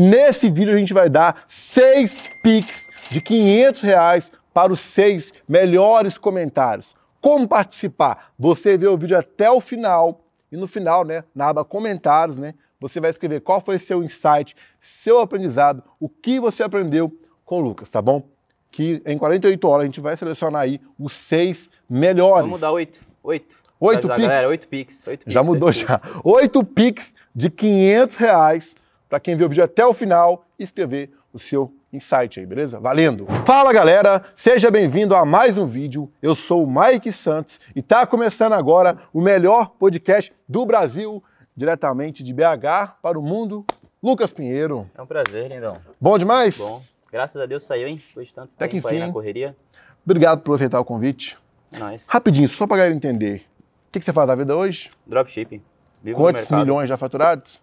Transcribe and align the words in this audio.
Nesse 0.00 0.48
vídeo 0.48 0.72
a 0.72 0.78
gente 0.78 0.94
vai 0.94 1.10
dar 1.10 1.44
seis 1.48 2.30
Pix 2.40 2.86
de 3.10 3.20
500 3.20 3.82
reais 3.82 4.30
para 4.54 4.72
os 4.72 4.78
seis 4.78 5.32
melhores 5.48 6.16
comentários. 6.16 6.86
Como 7.20 7.48
participar? 7.48 8.30
Você 8.38 8.78
vê 8.78 8.86
o 8.86 8.96
vídeo 8.96 9.18
até 9.18 9.50
o 9.50 9.60
final 9.60 10.20
e 10.52 10.56
no 10.56 10.68
final, 10.68 11.04
né, 11.04 11.24
na 11.34 11.48
aba 11.48 11.64
comentários, 11.64 12.38
né, 12.38 12.54
você 12.78 13.00
vai 13.00 13.10
escrever 13.10 13.40
qual 13.40 13.60
foi 13.60 13.76
seu 13.80 14.00
insight, 14.00 14.54
seu 14.80 15.18
aprendizado, 15.18 15.82
o 15.98 16.08
que 16.08 16.38
você 16.38 16.62
aprendeu 16.62 17.12
com 17.44 17.58
o 17.58 17.60
Lucas, 17.60 17.90
tá 17.90 18.00
bom? 18.00 18.22
Que 18.70 19.02
em 19.04 19.18
48 19.18 19.66
horas 19.66 19.82
a 19.82 19.86
gente 19.86 20.00
vai 20.00 20.16
selecionar 20.16 20.62
aí 20.62 20.80
os 20.96 21.12
seis 21.12 21.68
melhores. 21.90 22.44
Vamos 22.44 22.60
dar 22.60 22.70
oito. 22.70 23.00
Oito. 23.24 23.56
Oito 23.80 24.06
Pix? 24.06 24.20
Galera, 24.20 24.48
oito 24.48 24.68
Pix. 24.68 25.06
Oito 25.08 25.24
Já 25.26 25.40
Pix, 25.40 25.52
mudou 25.52 25.66
oito 25.70 25.78
já. 25.80 25.98
Pix. 25.98 26.20
Oito 26.22 26.62
Pix 26.62 27.14
de 27.34 27.50
500 27.50 28.16
reais 28.16 28.78
para 29.08 29.18
quem 29.18 29.34
viu 29.36 29.46
o 29.46 29.48
vídeo 29.48 29.64
até 29.64 29.86
o 29.86 29.94
final 29.94 30.44
escrever 30.58 31.10
o 31.32 31.38
seu 31.38 31.72
insight 31.92 32.38
aí, 32.38 32.44
beleza? 32.44 32.78
Valendo! 32.78 33.26
Fala 33.46 33.72
galera, 33.72 34.22
seja 34.36 34.70
bem-vindo 34.70 35.16
a 35.16 35.24
mais 35.24 35.56
um 35.56 35.66
vídeo. 35.66 36.12
Eu 36.20 36.34
sou 36.34 36.64
o 36.64 36.70
Mike 36.70 37.10
Santos 37.12 37.58
e 37.74 37.80
tá 37.80 38.06
começando 38.06 38.52
agora 38.52 38.98
o 39.12 39.20
melhor 39.20 39.70
podcast 39.78 40.32
do 40.46 40.66
Brasil, 40.66 41.22
diretamente 41.56 42.22
de 42.22 42.34
BH 42.34 42.98
para 43.00 43.18
o 43.18 43.22
mundo. 43.22 43.64
Lucas 44.02 44.30
Pinheiro. 44.30 44.88
É 44.94 45.00
um 45.02 45.06
prazer, 45.06 45.50
lindão. 45.50 45.78
Bom 45.98 46.18
demais? 46.18 46.56
Bom. 46.58 46.82
Graças 47.10 47.40
a 47.40 47.46
Deus 47.46 47.62
saiu, 47.62 47.88
hein? 47.88 48.00
Depois 48.08 48.28
de 48.28 48.34
tanto 48.34 48.52
Até 48.54 48.68
que 48.68 48.76
tempo 48.76 48.88
aí 48.88 48.96
enfim. 48.98 49.06
na 49.06 49.12
correria. 49.12 49.56
Obrigado 50.04 50.42
por 50.42 50.54
aceitar 50.54 50.78
o 50.78 50.84
convite. 50.84 51.38
Nós. 51.72 52.06
Rapidinho, 52.08 52.48
só 52.48 52.66
para 52.66 52.76
galera 52.76 52.94
entender. 52.94 53.46
O 53.88 53.92
que, 53.92 53.98
que 53.98 54.04
você 54.04 54.12
faz 54.12 54.28
da 54.28 54.34
vida 54.34 54.54
hoje? 54.54 54.90
Dropshipping. 55.06 55.62
Vivo 56.02 56.18
Quantos 56.18 56.46
milhões 56.48 56.88
já 56.88 56.96
faturados? 56.96 57.60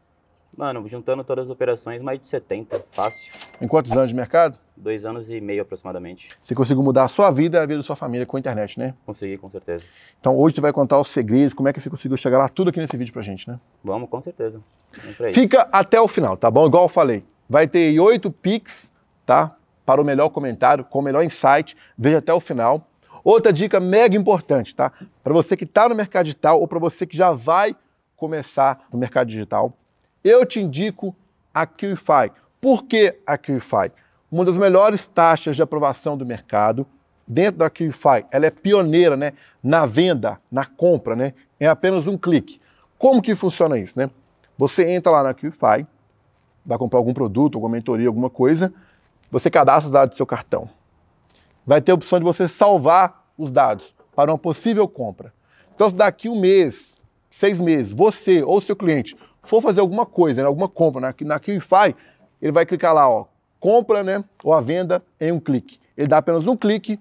Mano, 0.57 0.87
juntando 0.87 1.23
todas 1.23 1.45
as 1.45 1.49
operações, 1.49 2.01
mais 2.01 2.17
de 2.17 2.25
70. 2.25 2.85
Fácil. 2.91 3.33
Em 3.61 3.67
quantos 3.67 3.91
anos 3.91 4.09
de 4.09 4.15
mercado? 4.15 4.57
Dois 4.75 5.05
anos 5.05 5.29
e 5.29 5.41
meio 5.41 5.61
aproximadamente. 5.61 6.29
Você 6.43 6.55
conseguiu 6.55 6.81
mudar 6.81 7.03
a 7.03 7.07
sua 7.09 7.29
vida 7.29 7.57
e 7.57 7.61
a 7.61 7.65
vida 7.65 7.77
da 7.77 7.83
sua 7.83 7.95
família 7.95 8.25
com 8.25 8.37
a 8.37 8.39
internet, 8.39 8.79
né? 8.79 8.93
Consegui, 9.05 9.37
com 9.37 9.49
certeza. 9.49 9.85
Então 10.19 10.37
hoje 10.37 10.55
você 10.55 10.61
vai 10.61 10.71
contar 10.71 10.99
os 10.99 11.09
segredos, 11.09 11.53
como 11.53 11.67
é 11.67 11.73
que 11.73 11.81
você 11.81 11.89
conseguiu 11.89 12.15
chegar 12.15 12.37
lá, 12.37 12.47
tudo 12.47 12.69
aqui 12.69 12.79
nesse 12.79 12.95
vídeo 12.95 13.11
pra 13.11 13.21
gente, 13.21 13.49
né? 13.49 13.59
Vamos, 13.83 14.09
com 14.09 14.21
certeza. 14.21 14.61
Vamos. 15.17 15.35
Fica 15.35 15.67
até 15.71 15.99
o 15.99 16.07
final, 16.07 16.37
tá 16.37 16.49
bom? 16.49 16.65
Igual 16.67 16.83
eu 16.83 16.89
falei, 16.89 17.25
vai 17.49 17.67
ter 17.67 17.99
oito 17.99 18.31
Pix, 18.31 18.93
tá? 19.25 19.57
Para 19.85 20.01
o 20.01 20.05
melhor 20.05 20.29
comentário, 20.29 20.85
com 20.85 20.99
o 20.99 21.01
melhor 21.01 21.23
insight, 21.23 21.75
veja 21.97 22.19
até 22.19 22.33
o 22.33 22.39
final. 22.39 22.87
Outra 23.23 23.51
dica 23.51 23.79
mega 23.79 24.15
importante, 24.15 24.73
tá? 24.73 24.91
Para 25.21 25.33
você 25.33 25.57
que 25.57 25.63
está 25.65 25.89
no 25.89 25.95
mercado 25.95 26.25
digital 26.25 26.61
ou 26.61 26.67
para 26.67 26.79
você 26.79 27.05
que 27.05 27.17
já 27.17 27.31
vai 27.31 27.75
começar 28.15 28.87
no 28.91 28.97
mercado 28.97 29.27
digital, 29.27 29.73
eu 30.25 30.43
te 30.43 30.59
indico 30.59 31.15
a 31.53 31.67
QIFI. 31.67 32.31
Por 32.59 32.85
que 32.85 33.15
a 33.27 33.37
QIFI? 33.37 33.91
Uma 34.31 34.43
das 34.43 34.57
melhores 34.57 35.05
taxas 35.05 35.55
de 35.55 35.61
aprovação 35.61 36.17
do 36.17 36.25
mercado. 36.25 36.87
Dentro 37.27 37.59
da 37.59 37.69
QIFI, 37.69 38.25
ela 38.31 38.47
é 38.47 38.49
pioneira 38.51 39.15
né, 39.15 39.33
na 39.63 39.85
venda, 39.85 40.39
na 40.51 40.65
compra, 40.65 41.15
né? 41.15 41.33
É 41.59 41.67
apenas 41.67 42.07
um 42.07 42.17
clique. 42.17 42.59
Como 42.99 43.21
que 43.21 43.35
funciona 43.35 43.79
isso, 43.79 43.97
né? 43.97 44.09
Você 44.57 44.89
entra 44.91 45.11
lá 45.11 45.23
na 45.23 45.33
QIFI, 45.33 45.87
vai 46.65 46.77
comprar 46.77 46.99
algum 46.99 47.13
produto, 47.13 47.55
alguma 47.55 47.73
mentoria, 47.73 48.07
alguma 48.07 48.29
coisa, 48.29 48.73
você 49.31 49.49
cadastra 49.49 49.87
os 49.87 49.91
dados 49.91 50.13
do 50.13 50.17
seu 50.17 50.25
cartão. 50.25 50.69
Vai 51.65 51.81
ter 51.81 51.91
a 51.91 51.95
opção 51.95 52.19
de 52.19 52.25
você 52.25 52.47
salvar 52.47 53.25
os 53.37 53.51
dados 53.51 53.93
para 54.15 54.31
uma 54.31 54.37
possível 54.37 54.87
compra. 54.87 55.33
Então, 55.73 55.89
se 55.89 55.95
daqui 55.95 56.29
um 56.29 56.39
mês, 56.39 56.95
seis 57.31 57.57
meses, 57.59 57.91
você 57.91 58.43
ou 58.43 58.61
seu 58.61 58.75
cliente 58.75 59.17
for 59.45 59.61
fazer 59.61 59.79
alguma 59.79 60.05
coisa, 60.05 60.41
né, 60.41 60.47
alguma 60.47 60.67
compra 60.67 61.01
na, 61.01 61.15
na 61.21 61.39
QIFI, 61.39 61.95
ele 62.41 62.51
vai 62.51 62.65
clicar 62.65 62.93
lá, 62.93 63.09
ó, 63.09 63.25
compra, 63.59 64.03
né, 64.03 64.23
ou 64.43 64.53
a 64.53 64.61
venda 64.61 65.03
em 65.19 65.31
um 65.31 65.39
clique. 65.39 65.79
Ele 65.97 66.07
dá 66.07 66.17
apenas 66.17 66.47
um 66.47 66.55
clique, 66.55 66.99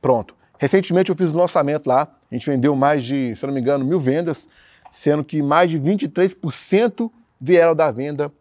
pronto. 0.00 0.34
Recentemente 0.58 1.10
eu 1.10 1.16
fiz 1.16 1.34
um 1.34 1.38
lançamento 1.38 1.86
lá, 1.86 2.08
a 2.30 2.34
gente 2.34 2.48
vendeu 2.48 2.74
mais 2.74 3.04
de, 3.04 3.34
se 3.36 3.46
não 3.46 3.52
me 3.52 3.60
engano, 3.60 3.84
mil 3.84 4.00
vendas, 4.00 4.48
sendo 4.92 5.24
que 5.24 5.42
mais 5.42 5.70
de 5.70 5.78
23% 5.78 7.10
vieram 7.40 7.74
da 7.74 7.90
venda 7.90 8.32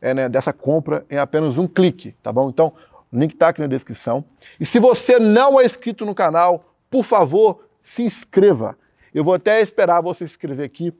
é, 0.00 0.14
né, 0.14 0.28
dessa 0.28 0.52
compra 0.52 1.04
em 1.10 1.16
apenas 1.16 1.58
um 1.58 1.66
clique, 1.66 2.14
tá 2.22 2.32
bom? 2.32 2.48
Então, 2.48 2.72
o 3.12 3.18
link 3.18 3.32
está 3.32 3.48
aqui 3.48 3.60
na 3.60 3.66
descrição. 3.66 4.24
E 4.58 4.66
se 4.66 4.78
você 4.78 5.18
não 5.18 5.60
é 5.60 5.64
inscrito 5.64 6.04
no 6.04 6.14
canal, 6.14 6.74
por 6.90 7.04
favor, 7.04 7.64
se 7.82 8.02
inscreva. 8.02 8.76
Eu 9.14 9.24
vou 9.24 9.34
até 9.34 9.60
esperar 9.60 10.00
você 10.00 10.26
se 10.26 10.32
inscrever 10.32 10.66
aqui, 10.66 10.92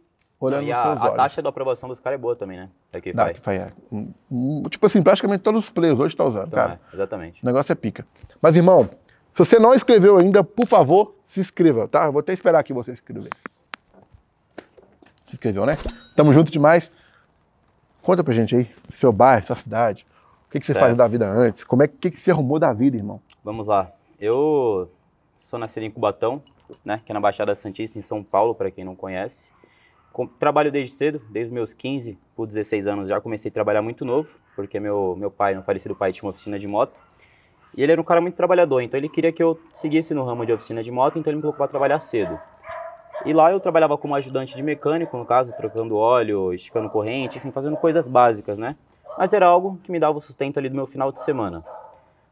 olhando 0.47 0.62
e 0.65 0.72
nos 0.72 0.82
seus 0.82 1.00
a 1.00 1.05
olhos. 1.05 1.16
taxa 1.16 1.43
de 1.43 1.49
aprovação 1.49 1.88
dos 1.88 2.00
caras 2.00 2.19
é 2.19 2.21
boa 2.21 2.34
também, 2.37 2.59
né? 2.59 2.71
Vai. 3.15 3.34
que 3.34 3.41
faz, 3.41 3.60
é. 3.60 3.72
Hum, 3.93 4.62
Tipo 4.71 4.87
assim, 4.87 5.03
praticamente 5.03 5.43
todos 5.43 5.65
os 5.65 5.71
players 5.71 5.99
hoje 5.99 6.12
estão 6.12 6.27
usando, 6.27 6.47
Então, 6.49 6.59
cara. 6.59 6.81
é, 6.93 6.94
exatamente. 6.94 7.43
O 7.43 7.47
negócio 7.47 7.72
é 7.72 7.75
pica. 7.75 8.06
Mas, 8.41 8.56
irmão, 8.56 8.88
se 9.33 9.38
você 9.38 9.59
não 9.59 9.75
inscreveu 9.75 10.16
ainda, 10.19 10.43
por 10.44 10.66
favor, 10.66 11.15
se 11.27 11.41
inscreva, 11.41 11.88
tá? 11.88 12.04
Eu 12.06 12.12
vou 12.12 12.21
até 12.21 12.33
esperar 12.33 12.59
aqui 12.60 12.72
você 12.72 12.93
se 12.94 13.00
inscrever. 13.03 13.31
Se 15.27 15.34
inscreveu, 15.34 15.65
né? 15.66 15.77
Tamo 16.16 16.33
junto 16.33 16.50
demais. 16.50 16.91
Conta 18.03 18.22
pra 18.22 18.34
gente 18.34 18.54
aí, 18.54 18.71
seu 18.91 19.12
bairro, 19.12 19.44
sua 19.47 19.56
cidade. 19.56 20.06
O 20.47 20.50
que, 20.50 20.60
que 20.60 20.66
você 20.66 20.75
fazia 20.75 20.94
da 20.94 21.09
vida 21.09 21.28
antes? 21.28 21.65
Como 21.65 21.83
é 21.83 21.88
que, 21.88 22.10
que 22.10 22.21
você 22.21 22.31
arrumou 22.31 22.59
da 22.59 22.72
vida, 22.72 22.97
irmão? 22.97 23.21
Vamos 23.43 23.66
lá. 23.66 23.91
Eu 24.21 24.91
sou 25.34 25.59
nascido 25.59 25.83
em 25.83 25.91
Cubatão, 25.91 26.41
né? 26.84 27.00
Que 27.04 27.10
é 27.10 27.15
na 27.15 27.21
Baixada 27.21 27.54
Santista, 27.54 27.99
em 27.99 28.03
São 28.03 28.22
Paulo, 28.22 28.54
para 28.54 28.71
quem 28.71 28.84
não 28.84 28.94
conhece. 28.94 29.50
Trabalho 30.39 30.71
desde 30.71 30.95
cedo, 30.95 31.21
desde 31.29 31.53
meus 31.53 31.73
15 31.73 32.19
por 32.37 32.47
16 32.47 32.87
anos 32.87 33.09
já 33.09 33.21
comecei 33.21 33.51
a 33.51 33.53
trabalhar 33.53 33.83
muito 33.83 34.05
novo, 34.05 34.37
porque 34.55 34.79
meu, 34.79 35.17
meu 35.19 35.31
pai, 35.31 35.55
meu 35.55 35.63
falecido 35.63 35.95
pai, 35.95 36.13
tinha 36.13 36.25
uma 36.25 36.31
oficina 36.31 36.59
de 36.59 36.69
moto. 36.69 37.01
E 37.77 37.83
ele 37.83 37.91
era 37.91 38.01
um 38.01 38.05
cara 38.05 38.21
muito 38.21 38.37
trabalhador, 38.37 38.81
então 38.81 38.99
ele 38.99 39.09
queria 39.09 39.33
que 39.33 39.43
eu 39.43 39.59
seguisse 39.73 40.15
no 40.15 40.25
ramo 40.25 40.47
de 40.47 40.53
oficina 40.53 40.83
de 40.83 40.93
moto, 40.93 41.19
então 41.19 41.31
ele 41.31 41.37
me 41.37 41.43
colocou 41.43 41.59
para 41.59 41.69
trabalhar 41.69 41.99
cedo. 41.99 42.39
E 43.25 43.33
lá 43.33 43.51
eu 43.51 43.59
trabalhava 43.59 43.99
como 43.99 44.15
ajudante 44.15 44.55
de 44.55 44.63
mecânico, 44.63 45.17
no 45.17 45.25
caso, 45.25 45.53
trocando 45.57 45.97
óleo, 45.97 46.53
esticando 46.53 46.89
corrente, 46.89 47.39
enfim, 47.39 47.51
fazendo 47.51 47.77
coisas 47.77 48.07
básicas, 48.07 48.59
né? 48.59 48.77
Mas 49.19 49.33
era 49.33 49.47
algo 49.47 49.79
que 49.83 49.91
me 49.91 49.99
dava 49.99 50.19
o 50.19 50.21
sustento 50.21 50.59
ali 50.59 50.69
do 50.69 50.75
meu 50.75 50.87
final 50.87 51.11
de 51.11 51.21
semana. 51.21 51.65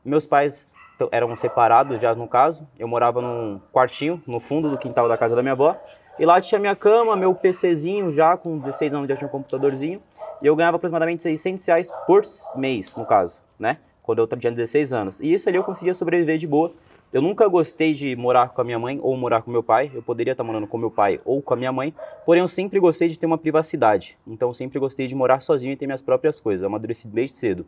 Meus 0.04 0.26
pais 0.26 0.72
eram 1.10 1.34
separados 1.36 2.00
já 2.00 2.14
no 2.14 2.28
caso. 2.28 2.66
Eu 2.78 2.86
morava 2.86 3.20
num 3.20 3.60
quartinho 3.72 4.22
no 4.26 4.38
fundo 4.40 4.70
do 4.70 4.78
quintal 4.78 5.08
da 5.08 5.16
casa 5.16 5.34
da 5.34 5.42
minha 5.42 5.52
avó. 5.52 5.76
E 6.22 6.24
lá 6.24 6.40
tinha 6.40 6.56
minha 6.60 6.76
cama, 6.76 7.16
meu 7.16 7.34
PCzinho 7.34 8.12
já, 8.12 8.36
com 8.36 8.56
16 8.56 8.94
anos 8.94 9.08
já 9.08 9.16
tinha 9.16 9.26
um 9.26 9.30
computadorzinho. 9.30 10.00
E 10.40 10.46
eu 10.46 10.54
ganhava 10.54 10.76
aproximadamente 10.76 11.20
600 11.20 11.66
reais 11.66 11.92
por 12.06 12.22
mês, 12.54 12.94
no 12.94 13.04
caso, 13.04 13.42
né? 13.58 13.78
Quando 14.04 14.20
eu 14.20 14.28
tinha 14.28 14.52
16 14.52 14.92
anos. 14.92 15.18
E 15.18 15.32
isso 15.32 15.48
ali 15.48 15.58
eu 15.58 15.64
conseguia 15.64 15.92
sobreviver 15.92 16.38
de 16.38 16.46
boa. 16.46 16.70
Eu 17.12 17.20
nunca 17.20 17.48
gostei 17.48 17.92
de 17.92 18.14
morar 18.14 18.50
com 18.50 18.60
a 18.60 18.64
minha 18.64 18.78
mãe 18.78 19.00
ou 19.02 19.16
morar 19.16 19.42
com 19.42 19.50
meu 19.50 19.64
pai. 19.64 19.90
Eu 19.92 20.00
poderia 20.00 20.30
estar 20.30 20.44
morando 20.44 20.68
com 20.68 20.78
meu 20.78 20.92
pai 20.92 21.20
ou 21.24 21.42
com 21.42 21.54
a 21.54 21.56
minha 21.56 21.72
mãe. 21.72 21.92
Porém, 22.24 22.40
eu 22.40 22.46
sempre 22.46 22.78
gostei 22.78 23.08
de 23.08 23.18
ter 23.18 23.26
uma 23.26 23.36
privacidade. 23.36 24.16
Então, 24.24 24.50
eu 24.50 24.54
sempre 24.54 24.78
gostei 24.78 25.08
de 25.08 25.16
morar 25.16 25.40
sozinho 25.40 25.72
e 25.72 25.76
ter 25.76 25.86
minhas 25.86 26.02
próprias 26.02 26.38
coisas. 26.38 26.62
Eu 26.62 26.68
amadureci 26.68 27.08
desde 27.08 27.34
cedo. 27.34 27.66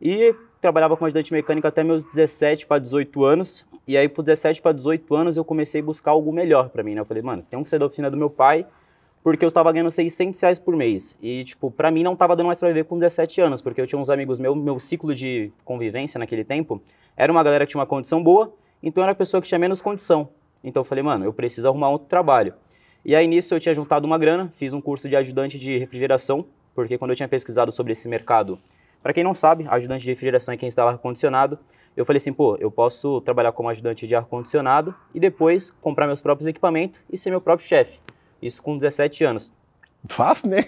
E 0.00 0.34
trabalhava 0.60 0.96
como 0.96 1.06
ajudante 1.06 1.32
mecânico 1.32 1.66
até 1.66 1.82
meus 1.82 2.02
17 2.02 2.66
para 2.66 2.78
18 2.78 3.24
anos. 3.24 3.66
E 3.86 3.96
aí, 3.96 4.08
por 4.08 4.22
17 4.22 4.62
para 4.62 4.72
18 4.72 5.14
anos, 5.14 5.36
eu 5.36 5.44
comecei 5.44 5.80
a 5.80 5.84
buscar 5.84 6.12
algo 6.12 6.32
melhor 6.32 6.68
para 6.68 6.82
mim, 6.82 6.94
né? 6.94 7.00
Eu 7.00 7.04
falei, 7.04 7.22
mano, 7.22 7.44
tem 7.48 7.62
que 7.62 7.68
ser 7.68 7.78
da 7.78 7.86
oficina 7.86 8.10
do 8.10 8.16
meu 8.16 8.30
pai, 8.30 8.66
porque 9.22 9.44
eu 9.44 9.50
tava 9.50 9.72
ganhando 9.72 9.90
600 9.90 10.40
reais 10.40 10.58
por 10.58 10.76
mês. 10.76 11.18
E, 11.20 11.44
tipo, 11.44 11.70
pra 11.70 11.90
mim 11.90 12.02
não 12.02 12.14
tava 12.14 12.36
dando 12.36 12.46
mais 12.46 12.58
pra 12.58 12.68
viver 12.68 12.84
com 12.84 12.96
17 12.96 13.40
anos, 13.40 13.60
porque 13.60 13.80
eu 13.80 13.86
tinha 13.86 13.98
uns 13.98 14.10
amigos 14.10 14.38
meus, 14.38 14.56
meu 14.56 14.78
ciclo 14.78 15.14
de 15.14 15.52
convivência 15.64 16.18
naquele 16.18 16.44
tempo 16.44 16.80
era 17.16 17.30
uma 17.30 17.42
galera 17.42 17.66
que 17.66 17.72
tinha 17.72 17.80
uma 17.80 17.86
condição 17.86 18.22
boa, 18.22 18.54
então 18.82 19.02
era 19.02 19.12
a 19.12 19.14
pessoa 19.14 19.42
que 19.42 19.48
tinha 19.48 19.58
menos 19.58 19.80
condição. 19.80 20.28
Então 20.62 20.80
eu 20.80 20.84
falei, 20.84 21.02
mano, 21.02 21.24
eu 21.24 21.32
preciso 21.32 21.68
arrumar 21.68 21.90
outro 21.90 22.08
trabalho. 22.08 22.54
E 23.04 23.14
aí 23.14 23.26
nisso 23.26 23.54
eu 23.54 23.60
tinha 23.60 23.74
juntado 23.74 24.06
uma 24.06 24.18
grana, 24.18 24.50
fiz 24.54 24.72
um 24.72 24.80
curso 24.80 25.08
de 25.08 25.16
ajudante 25.16 25.58
de 25.58 25.78
refrigeração, 25.78 26.46
porque 26.74 26.96
quando 26.96 27.10
eu 27.10 27.16
tinha 27.16 27.28
pesquisado 27.28 27.72
sobre 27.72 27.92
esse 27.92 28.08
mercado, 28.08 28.58
para 29.02 29.12
quem 29.12 29.24
não 29.24 29.34
sabe, 29.34 29.66
ajudante 29.68 30.04
de 30.04 30.10
refrigeração 30.10 30.54
é 30.54 30.56
quem 30.56 30.66
instala 30.66 30.92
ar-condicionado, 30.92 31.58
eu 31.96 32.04
falei 32.04 32.18
assim, 32.18 32.32
pô, 32.32 32.56
eu 32.56 32.70
posso 32.70 33.20
trabalhar 33.22 33.52
como 33.52 33.68
ajudante 33.68 34.06
de 34.06 34.14
ar-condicionado 34.14 34.94
e 35.14 35.20
depois 35.20 35.70
comprar 35.70 36.06
meus 36.06 36.20
próprios 36.20 36.46
equipamentos 36.46 37.00
e 37.10 37.16
ser 37.16 37.30
meu 37.30 37.40
próprio 37.40 37.66
chefe. 37.66 37.98
Isso 38.40 38.62
com 38.62 38.76
17 38.76 39.24
anos. 39.24 39.52
Fácil, 40.08 40.48
né? 40.48 40.64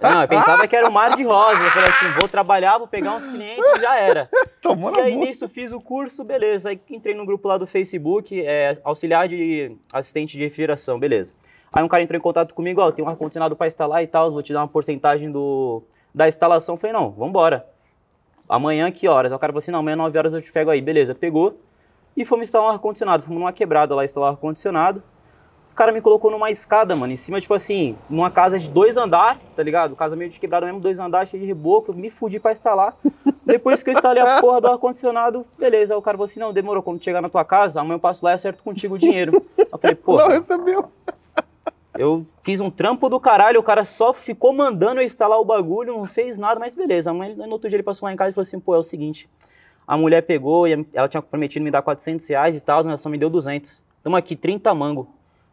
Não, 0.00 0.22
eu 0.22 0.28
pensava 0.28 0.66
que 0.66 0.74
era 0.74 0.88
um 0.88 0.92
mar 0.92 1.14
de 1.14 1.22
rosa. 1.22 1.62
Eu 1.62 1.70
falei 1.70 1.88
assim, 1.88 2.18
vou 2.18 2.28
trabalhar, 2.28 2.78
vou 2.78 2.88
pegar 2.88 3.14
uns 3.14 3.26
clientes 3.26 3.64
e 3.64 3.80
já 3.80 3.96
era. 3.98 4.28
Tomou 4.60 4.92
E 4.96 5.00
aí 5.00 5.14
boca. 5.14 5.26
nisso 5.26 5.48
fiz 5.48 5.72
o 5.72 5.80
curso, 5.80 6.24
beleza. 6.24 6.70
Aí 6.70 6.80
entrei 6.90 7.14
no 7.14 7.24
grupo 7.24 7.46
lá 7.48 7.56
do 7.58 7.66
Facebook, 7.66 8.40
é, 8.44 8.76
auxiliar 8.82 9.28
de 9.28 9.76
assistente 9.92 10.36
de 10.36 10.44
refrigeração, 10.44 10.98
beleza. 10.98 11.32
Aí 11.72 11.84
um 11.84 11.88
cara 11.88 12.02
entrou 12.02 12.18
em 12.18 12.22
contato 12.22 12.54
comigo, 12.54 12.80
ó, 12.80 12.90
tem 12.90 13.04
um 13.04 13.08
ar-condicionado 13.08 13.54
para 13.54 13.66
instalar 13.66 14.02
e 14.02 14.06
tal, 14.06 14.30
vou 14.30 14.42
te 14.42 14.52
dar 14.52 14.60
uma 14.60 14.68
porcentagem 14.68 15.30
do, 15.30 15.82
da 16.16 16.26
instalação. 16.26 16.78
Falei, 16.78 16.94
não, 16.94 17.10
vambora. 17.10 17.66
Amanhã 18.48 18.90
que 18.90 19.06
horas? 19.06 19.32
Aí 19.32 19.36
o 19.36 19.38
cara 19.38 19.52
falou 19.52 19.58
assim, 19.58 19.70
não, 19.70 19.80
amanhã 19.80 19.96
9 19.96 20.18
horas 20.18 20.32
eu 20.32 20.40
te 20.40 20.50
pego 20.50 20.70
aí. 20.70 20.80
Beleza, 20.80 21.14
pegou. 21.14 21.60
E 22.16 22.24
fomos 22.24 22.44
instalar 22.44 22.68
um 22.68 22.72
ar-condicionado. 22.72 23.22
Fomos 23.22 23.38
numa 23.38 23.52
quebrada 23.52 23.94
lá 23.94 24.02
instalar 24.02 24.30
um 24.30 24.32
ar-condicionado. 24.32 25.02
cara 25.76 25.92
me 25.92 26.00
colocou 26.00 26.30
numa 26.30 26.50
escada, 26.50 26.96
mano, 26.96 27.12
em 27.12 27.16
cima, 27.16 27.38
tipo 27.38 27.52
assim, 27.52 27.96
numa 28.08 28.30
casa 28.30 28.58
de 28.58 28.68
dois 28.68 28.96
andares, 28.96 29.42
tá 29.54 29.62
ligado? 29.62 29.94
Casa 29.94 30.16
meio 30.16 30.30
de 30.30 30.40
quebrada 30.40 30.64
mesmo, 30.64 30.80
dois 30.80 30.98
andares, 30.98 31.28
cheio 31.28 31.42
de 31.42 31.46
reboco, 31.46 31.92
eu 31.92 31.94
me 31.94 32.08
fudi 32.08 32.40
pra 32.40 32.50
instalar. 32.50 32.96
Depois 33.44 33.82
que 33.82 33.90
eu 33.90 33.94
instalei 33.94 34.22
a 34.22 34.40
porra 34.40 34.60
do 34.60 34.68
ar-condicionado, 34.68 35.46
beleza. 35.58 35.92
Aí 35.92 35.98
o 35.98 36.02
cara 36.02 36.16
falou 36.16 36.24
assim, 36.24 36.40
não, 36.40 36.52
demorou, 36.52 36.82
quando 36.82 37.04
chegar 37.04 37.20
na 37.20 37.28
tua 37.28 37.44
casa, 37.44 37.82
amanhã 37.82 37.96
eu 37.96 38.00
passo 38.00 38.24
lá 38.24 38.30
e 38.30 38.34
acerto 38.34 38.62
contigo 38.62 38.94
o 38.94 38.98
dinheiro. 38.98 39.44
Eu 39.58 39.78
falei, 39.78 39.94
pô... 39.94 40.16
Não 40.16 40.28
recebeu. 40.28 40.90
Eu 41.98 42.26
fiz 42.42 42.60
um 42.60 42.70
trampo 42.70 43.08
do 43.08 43.18
caralho, 43.20 43.58
o 43.60 43.62
cara 43.62 43.84
só 43.84 44.12
ficou 44.12 44.52
mandando 44.52 45.00
eu 45.00 45.04
instalar 45.04 45.38
o 45.40 45.44
bagulho, 45.44 45.96
não 45.96 46.06
fez 46.06 46.38
nada, 46.38 46.58
mas 46.60 46.74
beleza. 46.74 47.10
Amanhã, 47.10 47.34
no 47.34 47.50
outro 47.52 47.68
dia 47.68 47.76
ele 47.76 47.82
passou 47.82 48.06
lá 48.06 48.12
em 48.12 48.16
casa 48.16 48.30
e 48.30 48.34
falou 48.34 48.42
assim, 48.42 48.60
pô, 48.60 48.74
é 48.74 48.78
o 48.78 48.82
seguinte, 48.82 49.28
a 49.86 49.96
mulher 49.96 50.22
pegou 50.22 50.66
e 50.66 50.86
ela 50.92 51.08
tinha 51.08 51.22
prometido 51.22 51.64
me 51.64 51.70
dar 51.70 51.82
400 51.82 52.26
reais 52.28 52.54
e 52.54 52.60
tal, 52.60 52.78
mas 52.78 52.86
ela 52.86 52.98
só 52.98 53.08
me 53.08 53.18
deu 53.18 53.30
200. 53.30 53.82
Tamo 54.02 54.16
aqui, 54.16 54.34
30 54.36 54.74
mango. 54.74 55.08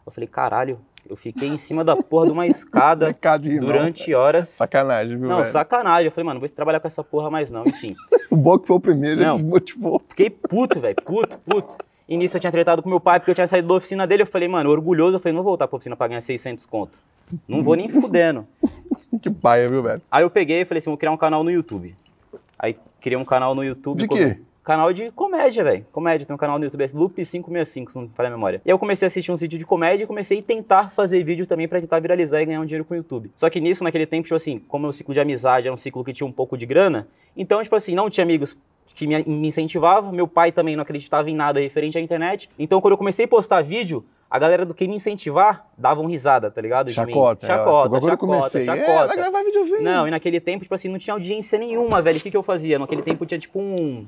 Eu 0.06 0.12
falei, 0.12 0.28
caralho, 0.28 0.80
eu 1.10 1.16
fiquei 1.16 1.48
em 1.50 1.57
cima 1.57 1.84
da 1.84 1.95
porra 1.95 2.25
de 2.28 2.31
uma 2.31 2.45
escada 2.48 3.07
Recadinho, 3.13 3.62
não. 3.62 3.68
durante 3.68 4.13
horas. 4.13 4.50
Sacanagem, 4.50 5.18
viu, 5.18 5.28
Não, 5.30 5.38
velho? 5.38 5.50
sacanagem. 5.51 6.06
Eu 6.07 6.12
falei, 6.12 6.25
mano, 6.25 6.40
não 6.40 6.48
vou 6.48 6.56
trabalhar 6.56 6.80
com 6.80 6.88
essa 6.88 7.04
porra 7.04 7.30
mais 7.30 7.50
não, 7.51 7.66
enfim. 7.66 7.95
O 8.30 8.36
bom 8.36 8.57
que 8.57 8.66
foi 8.66 8.75
o 8.78 8.80
primeiro, 8.80 9.19
ele 9.19 9.25
Não. 9.28 9.36
desmotivou. 9.36 10.01
Fiquei 10.07 10.28
puto, 10.30 10.80
velho, 10.80 10.95
puto, 11.06 11.38
puto. 11.40 11.78
E 12.13 12.18
nisso 12.18 12.38
eu 12.38 12.39
tinha 12.39 12.51
tretado 12.51 12.83
com 12.83 12.89
meu 12.89 13.00
pai, 13.00 13.19
porque 13.19 13.31
eu 13.31 13.36
tinha 13.36 13.48
saído 13.48 13.68
da 13.68 13.74
oficina 13.74 14.06
dele. 14.06 14.21
Eu 14.21 14.27
falei, 14.27 14.48
mano, 14.48 14.69
orgulhoso. 14.69 15.15
Eu 15.15 15.19
falei, 15.19 15.33
não 15.36 15.42
vou 15.42 15.54
voltar 15.54 15.68
pra 15.68 15.77
oficina 15.77 15.95
pra 15.95 16.07
ganhar 16.07 16.21
600 16.21 16.63
conto. 16.68 17.00
Não 17.48 17.63
vou 17.63 17.75
nem 17.75 17.89
fudendo. 17.89 18.45
Que 19.21 19.30
paia, 19.30 19.69
viu, 19.69 19.81
velho? 19.81 20.01
Aí 20.12 20.24
eu 20.24 20.30
peguei 20.30 20.62
e 20.62 20.65
falei 20.65 20.80
assim, 20.80 20.89
vou 20.89 20.98
criar 20.98 21.12
um 21.12 21.18
canal 21.18 21.44
no 21.44 21.51
YouTube. 21.51 21.95
Aí 22.60 22.75
criei 23.00 23.18
um 23.18 23.24
canal 23.24 23.54
no 23.56 23.63
YouTube. 23.63 24.00
De 24.00 24.07
como- 24.07 24.19
quê? 24.19 24.38
Canal 24.63 24.92
de 24.94 25.12
comédia, 25.12 25.63
velho. 25.63 25.86
Comédia, 25.92 26.25
tem 26.25 26.33
um 26.33 26.38
canal 26.38 26.57
no 26.57 26.63
YouTube, 26.65 26.81
é 26.83 26.88
Loop 26.94 27.13
565, 27.15 27.92
se 27.92 27.98
não 27.98 28.04
me 28.06 28.10
falha 28.16 28.30
a 28.30 28.31
memória. 28.31 28.62
E 28.66 28.69
aí 28.69 28.74
eu 28.74 28.80
comecei 28.80 29.06
a 29.06 29.07
assistir 29.07 29.31
uns 29.31 29.42
vídeos 29.42 29.59
de 29.59 29.66
comédia 29.66 30.04
e 30.06 30.07
comecei 30.07 30.39
a 30.39 30.42
tentar 30.42 30.92
fazer 30.92 31.21
vídeo 31.24 31.45
também 31.45 31.68
pra 31.68 31.80
tentar 31.81 32.00
viralizar 32.00 32.42
e 32.42 32.45
ganhar 32.45 32.59
um 32.62 32.66
dinheiro 32.66 32.86
com 32.86 32.94
o 32.94 32.98
YouTube. 32.98 33.30
Só 33.36 33.50
que 33.50 33.59
nisso, 33.62 33.83
naquele 33.83 34.06
tempo, 34.06 34.24
tipo 34.24 34.36
assim, 34.36 34.59
como 34.68 34.88
o 34.88 34.94
ciclo 34.94 35.13
de 35.13 35.19
amizade 35.19 35.68
era 35.68 35.74
um 35.74 35.77
ciclo 35.77 36.04
que 36.04 36.12
tinha 36.13 36.25
um 36.25 36.31
pouco 36.31 36.57
de 36.57 36.66
grana, 36.66 37.07
então, 37.36 37.62
tipo 37.62 37.75
assim, 37.75 37.94
não 37.94 38.09
tinha 38.09 38.24
amigos 38.24 38.56
que 38.94 39.07
me, 39.07 39.24
me 39.24 39.48
incentivavam, 39.48 40.12
meu 40.12 40.28
pai 40.28 40.51
também 40.51 40.75
não 40.75 40.84
acreditava 40.84 41.30
em 41.30 41.36
nada 41.36 41.60
referente 41.60 41.98
à 41.98 42.01
internet. 42.01 42.50
Então, 42.57 42.80
quando 42.80 42.94
eu 42.94 42.98
comecei 42.98 43.25
a 43.25 43.28
postar 43.28 43.62
vídeo, 43.63 44.06
a 44.30 44.40
galera 44.40 44.66
do 44.66 44.74
que 44.74 44.88
me 44.88 44.95
incentivar 44.95 45.68
davam 45.78 46.06
risada, 46.06 46.50
tá 46.50 46.60
ligado? 46.60 46.88
Mim. 46.88 46.94
Chacota. 46.94 47.45
é, 47.45 47.50
Chacota, 47.50 47.95
chacota, 47.95 48.18
comecei. 48.18 48.62
É, 48.62 48.66
chacota. 48.66 49.07
vai 49.07 49.16
gravar 49.16 49.44
videozinho. 49.44 49.81
Não, 49.81 50.07
e 50.07 50.12
naquele 50.12 50.40
tempo, 50.40 50.63
tipo 50.63 50.74
assim, 50.74 50.90
não 50.90 50.98
tinha 50.98 51.13
audiência 51.13 51.60
nenhuma, 51.60 52.01
velho. 52.01 52.18
O 52.18 52.22
que, 52.22 52.31
que 52.31 52.38
eu 52.38 52.44
fazia? 52.44 52.80
Naquele 52.80 53.04
tempo 53.04 53.25
tinha 53.25 53.40
tipo 53.40 53.60
um, 53.60 54.07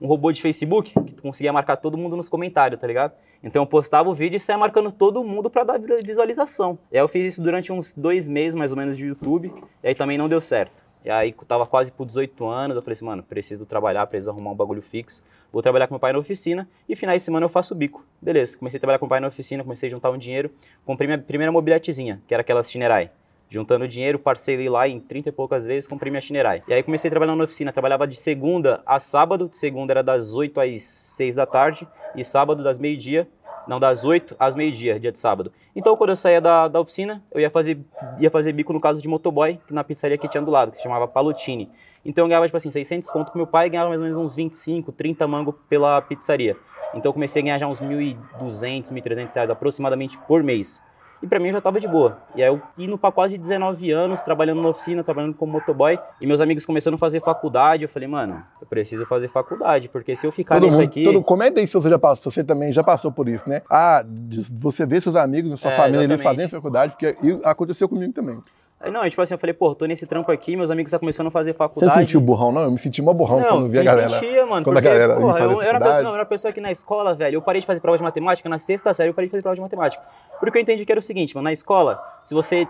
um 0.00 0.06
robô 0.06 0.32
de 0.32 0.42
Facebook 0.42 0.92
que 0.92 1.14
tu 1.14 1.22
conseguia 1.22 1.52
marcar 1.52 1.76
todo 1.76 1.96
mundo 1.96 2.14
nos 2.16 2.28
comentários, 2.28 2.78
tá 2.78 2.86
ligado? 2.86 3.12
Então 3.42 3.62
eu 3.62 3.66
postava 3.66 4.08
o 4.08 4.14
vídeo 4.14 4.36
e 4.36 4.40
saia 4.40 4.58
marcando 4.58 4.90
todo 4.92 5.22
mundo 5.24 5.48
pra 5.48 5.64
dar 5.64 5.78
visualização. 5.78 6.78
E 6.90 6.96
aí 6.96 7.02
eu 7.02 7.08
fiz 7.08 7.24
isso 7.26 7.42
durante 7.42 7.72
uns 7.72 7.92
dois 7.94 8.28
meses, 8.28 8.54
mais 8.54 8.70
ou 8.70 8.76
menos, 8.76 8.98
de 8.98 9.06
YouTube, 9.06 9.52
e 9.82 9.88
aí 9.88 9.94
também 9.94 10.18
não 10.18 10.28
deu 10.28 10.40
certo. 10.40 10.84
E 11.04 11.10
aí 11.10 11.34
tava 11.46 11.66
quase 11.66 11.92
por 11.92 12.06
18 12.06 12.46
anos, 12.46 12.76
eu 12.76 12.82
falei 12.82 12.94
assim, 12.94 13.04
mano, 13.04 13.22
preciso 13.22 13.66
trabalhar, 13.66 14.06
preciso 14.06 14.30
arrumar 14.30 14.52
um 14.52 14.54
bagulho 14.54 14.80
fixo. 14.80 15.22
Vou 15.52 15.60
trabalhar 15.60 15.86
com 15.86 15.94
meu 15.94 16.00
pai 16.00 16.12
na 16.12 16.18
oficina 16.18 16.66
e 16.88 16.96
finais 16.96 17.20
de 17.20 17.26
semana 17.26 17.44
eu 17.44 17.50
faço 17.50 17.74
bico. 17.74 18.04
Beleza, 18.22 18.56
comecei 18.56 18.78
a 18.78 18.80
trabalhar 18.80 18.98
com 18.98 19.04
meu 19.04 19.10
pai 19.10 19.20
na 19.20 19.28
oficina, 19.28 19.62
comecei 19.62 19.88
a 19.88 19.90
juntar 19.90 20.10
um 20.10 20.16
dinheiro, 20.16 20.50
comprei 20.86 21.06
minha 21.06 21.18
primeira 21.18 21.52
mobiletezinha, 21.52 22.22
que 22.26 22.32
era 22.32 22.40
aquelas 22.40 22.70
Shinerai. 22.70 23.10
Juntando 23.50 23.86
dinheiro, 23.86 24.18
parcelei 24.18 24.68
lá 24.70 24.88
em 24.88 24.98
30 24.98 25.28
e 25.28 25.32
poucas 25.32 25.66
vezes, 25.66 25.86
comprei 25.86 26.10
minha 26.10 26.22
Shinerai. 26.22 26.62
E 26.66 26.72
aí 26.72 26.82
comecei 26.82 27.08
a 27.08 27.10
trabalhar 27.10 27.36
na 27.36 27.44
oficina, 27.44 27.70
trabalhava 27.70 28.06
de 28.06 28.16
segunda 28.16 28.82
a 28.86 28.98
sábado, 28.98 29.50
segunda 29.52 29.92
era 29.92 30.02
das 30.02 30.34
8 30.34 30.58
às 30.58 30.82
6 30.82 31.34
da 31.36 31.44
tarde 31.44 31.86
e 32.16 32.24
sábado 32.24 32.64
das 32.64 32.78
meio-dia, 32.78 33.28
não, 33.66 33.80
das 33.80 34.04
8 34.04 34.36
às 34.38 34.54
meio-dia, 34.54 34.98
dia 34.98 35.10
de 35.10 35.18
sábado. 35.18 35.52
Então 35.74 35.96
quando 35.96 36.10
eu 36.10 36.16
saía 36.16 36.40
da, 36.40 36.68
da 36.68 36.80
oficina, 36.80 37.22
eu 37.32 37.40
ia 37.40 37.50
fazer, 37.50 37.78
ia 38.18 38.30
fazer 38.30 38.52
bico 38.52 38.72
no 38.72 38.80
caso 38.80 39.00
de 39.00 39.08
motoboy, 39.08 39.58
na 39.70 39.82
pizzaria 39.82 40.18
que 40.18 40.28
tinha 40.28 40.42
do 40.42 40.50
lado, 40.50 40.70
que 40.70 40.76
se 40.76 40.82
chamava 40.82 41.08
Palutini. 41.08 41.70
Então 42.04 42.24
eu 42.24 42.28
ganhava, 42.28 42.46
tipo 42.46 42.56
assim, 42.56 42.70
600 42.70 43.08
conto 43.08 43.32
com 43.32 43.38
meu 43.38 43.46
pai 43.46 43.66
e 43.66 43.70
ganhava 43.70 43.88
mais 43.88 44.00
ou 44.00 44.06
menos 44.06 44.20
uns 44.20 44.34
25, 44.34 44.92
30 44.92 45.26
mango 45.26 45.52
pela 45.68 46.00
pizzaria. 46.02 46.56
Então 46.94 47.08
eu 47.08 47.12
comecei 47.12 47.40
a 47.40 47.44
ganhar 47.44 47.58
já 47.58 47.66
uns 47.66 47.80
1.200, 47.80 48.92
1.300 48.92 49.34
reais 49.34 49.50
aproximadamente 49.50 50.18
por 50.18 50.42
mês. 50.42 50.82
E 51.22 51.26
pra 51.26 51.38
mim 51.38 51.52
já 51.52 51.60
tava 51.60 51.80
de 51.80 51.88
boa. 51.88 52.18
E 52.34 52.42
aí 52.42 52.48
eu 52.48 52.60
indo 52.78 52.98
pra 52.98 53.10
quase 53.10 53.38
19 53.38 53.90
anos, 53.90 54.22
trabalhando 54.22 54.60
na 54.60 54.68
oficina, 54.68 55.02
trabalhando 55.02 55.34
como 55.34 55.52
motoboy, 55.52 55.98
e 56.20 56.26
meus 56.26 56.40
amigos 56.40 56.66
começando 56.66 56.94
a 56.94 56.98
fazer 56.98 57.20
faculdade, 57.20 57.84
eu 57.84 57.88
falei, 57.88 58.08
mano, 58.08 58.42
eu 58.60 58.66
preciso 58.66 59.06
fazer 59.06 59.28
faculdade, 59.28 59.88
porque 59.88 60.14
se 60.14 60.26
eu 60.26 60.32
ficar 60.32 60.56
Todo 60.56 60.64
nisso 60.64 60.78
mundo, 60.78 60.86
aqui... 60.86 61.04
todo, 61.04 61.22
comenta 61.22 61.60
aí 61.60 61.66
se 61.66 61.74
você 61.74 61.88
já 61.88 61.98
passou, 61.98 62.30
você 62.30 62.44
também 62.44 62.72
já 62.72 62.82
passou 62.82 63.10
por 63.10 63.28
isso, 63.28 63.48
né? 63.48 63.62
Ah, 63.70 64.04
você 64.52 64.84
vê 64.84 65.00
seus 65.00 65.16
amigos, 65.16 65.58
sua 65.60 65.72
É, 65.72 65.76
família 65.76 66.00
ali 66.00 66.18
fazendo 66.18 66.50
faculdade, 66.50 66.92
porque 66.92 67.16
aconteceu 67.44 67.88
comigo 67.88 68.12
também. 68.12 68.42
Aí, 68.80 68.90
não, 68.90 69.08
tipo 69.08 69.22
assim, 69.22 69.32
eu 69.32 69.38
falei, 69.38 69.54
pô, 69.54 69.74
tô 69.74 69.86
nesse 69.86 70.06
trampo 70.06 70.30
aqui, 70.30 70.56
meus 70.56 70.70
amigos 70.70 70.88
estão 70.90 70.98
começando 71.00 71.28
a 71.28 71.30
fazer 71.30 71.52
Você 71.52 71.58
faculdade. 71.58 71.94
sentiu 72.00 72.20
burrão, 72.20 72.52
não? 72.52 72.62
Eu 72.62 72.70
me 72.70 72.78
senti 72.78 73.00
mó 73.00 73.14
burrão 73.14 73.40
Não, 73.40 73.48
quando 73.48 73.68
vi 73.68 73.78
a 73.78 73.82
galera. 73.82 74.10
sentia, 74.10 74.44
mano, 74.44 74.64
quando 74.64 74.76
a 74.76 74.82
porque, 74.82 74.88
galera 74.88 75.14
ia 75.14 75.20
porra, 75.20 75.38
eu, 75.40 75.50
eu 75.52 75.62
era 75.62 75.78
uma 75.78 75.80
pessoa, 75.80 76.02
não, 76.02 76.10
eu 76.10 76.14
era 76.14 76.22
uma 76.22 76.28
pessoa 76.28 76.52
que 76.52 76.60
na 76.60 76.70
escola, 76.70 77.14
velho, 77.14 77.36
eu 77.36 77.42
parei 77.42 77.60
de 77.62 77.66
fazer 77.66 77.80
prova 77.80 77.96
de 77.96 78.04
matemática, 78.04 78.46
na 78.48 78.58
sexta 78.58 78.92
série 78.92 79.08
eu 79.08 79.14
parei 79.14 79.28
de 79.28 79.30
fazer 79.30 79.42
prova 79.42 79.54
de 79.54 79.62
matemática. 79.62 80.02
Porque 80.38 80.58
eu 80.58 80.62
entendi 80.62 80.84
que 80.84 80.92
era 80.92 80.98
o 80.98 81.02
seguinte, 81.02 81.34
mano, 81.34 81.44
na 81.44 81.52
escola, 81.52 82.02
se 82.24 82.34
você 82.34 82.66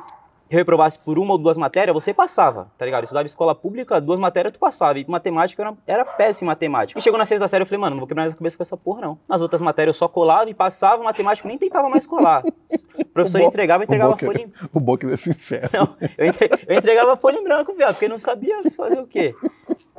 reprovasse 0.49 0.99
por 0.99 1.19
uma 1.19 1.33
ou 1.33 1.39
duas 1.39 1.57
matérias, 1.57 1.95
você 1.95 2.13
passava, 2.15 2.69
tá 2.79 2.85
ligado? 2.85 3.03
Eu 3.03 3.07
estudava 3.07 3.27
escola 3.27 3.55
pública, 3.55 4.01
duas 4.01 4.19
matérias 4.19 4.53
tu 4.53 4.59
passava, 4.59 4.99
e 4.99 5.05
matemática 5.09 5.63
era, 5.63 5.75
era 5.87 6.05
péssima 6.05 6.53
matemática. 6.53 6.99
E 6.99 7.03
chegou 7.03 7.19
na 7.19 7.27
sexta 7.27 7.49
série, 7.49 7.63
eu 7.63 7.67
falei, 7.67 7.81
mano, 7.81 7.97
não 7.97 8.01
vou 8.01 8.07
quebrar 8.09 8.27
essa 8.27 8.37
cabeça 8.37 8.57
com 8.57 8.63
essa 8.63 8.77
porra, 8.77 9.01
não. 9.01 9.19
Nas 9.29 9.41
outras 9.41 9.61
matérias 9.61 9.97
eu 9.97 9.99
só 9.99 10.07
colava 10.09 10.49
e 10.49 10.55
passava, 10.55 11.03
matemática 11.03 11.49
nem 11.49 11.59
tentava 11.59 11.89
mais 11.89 12.07
colar. 12.07 12.43
O 12.99 13.05
professor 13.07 13.41
O 13.41 13.45
entregava, 13.45 13.83
o 13.83 13.85
entregava 13.85 14.17
folha 14.17 14.43
em 14.43 14.53
O 14.73 14.81
ele 15.07 15.15
é 15.15 15.17
sincero. 15.17 15.69
não, 15.73 15.97
eu, 16.19 16.27
entre- 16.27 16.51
eu 16.69 16.77
entregava 16.79 17.17
folha 17.17 17.39
em 17.39 17.43
branco, 17.45 17.73
viado, 17.75 17.95
porque 17.95 18.09
não 18.09 18.19
sabia 18.19 18.63
fazer 18.77 18.99
o 19.01 19.07
quê. 19.07 19.35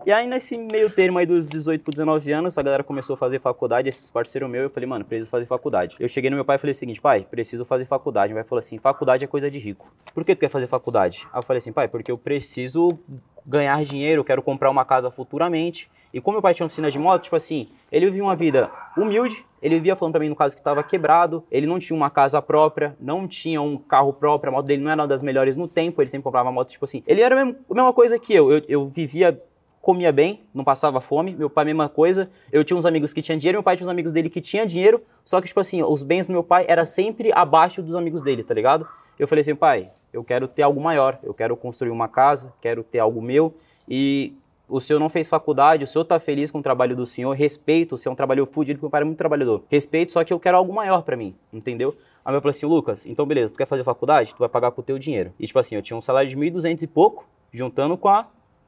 E 0.04 0.12
aí, 0.12 0.28
nesse 0.28 0.58
meio 0.58 0.90
termo 0.90 1.18
aí 1.18 1.26
dos 1.26 1.48
18 1.48 1.84
para 1.84 1.92
19 1.92 2.32
anos, 2.32 2.58
a 2.58 2.62
galera 2.62 2.84
começou 2.84 3.16
a 3.16 3.18
fazer 3.18 3.40
faculdade, 3.40 3.90
esses 3.90 4.10
parceiros 4.10 4.50
meus, 4.50 4.66
eu 4.66 4.70
falei, 4.70 4.88
mano, 4.88 5.04
preciso 5.06 5.30
fazer 5.30 5.46
faculdade. 5.46 5.96
Eu 6.00 6.08
cheguei 6.08 6.30
no 6.30 6.36
meu 6.36 6.46
pai 6.46 6.58
e 6.58 6.60
falei 6.60 6.72
o 6.72 6.76
seguinte, 6.76 7.02
pai, 7.02 7.26
preciso 7.30 7.66
fazer 7.66 7.86
faculdade. 7.86 8.34
Meu 8.34 8.44
pai 8.44 8.48
falou 8.48 8.60
assim, 8.60 8.78
faculdade 8.78 9.24
é 9.24 9.28
coisa 9.28 9.50
de 9.50 9.58
rico. 9.58 9.92
Por 10.14 10.24
que 10.24 10.36
tu 10.36 10.40
quer 10.40 10.50
fazer 10.50 10.68
faculdade? 10.68 11.26
Aí 11.34 11.40
eu 11.40 11.44
falei 11.44 11.58
assim, 11.58 11.72
pai, 11.72 11.88
porque 11.88 12.12
eu 12.12 12.18
preciso 12.20 13.00
ganhar 13.46 13.84
dinheiro, 13.84 14.20
eu 14.20 14.26
quero 14.26 14.44
comprar 14.44 14.70
uma 14.70 14.86
casa 14.86 15.10
futuramente. 15.10 15.90
E 16.14 16.22
como 16.22 16.36
meu 16.36 16.42
pai 16.42 16.54
tinha 16.54 16.66
oficina 16.66 16.92
de 16.92 17.00
moto, 17.00 17.24
tipo 17.24 17.36
assim, 17.36 17.68
ele 17.92 18.06
vivia 18.06 18.24
uma 18.24 18.36
vida 18.36 18.72
humilde, 18.96 19.44
ele 19.62 19.76
vivia 19.76 19.96
falando 19.96 20.14
pra 20.14 20.22
mim 20.22 20.30
no 20.30 20.36
caso 20.36 20.56
que 20.56 20.62
estava 20.62 20.84
quebrado, 20.84 21.44
ele 21.52 21.66
não 21.66 21.80
tinha 21.80 21.98
uma 21.98 22.10
casa 22.10 22.42
própria, 22.42 22.96
não 23.02 23.28
tinha 23.28 23.62
um 23.62 23.78
carro 23.78 24.14
próprio, 24.14 24.50
a 24.50 24.54
moto 24.54 24.66
dele 24.66 24.84
não 24.84 24.92
era 24.92 25.02
uma 25.02 25.08
das 25.08 25.24
melhores 25.24 25.56
no 25.56 25.68
tempo, 25.68 26.02
ele 26.02 26.10
sempre 26.10 26.24
comprava 26.24 26.52
moto, 26.52 26.70
tipo 26.70 26.86
assim. 26.86 27.04
Ele 27.06 27.22
era 27.22 27.42
a 27.42 27.46
mesma 27.46 27.92
coisa 27.92 28.18
que 28.20 28.34
eu, 28.34 28.52
eu, 28.52 28.64
eu 28.68 28.86
vivia 28.86 29.42
comia 29.86 30.12
bem, 30.12 30.42
não 30.52 30.64
passava 30.64 31.00
fome. 31.00 31.36
Meu 31.36 31.48
pai, 31.48 31.64
mesma 31.64 31.88
coisa. 31.88 32.28
Eu 32.52 32.64
tinha 32.64 32.76
uns 32.76 32.88
amigos 32.88 33.14
que 33.14 33.22
tinham 33.22 33.38
dinheiro, 33.38 33.58
meu 33.58 33.64
pai 33.64 33.78
tinha 33.78 33.86
uns 33.86 33.92
amigos 33.92 34.12
dele 34.12 34.32
que 34.32 34.42
tinham 34.42 34.66
dinheiro. 34.66 35.00
Só 35.24 35.40
que, 35.40 35.48
tipo 35.48 35.60
assim, 35.60 35.84
os 35.84 36.02
bens 36.02 36.26
do 36.26 36.34
meu 36.34 36.44
pai 36.44 36.66
era 36.68 36.84
sempre 36.86 37.32
abaixo 37.32 37.84
dos 37.84 37.96
amigos 37.96 38.24
dele, 38.24 38.44
tá 38.44 38.52
ligado? 38.52 38.88
Eu 39.20 39.28
falei 39.28 39.42
assim, 39.42 39.54
pai, 39.54 39.92
eu 40.12 40.24
quero 40.24 40.48
ter 40.48 40.64
algo 40.64 40.82
maior. 40.82 41.20
Eu 41.22 41.36
quero 41.36 41.56
construir 41.56 41.92
uma 41.92 42.08
casa, 42.08 42.52
quero 42.60 42.84
ter 42.84 42.98
algo 42.98 43.22
meu. 43.22 43.54
E 43.88 44.34
o 44.68 44.80
senhor 44.80 45.00
não 45.00 45.08
fez 45.08 45.28
faculdade, 45.28 45.84
o 45.84 45.88
senhor 45.88 46.04
tá 46.04 46.20
feliz 46.20 46.50
com 46.50 46.58
o 46.58 46.64
trabalho 46.64 46.96
do 46.96 47.06
senhor, 47.06 47.34
respeito, 47.34 47.94
o 47.94 47.98
senhor 48.00 48.12
é 48.12 48.14
um 48.14 48.16
trabalhador 48.16 48.52
fudido, 48.52 48.80
porque 48.80 48.86
meu 48.86 48.92
pai 48.92 49.02
é 49.02 49.06
muito 49.06 49.20
trabalhador. 49.20 49.64
Respeito, 49.70 50.14
só 50.14 50.24
que 50.24 50.34
eu 50.34 50.40
quero 50.40 50.58
algo 50.58 50.74
maior 50.74 51.04
pra 51.04 51.16
mim, 51.16 51.36
entendeu? 51.54 51.96
Aí 52.26 52.32
meu 52.32 52.42
pai 52.42 52.52
falou 52.52 52.58
assim, 52.58 52.66
Lucas, 52.66 53.06
então 53.06 53.24
beleza, 53.24 53.54
tu 53.54 53.58
quer 53.58 53.68
fazer 53.68 53.84
faculdade? 53.84 54.34
Tu 54.34 54.40
vai 54.40 54.50
pagar 54.50 54.72
com 54.72 54.82
o 54.82 54.84
teu 54.84 54.98
dinheiro. 54.98 55.32
E 55.40 55.46
tipo 55.46 55.60
assim, 55.60 55.76
eu 55.76 55.84
tinha 55.84 55.96
um 55.96 56.02
salário 56.02 56.28
de 56.28 56.36
1.200 56.36 56.82
e 56.82 56.88
pouco, 56.88 57.28
juntando 57.54 57.96
com 57.96 58.10
a 58.10 58.28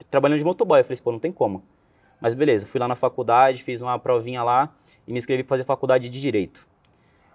trabalhando 0.10 0.40
de 0.40 0.46
motoboy. 0.46 0.80
Eu 0.80 0.84
falei, 0.84 0.94
assim, 0.96 1.04
pô, 1.04 1.12
não 1.12 1.20
tem 1.20 1.32
como. 1.32 1.64
Mas 2.20 2.34
beleza, 2.34 2.66
fui 2.66 2.80
lá 2.80 2.88
na 2.88 2.96
faculdade, 2.96 3.64
fiz 3.64 3.82
uma 3.82 3.98
provinha 4.00 4.44
lá 4.44 4.70
e 5.08 5.12
me 5.12 5.18
inscrevi 5.18 5.44
para 5.44 5.56
fazer 5.56 5.64
faculdade 5.64 6.10
de 6.10 6.20
Direito. 6.20 6.68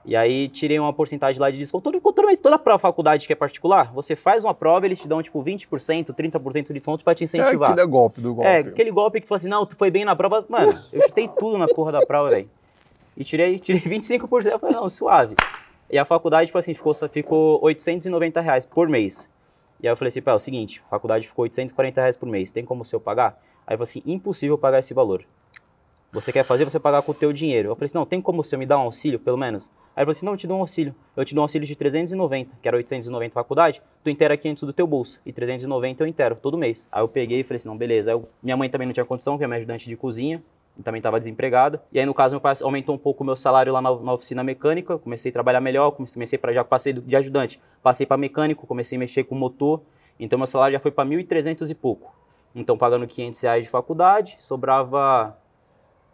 E 0.04 0.16
aí 0.16 0.48
tirei 0.48 0.80
uma 0.80 0.92
porcentagem 0.92 1.40
lá 1.40 1.48
de 1.48 1.56
desconto. 1.58 1.84
Toda, 1.84 2.00
toda, 2.00 2.36
toda 2.36 2.58
pra 2.58 2.76
faculdade 2.76 3.24
que 3.24 3.32
é 3.32 3.36
particular, 3.36 3.92
você 3.92 4.16
faz 4.16 4.42
uma 4.42 4.52
prova, 4.52 4.84
eles 4.84 5.00
te 5.00 5.06
dão 5.06 5.22
tipo 5.22 5.40
20%, 5.42 5.68
30% 6.12 6.66
de 6.68 6.72
desconto 6.74 7.04
para 7.04 7.14
te 7.14 7.22
É 7.22 7.24
incentivar. 7.24 7.70
aquele 7.70 7.86
golpe 7.86 8.20
do 8.20 8.34
golpe. 8.34 8.50
É, 8.50 8.58
aquele 8.58 8.90
golpe 8.90 9.20
que 9.20 9.28
fala 9.28 9.36
assim, 9.36 9.48
não, 9.48 9.64
tu 9.64 9.76
foi 9.76 9.92
bem 9.92 10.04
na 10.04 10.16
prova. 10.16 10.44
Mano, 10.48 10.76
eu 10.92 11.00
chutei 11.02 11.28
tudo 11.28 11.56
na 11.56 11.68
porra 11.68 11.92
da 11.92 12.00
prova, 12.04 12.30
velho. 12.30 12.50
E 13.16 13.22
tirei, 13.22 13.60
tirei 13.60 13.80
25%. 13.82 14.46
Eu 14.46 14.58
falei, 14.58 14.74
não, 14.74 14.88
suave. 14.88 15.36
E 15.88 15.96
a 15.96 16.04
faculdade, 16.04 16.46
tipo 16.46 16.58
assim, 16.58 16.74
ficou, 16.74 16.92
ficou 17.08 17.60
890 17.62 18.40
reais 18.40 18.66
por 18.66 18.88
mês. 18.88 19.30
E 19.82 19.88
aí 19.88 19.92
eu 19.92 19.96
falei 19.96 20.08
assim, 20.08 20.22
pá, 20.22 20.30
é 20.30 20.34
o 20.34 20.38
seguinte, 20.38 20.82
faculdade 20.88 21.26
ficou 21.26 21.42
840 21.42 22.00
reais 22.00 22.16
por 22.16 22.28
mês, 22.28 22.50
tem 22.50 22.64
como 22.64 22.82
o 22.82 22.84
seu 22.84 23.00
pagar? 23.00 23.38
Aí 23.66 23.74
eu 23.74 23.78
falei 23.78 23.82
assim, 23.82 24.02
impossível 24.06 24.56
pagar 24.56 24.78
esse 24.78 24.94
valor. 24.94 25.24
Você 26.12 26.30
quer 26.30 26.44
fazer, 26.44 26.64
você 26.64 26.78
pagar 26.78 27.00
com 27.02 27.10
o 27.10 27.14
teu 27.14 27.32
dinheiro. 27.32 27.70
Eu 27.70 27.74
falei 27.74 27.86
assim, 27.86 27.94
não, 27.96 28.04
tem 28.04 28.20
como 28.20 28.44
você 28.44 28.54
me 28.54 28.66
dar 28.66 28.76
um 28.78 28.82
auxílio, 28.82 29.18
pelo 29.18 29.38
menos? 29.38 29.70
Aí 29.96 30.02
ele 30.02 30.04
falou 30.04 30.10
assim, 30.10 30.26
não, 30.26 30.32
eu 30.34 30.36
te 30.36 30.46
dou 30.46 30.58
um 30.58 30.60
auxílio. 30.60 30.94
Eu 31.16 31.24
te 31.24 31.34
dou 31.34 31.40
um 31.40 31.44
auxílio 31.46 31.66
de 31.66 31.74
390, 31.74 32.50
que 32.60 32.68
era 32.68 32.76
890 32.76 33.32
faculdade, 33.32 33.82
tu 34.04 34.10
inteira 34.10 34.36
500 34.36 34.64
do 34.64 34.72
teu 34.74 34.86
bolso. 34.86 35.18
E 35.24 35.32
390 35.32 36.02
eu 36.02 36.06
inteiro, 36.06 36.36
todo 36.36 36.58
mês. 36.58 36.86
Aí 36.92 37.02
eu 37.02 37.08
peguei 37.08 37.40
e 37.40 37.42
falei 37.42 37.56
assim, 37.56 37.68
não, 37.68 37.78
beleza. 37.78 38.10
Aí 38.10 38.14
eu- 38.14 38.28
minha 38.42 38.56
mãe 38.58 38.68
também 38.68 38.86
não 38.86 38.92
tinha 38.92 39.06
condição, 39.06 39.38
que 39.38 39.44
é 39.44 39.46
minha 39.46 39.56
ajudante 39.56 39.88
de 39.88 39.96
cozinha. 39.96 40.42
Também 40.82 40.98
estava 40.98 41.18
desempregado. 41.18 41.80
E 41.92 41.98
aí, 41.98 42.06
no 42.06 42.14
caso, 42.14 42.34
meu 42.34 42.40
pai 42.40 42.54
aumentou 42.62 42.94
um 42.94 42.98
pouco 42.98 43.22
o 43.22 43.26
meu 43.26 43.36
salário 43.36 43.72
lá 43.72 43.82
na, 43.82 43.94
na 43.94 44.12
oficina 44.12 44.42
mecânica, 44.42 44.98
comecei 44.98 45.30
a 45.30 45.32
trabalhar 45.32 45.60
melhor, 45.60 45.90
comecei 45.90 46.38
para 46.38 46.52
já 46.52 46.64
passei 46.64 46.92
de 46.92 47.16
ajudante, 47.16 47.60
passei 47.82 48.06
para 48.06 48.16
mecânico, 48.16 48.66
comecei 48.66 48.96
a 48.96 48.98
mexer 48.98 49.24
com 49.24 49.34
motor, 49.34 49.82
então 50.18 50.38
meu 50.38 50.46
salário 50.46 50.74
já 50.74 50.80
foi 50.80 50.90
para 50.90 51.08
1.300 51.08 51.68
e 51.68 51.74
pouco. 51.74 52.14
Então, 52.54 52.76
pagando 52.76 53.06
500 53.06 53.40
reais 53.40 53.64
de 53.64 53.70
faculdade, 53.70 54.36
sobrava 54.38 55.36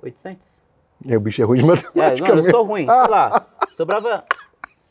800. 0.03 0.67
É, 1.07 1.17
o 1.17 1.21
bicho 1.21 1.43
é 1.43 1.45
ruim 1.45 1.59
de 1.59 1.65
matemática. 1.67 2.27
É, 2.27 2.31
não, 2.31 2.37
eu 2.39 2.45
sou 2.45 2.65
ruim, 2.65 2.87
sei 2.87 3.09
lá. 3.09 3.47
Sobrava 3.71 4.25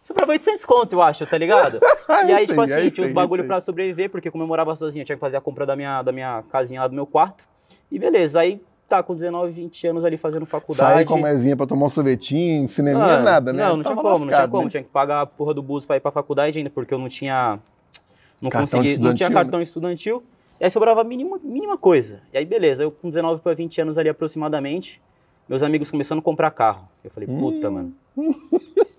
Sobrava 0.08 0.32
800 0.32 0.64
conto, 0.64 0.94
eu 0.94 1.02
acho, 1.02 1.26
tá 1.26 1.38
ligado? 1.38 1.80
e 2.26 2.32
aí, 2.32 2.48
tipo 2.48 2.62
assim, 2.62 2.76
aí, 2.76 2.90
tinha 2.90 3.06
uns 3.06 3.12
bagulho 3.12 3.46
pra 3.46 3.60
sobreviver, 3.60 4.10
porque 4.10 4.32
como 4.32 4.42
eu 4.42 4.48
morava 4.48 4.74
sozinho, 4.74 5.02
eu 5.02 5.06
tinha 5.06 5.18
que 5.18 5.20
fazer 5.20 5.36
a 5.36 5.42
compra 5.42 5.66
da 5.66 5.76
minha, 5.76 6.02
da 6.02 6.14
minha 6.14 6.46
casinha 6.50 6.80
lá 6.80 6.88
do 6.88 6.96
meu 6.96 7.06
quarto. 7.06 7.44
E 7.92 8.00
beleza, 8.00 8.40
aí 8.40 8.62
tá 8.88 9.04
com 9.04 9.14
19, 9.14 9.52
20 9.52 9.88
anos 9.88 10.06
ali 10.06 10.18
fazendo 10.18 10.46
faculdade. 10.46 10.94
Sair 10.94 11.06
com 11.06 11.16
a 11.16 11.18
mãezinha 11.18 11.56
pra 11.56 11.68
tomar 11.68 11.88
um 11.88 11.90
sorvetinho, 11.90 12.68
cinema, 12.68 13.04
ah, 13.04 13.20
nada, 13.20 13.54
né? 13.54 13.64
Não, 13.64 13.78
não 13.78 13.84
tinha 13.84 13.96
como, 13.96 14.08
lascado, 14.08 14.26
não 14.26 14.34
tinha 14.34 14.48
como. 14.48 14.64
Né? 14.64 14.70
Tinha 14.70 14.84
que 14.84 14.90
pagar 14.90 15.22
a 15.22 15.26
porra 15.26 15.54
do 15.54 15.62
bus 15.62 15.86
pra 15.86 15.98
ir 15.98 16.00
pra 16.00 16.12
faculdade 16.12 16.58
ainda, 16.58 16.70
porque 16.70 16.94
eu 16.94 16.98
não 16.98 17.10
tinha. 17.10 17.60
Não 18.42 18.50
cartão 18.50 18.80
consegui, 18.80 19.02
não 19.02 19.14
tinha 19.14 19.32
cartão 19.32 19.60
né? 19.60 19.64
estudantil. 19.64 20.24
E 20.60 20.64
aí 20.64 20.70
sobrava 20.70 21.02
a 21.02 21.04
mínima, 21.04 21.40
mínima 21.44 21.78
coisa. 21.78 22.22
E 22.34 22.38
aí, 22.38 22.46
beleza, 22.46 22.84
eu 22.84 22.92
com 22.92 23.10
19 23.10 23.42
para 23.42 23.54
20 23.54 23.82
anos 23.82 23.98
ali 23.98 24.10
aproximadamente, 24.10 25.02
meus 25.48 25.62
amigos 25.62 25.92
começando 25.92 26.20
a 26.20 26.22
comprar 26.22 26.50
carro. 26.52 26.88
Eu 27.04 27.12
falei, 27.12 27.28
puta, 27.28 27.70
hum. 27.70 27.72
mano. 27.72 27.94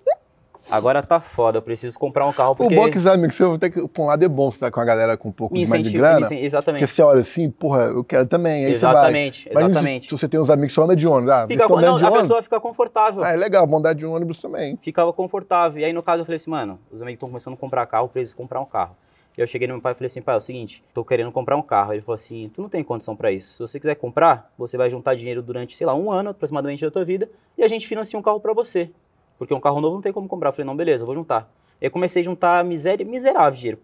Agora 0.71 1.03
tá 1.03 1.21
foda, 1.21 1.59
eu 1.59 1.63
preciso 1.63 1.99
comprar 1.99 2.27
um 2.27 2.33
carro 2.33 2.55
porque... 2.55 2.75
O 2.75 3.01
sabe, 3.01 3.29
que 3.29 3.35
você 3.35 3.59
tem 3.59 3.71
que, 3.71 3.89
por 3.89 4.03
um 4.03 4.07
lado 4.07 4.25
é 4.25 4.29
bom 4.29 4.51
você 4.51 4.59
tá 4.59 4.71
com 4.71 4.81
a 4.81 4.85
galera 4.85 5.17
com 5.17 5.29
um 5.29 5.33
pouco 5.33 5.55
mais 5.55 5.69
de 5.69 5.91
grana. 5.91 6.27
Exatamente. 6.33 6.81
Porque 6.81 6.87
você 6.87 7.03
olha 7.03 7.21
assim, 7.21 7.51
porra, 7.51 7.85
eu 7.85 8.05
quero 8.05 8.27
também, 8.27 8.67
aí 8.67 8.73
exatamente, 8.73 9.45
você 9.45 9.55
vai. 9.55 9.65
Exatamente, 9.65 10.05
se 10.07 10.11
você 10.11 10.29
tem 10.29 10.41
uns 10.41 10.51
amigos 10.51 10.73
que 10.73 10.75
só 10.75 10.85
andam 10.85 10.97
de 10.97 11.07
ônibus, 11.07 11.31
ah, 11.31 11.47
fica, 11.47 11.69
não, 11.69 11.97
de 11.97 12.05
a 12.05 12.09
ônibus. 12.09 12.19
pessoa 12.19 12.43
fica 12.43 12.61
confortável. 12.61 13.23
Ah, 13.25 13.31
é 13.31 13.37
legal, 13.37 13.67
vão 13.67 13.79
andar 13.79 13.95
de 13.95 14.05
ônibus 14.05 14.41
também. 14.41 14.79
Ficava 14.83 15.13
confortável. 15.13 15.81
E 15.81 15.85
aí, 15.85 15.93
no 15.93 16.03
caso, 16.03 16.23
eu 16.23 16.25
falei 16.25 16.37
assim, 16.37 16.51
mano, 16.51 16.79
os 16.91 17.01
amigos 17.01 17.17
estão 17.17 17.29
começando 17.29 17.55
a 17.55 17.57
comprar 17.57 17.87
carro, 17.87 18.09
preciso 18.09 18.37
comprar 18.37 18.61
um 18.61 18.67
carro. 18.67 18.97
E 19.37 19.41
eu 19.41 19.47
cheguei 19.47 19.69
no 19.69 19.75
meu 19.75 19.81
pai 19.81 19.93
e 19.93 19.95
falei 19.95 20.09
assim, 20.09 20.21
pai, 20.21 20.35
é 20.35 20.39
o 20.39 20.41
seguinte, 20.41 20.83
tô 20.93 21.05
querendo 21.05 21.31
comprar 21.31 21.57
um 21.57 21.63
carro. 21.63 21.93
Ele 21.93 22.03
falou 22.03 22.17
assim, 22.17 22.51
tu 22.53 22.61
não 22.61 22.69
tem 22.69 22.83
condição 22.83 23.15
para 23.15 23.31
isso. 23.31 23.53
Se 23.53 23.59
você 23.61 23.79
quiser 23.79 23.95
comprar, 23.95 24.53
você 24.59 24.77
vai 24.77 24.91
juntar 24.91 25.15
dinheiro 25.15 25.41
durante, 25.41 25.77
sei 25.77 25.87
lá, 25.87 25.95
um 25.95 26.11
ano 26.11 26.31
aproximadamente 26.31 26.85
da 26.85 26.91
tua 26.91 27.05
vida 27.05 27.31
e 27.57 27.63
a 27.63 27.69
gente 27.69 27.87
financia 27.87 28.19
um 28.19 28.23
carro 28.23 28.41
para 28.41 28.53
você. 28.53 28.91
Porque 29.39 29.55
um 29.55 29.61
carro 29.61 29.81
novo 29.81 29.95
não 29.95 30.03
tem 30.03 30.13
como 30.13 30.29
comprar. 30.29 30.49
Eu 30.49 30.53
falei, 30.53 30.67
não, 30.67 30.77
beleza, 30.77 31.05
vou 31.05 31.15
juntar. 31.15 31.51
Eu 31.81 31.91
comecei 31.91 32.23
a 32.23 32.25
juntar 32.25 32.65
miséria, 32.65 33.07
miserável 33.07 33.57
dinheiro. 33.57 33.79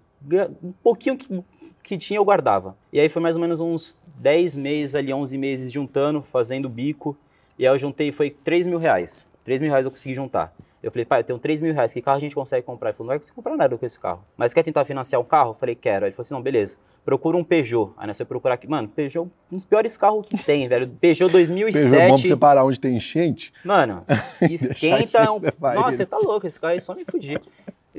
Um 0.62 0.72
pouquinho 0.82 1.16
que, 1.16 1.42
que 1.82 1.96
tinha 1.96 2.18
eu 2.18 2.24
guardava. 2.24 2.76
E 2.92 2.98
aí 2.98 3.08
foi 3.08 3.22
mais 3.22 3.36
ou 3.36 3.42
menos 3.42 3.60
uns 3.60 3.96
10 4.16 4.56
meses 4.56 4.94
ali, 4.94 5.12
11 5.12 5.38
meses 5.38 5.72
juntando, 5.72 6.22
fazendo 6.22 6.68
bico. 6.68 7.16
E 7.58 7.66
aí 7.66 7.72
eu 7.72 7.78
juntei, 7.78 8.10
foi 8.10 8.30
3 8.30 8.66
mil 8.66 8.78
reais. 8.78 9.28
3 9.44 9.60
mil 9.60 9.70
reais 9.70 9.84
eu 9.84 9.90
consegui 9.90 10.14
juntar. 10.14 10.52
Eu 10.82 10.90
falei, 10.90 11.04
pai, 11.04 11.20
eu 11.20 11.24
tenho 11.24 11.38
3 11.38 11.60
mil 11.62 11.72
reais, 11.72 11.92
que 11.92 12.02
carro 12.02 12.18
a 12.18 12.20
gente 12.20 12.34
consegue 12.34 12.66
comprar? 12.66 12.90
Ele 12.90 12.96
falou, 12.96 13.06
não 13.06 13.12
vai 13.12 13.18
conseguir 13.18 13.36
comprar 13.36 13.56
nada 13.56 13.78
com 13.78 13.86
esse 13.86 13.98
carro. 13.98 14.22
Mas 14.36 14.52
quer 14.52 14.62
tentar 14.62 14.84
financiar 14.84 15.20
um 15.20 15.24
carro? 15.24 15.50
Eu 15.50 15.54
falei, 15.54 15.74
quero. 15.74 16.04
Ele 16.04 16.12
falou 16.12 16.24
assim, 16.24 16.34
não, 16.34 16.42
beleza. 16.42 16.76
Procura 17.04 17.36
um 17.36 17.44
Peugeot. 17.44 17.92
Aí 17.96 18.06
nós 18.06 18.16
você 18.16 18.24
procurar 18.24 18.54
aqui. 18.54 18.66
Mano, 18.66 18.88
Peugeot, 18.88 19.28
um 19.52 19.56
dos 19.56 19.64
piores 19.64 19.96
carros 19.96 20.26
que 20.26 20.38
tem, 20.42 20.66
velho. 20.66 20.88
Peugeot 20.88 21.30
2007. 21.30 21.84
Peugeot, 21.90 22.06
vamos 22.08 22.22
separar 22.22 22.64
onde 22.64 22.80
tem 22.80 22.96
enchente? 22.96 23.52
Mano, 23.64 24.04
esquenta. 24.40 25.30
um... 25.30 25.40
Nossa, 25.74 25.92
você 25.98 26.06
tá 26.06 26.16
louco, 26.16 26.46
esse 26.46 26.58
carro 26.58 26.72
aí 26.72 26.80
só 26.80 26.94
me 26.94 27.04
fugir. 27.04 27.40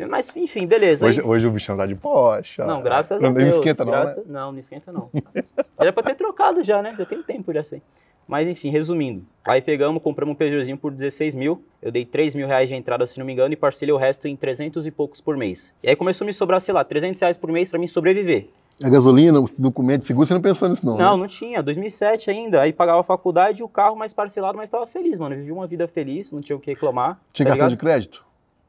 Mas, 0.09 0.29
enfim, 0.35 0.67
beleza. 0.67 1.05
Hoje, 1.05 1.21
aí... 1.21 1.25
hoje 1.25 1.47
o 1.47 1.51
bichão 1.51 1.77
tá 1.77 1.85
de 1.85 1.95
Porsche. 1.95 2.62
Não, 2.62 2.81
graças 2.81 3.21
não, 3.21 3.29
a 3.29 3.33
Deus. 3.33 3.50
Não 3.50 3.57
esquenta 3.57 3.85
não, 3.85 3.91
graças... 3.91 4.17
né? 4.17 4.24
Não, 4.27 4.51
não 4.51 4.59
esquenta 4.59 4.91
não. 4.91 5.09
Era 5.79 5.93
pra 5.93 6.03
ter 6.03 6.15
trocado 6.15 6.63
já, 6.63 6.81
né? 6.81 6.95
Já 6.97 7.05
tem 7.05 7.24
tempo 7.24 7.53
já 7.53 7.63
sei. 7.63 7.81
Mas 8.27 8.48
enfim, 8.48 8.70
resumindo. 8.70 9.24
Aí 9.46 9.62
pegamos, 9.62 10.01
compramos 10.01 10.34
um 10.34 10.36
Peugeotzinho 10.36 10.77
por 10.77 10.91
16 10.91 11.36
mil. 11.36 11.63
Eu 11.82 11.91
dei 11.91 12.03
3 12.03 12.34
mil 12.34 12.48
reais 12.48 12.67
de 12.67 12.75
entrada, 12.75 13.05
se 13.05 13.17
não 13.20 13.25
me 13.25 13.34
engano, 13.34 13.53
e 13.53 13.55
parcelei 13.55 13.94
o 13.94 13.98
resto 13.98 14.27
em 14.27 14.36
300 14.36 14.86
e 14.88 14.91
poucos 14.91 15.22
por 15.22 15.38
mês. 15.38 15.72
E 15.84 15.89
aí 15.89 15.96
começou 15.96 16.25
a 16.25 16.27
me 16.27 16.34
sobrar, 16.34 16.60
sei 16.60 16.74
lá, 16.74 16.84
300 16.84 17.22
reais 17.22 17.38
por 17.38 17.51
mês 17.51 17.70
para 17.70 17.77
mim 17.77 17.86
sobreviver. 17.86 18.48
A 18.84 18.89
gasolina, 18.89 19.39
o 19.39 19.46
documento 19.58 20.03
seguro, 20.05 20.25
você 20.25 20.34
não 20.34 20.41
pensou 20.41 20.67
nisso 20.67 20.86
não, 20.86 20.98
Não, 20.98 21.15
né? 21.15 21.22
não 21.22 21.27
tinha. 21.27 21.62
2007 21.63 22.29
ainda. 22.29 22.62
Aí 22.62 22.74
pagava 22.74 23.00
a 23.00 23.03
faculdade 23.03 23.62
e 23.62 23.63
o 23.63 23.70
carro 23.70 23.96
mais 23.96 24.12
parcelado, 24.12 24.58
mas 24.58 24.67
estava 24.67 24.86
feliz, 24.88 25.17
mano. 25.17 25.36
Eu 25.36 25.39
vivi 25.39 25.51
uma 25.51 25.67
vida 25.67 25.88
feliz, 25.88 26.32
não 26.32 26.41
tinha 26.41 26.55
o 26.55 26.60
que 26.60 26.72
reclamar. 26.72 27.20
Tinha 27.32 27.46
tá 27.46 27.51
cartão 27.51 27.67
ligado? 27.67 27.70
de 27.70 27.77
crédito? 27.77 28.25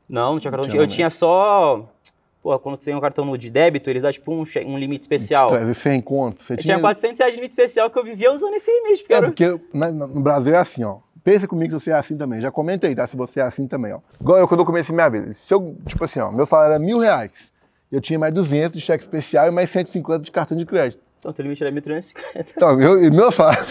Não, 0.09 0.33
não 0.35 0.39
tinha 0.39 0.51
cartão 0.51 0.67
de 0.69 0.73
crédito. 0.73 0.91
Eu 0.91 0.95
tinha 0.95 1.11
só 1.11 1.89
Pô, 2.47 2.57
quando 2.61 2.79
você 2.79 2.85
tem 2.85 2.95
um 2.95 3.00
cartão 3.00 3.37
de 3.37 3.50
débito, 3.50 3.91
eles 3.91 4.03
dão 4.03 4.12
tipo 4.12 4.33
um, 4.33 4.45
um 4.67 4.79
limite 4.79 5.00
especial. 5.00 5.50
Você 5.50 5.75
100 5.75 6.00
conto. 6.00 6.45
Você 6.45 6.53
eu 6.53 6.57
tinha... 6.59 6.75
tinha 6.75 6.81
400 6.81 7.19
reais 7.19 7.33
de 7.33 7.41
limite 7.41 7.50
especial 7.50 7.91
que 7.91 7.99
eu 7.99 8.05
vivia 8.05 8.33
usando 8.33 8.55
esse 8.55 8.71
limite. 8.71 9.03
Porque 9.03 9.12
é, 9.12 9.17
era... 9.17 9.26
porque 9.26 9.49
no 9.75 10.23
Brasil 10.23 10.55
é 10.55 10.59
assim, 10.59 10.85
ó. 10.85 10.99
Pensa 11.25 11.49
comigo 11.49 11.73
se 11.73 11.85
você 11.85 11.91
é 11.91 11.95
assim 11.95 12.17
também. 12.17 12.41
Já 12.41 12.53
comenta 12.53 12.87
aí, 12.87 12.95
tá? 12.95 13.05
Se 13.05 13.17
você 13.17 13.41
é 13.41 13.43
assim 13.43 13.67
também, 13.67 13.93
ó. 13.93 13.99
Igual 14.21 14.38
eu 14.38 14.47
quando 14.47 14.61
eu 14.61 14.65
comecei 14.65 14.95
minha 14.95 15.09
vida. 15.09 15.35
Se 15.35 15.53
eu, 15.53 15.76
tipo 15.88 16.05
assim, 16.05 16.21
ó, 16.21 16.31
meu 16.31 16.47
salário 16.47 16.75
era 16.75 16.79
mil 16.79 17.00
reais. 17.00 17.50
Eu 17.91 18.00
tinha 18.00 18.17
mais 18.17 18.33
200 18.33 18.79
de 18.79 18.81
cheque 18.81 19.03
especial 19.03 19.49
e 19.49 19.50
mais 19.50 19.69
150 19.69 20.25
de 20.25 20.31
cartão 20.31 20.57
de 20.57 20.65
crédito. 20.65 21.03
Então, 21.18 21.32
teu 21.32 21.42
limite 21.42 21.62
era 21.62 21.73
1.350. 21.73 22.14
Então, 22.56 22.80
eu, 22.80 23.12
meu 23.12 23.32
salário 23.32 23.66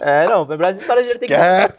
É, 0.00 0.26
não, 0.26 0.42
o 0.42 0.46
brasileiro 0.46 1.18
tem 1.18 1.28
que, 1.28 1.34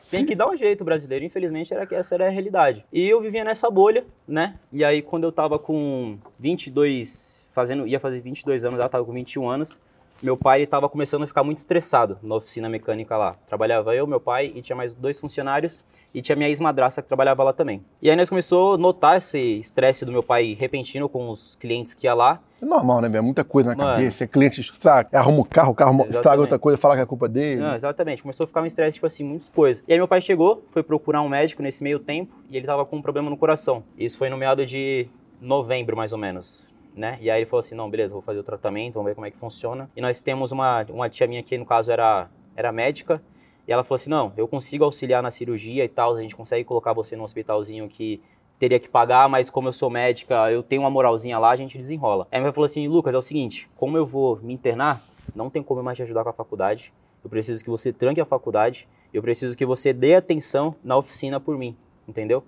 tem 0.09 0.25
que 0.25 0.35
dar 0.35 0.49
um 0.49 0.57
jeito, 0.57 0.81
o 0.81 0.85
brasileiro. 0.85 1.23
Infelizmente, 1.25 1.73
era 1.73 1.85
que 1.85 1.95
essa 1.95 2.15
era 2.15 2.27
a 2.27 2.29
realidade. 2.29 2.85
E 2.91 3.07
eu 3.07 3.21
vivia 3.21 3.43
nessa 3.43 3.69
bolha, 3.69 4.03
né? 4.27 4.55
E 4.71 4.83
aí, 4.83 5.01
quando 5.01 5.23
eu 5.23 5.31
tava 5.31 5.57
com 5.59 6.17
22, 6.39 7.45
fazendo, 7.51 7.87
ia 7.87 7.99
fazer 7.99 8.19
22 8.19 8.65
anos, 8.65 8.79
eu 8.79 8.89
tava 8.89 9.05
com 9.05 9.13
21 9.13 9.49
anos, 9.49 9.79
meu 10.21 10.35
pai 10.35 10.63
estava 10.63 10.89
começando 10.89 11.23
a 11.23 11.27
ficar 11.27 11.43
muito 11.43 11.59
estressado 11.59 12.17
na 12.21 12.35
oficina 12.35 12.67
mecânica 12.67 13.15
lá. 13.15 13.35
Trabalhava 13.47 13.95
eu, 13.95 14.05
meu 14.05 14.19
pai 14.19 14.51
e 14.53 14.61
tinha 14.61 14.75
mais 14.75 14.93
dois 14.93 15.19
funcionários 15.19 15.81
e 16.13 16.21
tinha 16.21 16.35
minha 16.35 16.49
ex-madrasta 16.49 17.01
que 17.01 17.07
trabalhava 17.07 17.43
lá 17.43 17.53
também. 17.53 17.83
E 18.01 18.09
aí 18.09 18.15
nós 18.15 18.29
começou 18.29 18.73
a 18.73 18.77
notar 18.77 19.17
esse 19.17 19.39
estresse 19.59 20.03
do 20.03 20.11
meu 20.11 20.21
pai 20.21 20.57
repentino 20.59 21.07
com 21.07 21.29
os 21.29 21.55
clientes 21.55 21.93
que 21.93 22.05
ia 22.05 22.13
lá. 22.13 22.41
É 22.61 22.65
normal, 22.65 22.99
né, 23.01 23.21
Muita 23.21 23.43
coisa 23.43 23.69
na 23.69 23.75
Mano, 23.75 23.89
cabeça. 23.91 24.23
É 24.25 24.27
cliente 24.27 24.73
sabe, 24.81 25.09
arruma 25.15 25.39
o 25.39 25.45
carro, 25.45 25.71
o 25.71 25.75
carro 25.75 26.05
estraga 26.09 26.41
outra 26.41 26.59
coisa, 26.59 26.77
fala 26.77 26.95
que 26.95 27.01
é 27.01 27.05
culpa 27.05 27.29
dele. 27.29 27.61
Não, 27.61 27.75
exatamente. 27.75 28.21
Começou 28.21 28.43
a 28.43 28.47
ficar 28.47 28.61
um 28.61 28.65
estresse, 28.65 28.95
tipo 28.95 29.05
assim, 29.05 29.23
muitas 29.23 29.47
coisas. 29.47 29.83
E 29.87 29.93
aí 29.93 29.97
meu 29.99 30.07
pai 30.07 30.19
chegou, 30.19 30.63
foi 30.71 30.83
procurar 30.83 31.21
um 31.21 31.29
médico 31.29 31.63
nesse 31.63 31.81
meio 31.81 31.99
tempo 31.99 32.35
e 32.49 32.57
ele 32.57 32.65
tava 32.65 32.85
com 32.85 32.97
um 32.97 33.01
problema 33.01 33.29
no 33.29 33.37
coração. 33.37 33.83
Isso 33.97 34.17
foi 34.17 34.29
no 34.29 34.37
meado 34.37 34.65
de 34.65 35.07
novembro, 35.39 35.95
mais 35.95 36.11
ou 36.11 36.17
menos 36.19 36.77
né? 36.95 37.17
E 37.21 37.29
aí 37.29 37.39
ele 37.39 37.45
falou 37.45 37.59
assim, 37.59 37.75
não, 37.75 37.89
beleza, 37.89 38.13
vou 38.13 38.21
fazer 38.21 38.39
o 38.39 38.43
tratamento, 38.43 38.95
vamos 38.95 39.09
ver 39.09 39.15
como 39.15 39.25
é 39.25 39.31
que 39.31 39.37
funciona. 39.37 39.89
E 39.95 40.01
nós 40.01 40.21
temos 40.21 40.51
uma, 40.51 40.85
uma 40.89 41.09
tia 41.09 41.27
minha 41.27 41.43
que, 41.43 41.57
no 41.57 41.65
caso, 41.65 41.91
era, 41.91 42.29
era 42.55 42.71
médica, 42.71 43.21
e 43.67 43.71
ela 43.71 43.83
falou 43.83 43.95
assim, 43.95 44.09
não, 44.09 44.33
eu 44.35 44.47
consigo 44.47 44.83
auxiliar 44.83 45.21
na 45.21 45.29
cirurgia 45.29 45.85
e 45.85 45.87
tal, 45.87 46.15
a 46.15 46.21
gente 46.21 46.35
consegue 46.35 46.63
colocar 46.63 46.91
você 46.91 47.15
no 47.15 47.23
hospitalzinho 47.23 47.87
que 47.87 48.21
teria 48.57 48.79
que 48.79 48.89
pagar, 48.89 49.29
mas 49.29 49.49
como 49.49 49.67
eu 49.67 49.71
sou 49.71 49.89
médica, 49.89 50.51
eu 50.51 50.61
tenho 50.61 50.81
uma 50.81 50.89
moralzinha 50.89 51.39
lá, 51.39 51.51
a 51.51 51.55
gente 51.55 51.77
desenrola. 51.77 52.27
Aí 52.31 52.41
ela 52.41 52.51
falou 52.51 52.65
assim, 52.65 52.87
Lucas, 52.87 53.13
é 53.13 53.17
o 53.17 53.21
seguinte, 53.21 53.69
como 53.77 53.95
eu 53.95 54.05
vou 54.05 54.37
me 54.41 54.53
internar, 54.53 55.01
não 55.33 55.49
tem 55.49 55.63
como 55.63 55.79
eu 55.79 55.83
mais 55.83 55.95
te 55.95 56.01
ajudar 56.03 56.23
com 56.23 56.29
a 56.29 56.33
faculdade, 56.33 56.91
eu 57.23 57.29
preciso 57.29 57.63
que 57.63 57.69
você 57.69 57.93
tranque 57.93 58.19
a 58.19 58.25
faculdade, 58.25 58.87
eu 59.13 59.21
preciso 59.21 59.57
que 59.57 59.65
você 59.65 59.93
dê 59.93 60.15
atenção 60.15 60.75
na 60.83 60.97
oficina 60.97 61.39
por 61.39 61.57
mim, 61.57 61.77
entendeu? 62.07 62.43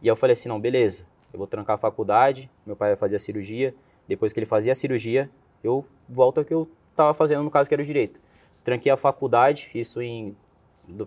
E 0.00 0.08
eu 0.08 0.16
falei 0.16 0.32
assim, 0.32 0.48
não, 0.48 0.60
beleza, 0.60 1.04
eu 1.32 1.38
vou 1.38 1.46
trancar 1.46 1.74
a 1.74 1.78
faculdade, 1.78 2.50
meu 2.66 2.76
pai 2.76 2.90
vai 2.90 2.96
fazer 2.96 3.16
a 3.16 3.18
cirurgia, 3.18 3.74
depois 4.06 4.32
que 4.32 4.38
ele 4.38 4.46
fazia 4.46 4.72
a 4.72 4.74
cirurgia, 4.74 5.30
eu 5.62 5.84
volto 6.08 6.38
ao 6.38 6.44
que 6.44 6.52
eu 6.52 6.68
estava 6.90 7.14
fazendo 7.14 7.42
no 7.42 7.50
caso 7.50 7.68
que 7.68 7.74
era 7.74 7.82
o 7.82 7.86
direito. 7.86 8.20
Tranquei 8.62 8.90
a 8.92 8.96
faculdade, 8.96 9.70
isso 9.74 10.00
em 10.00 10.36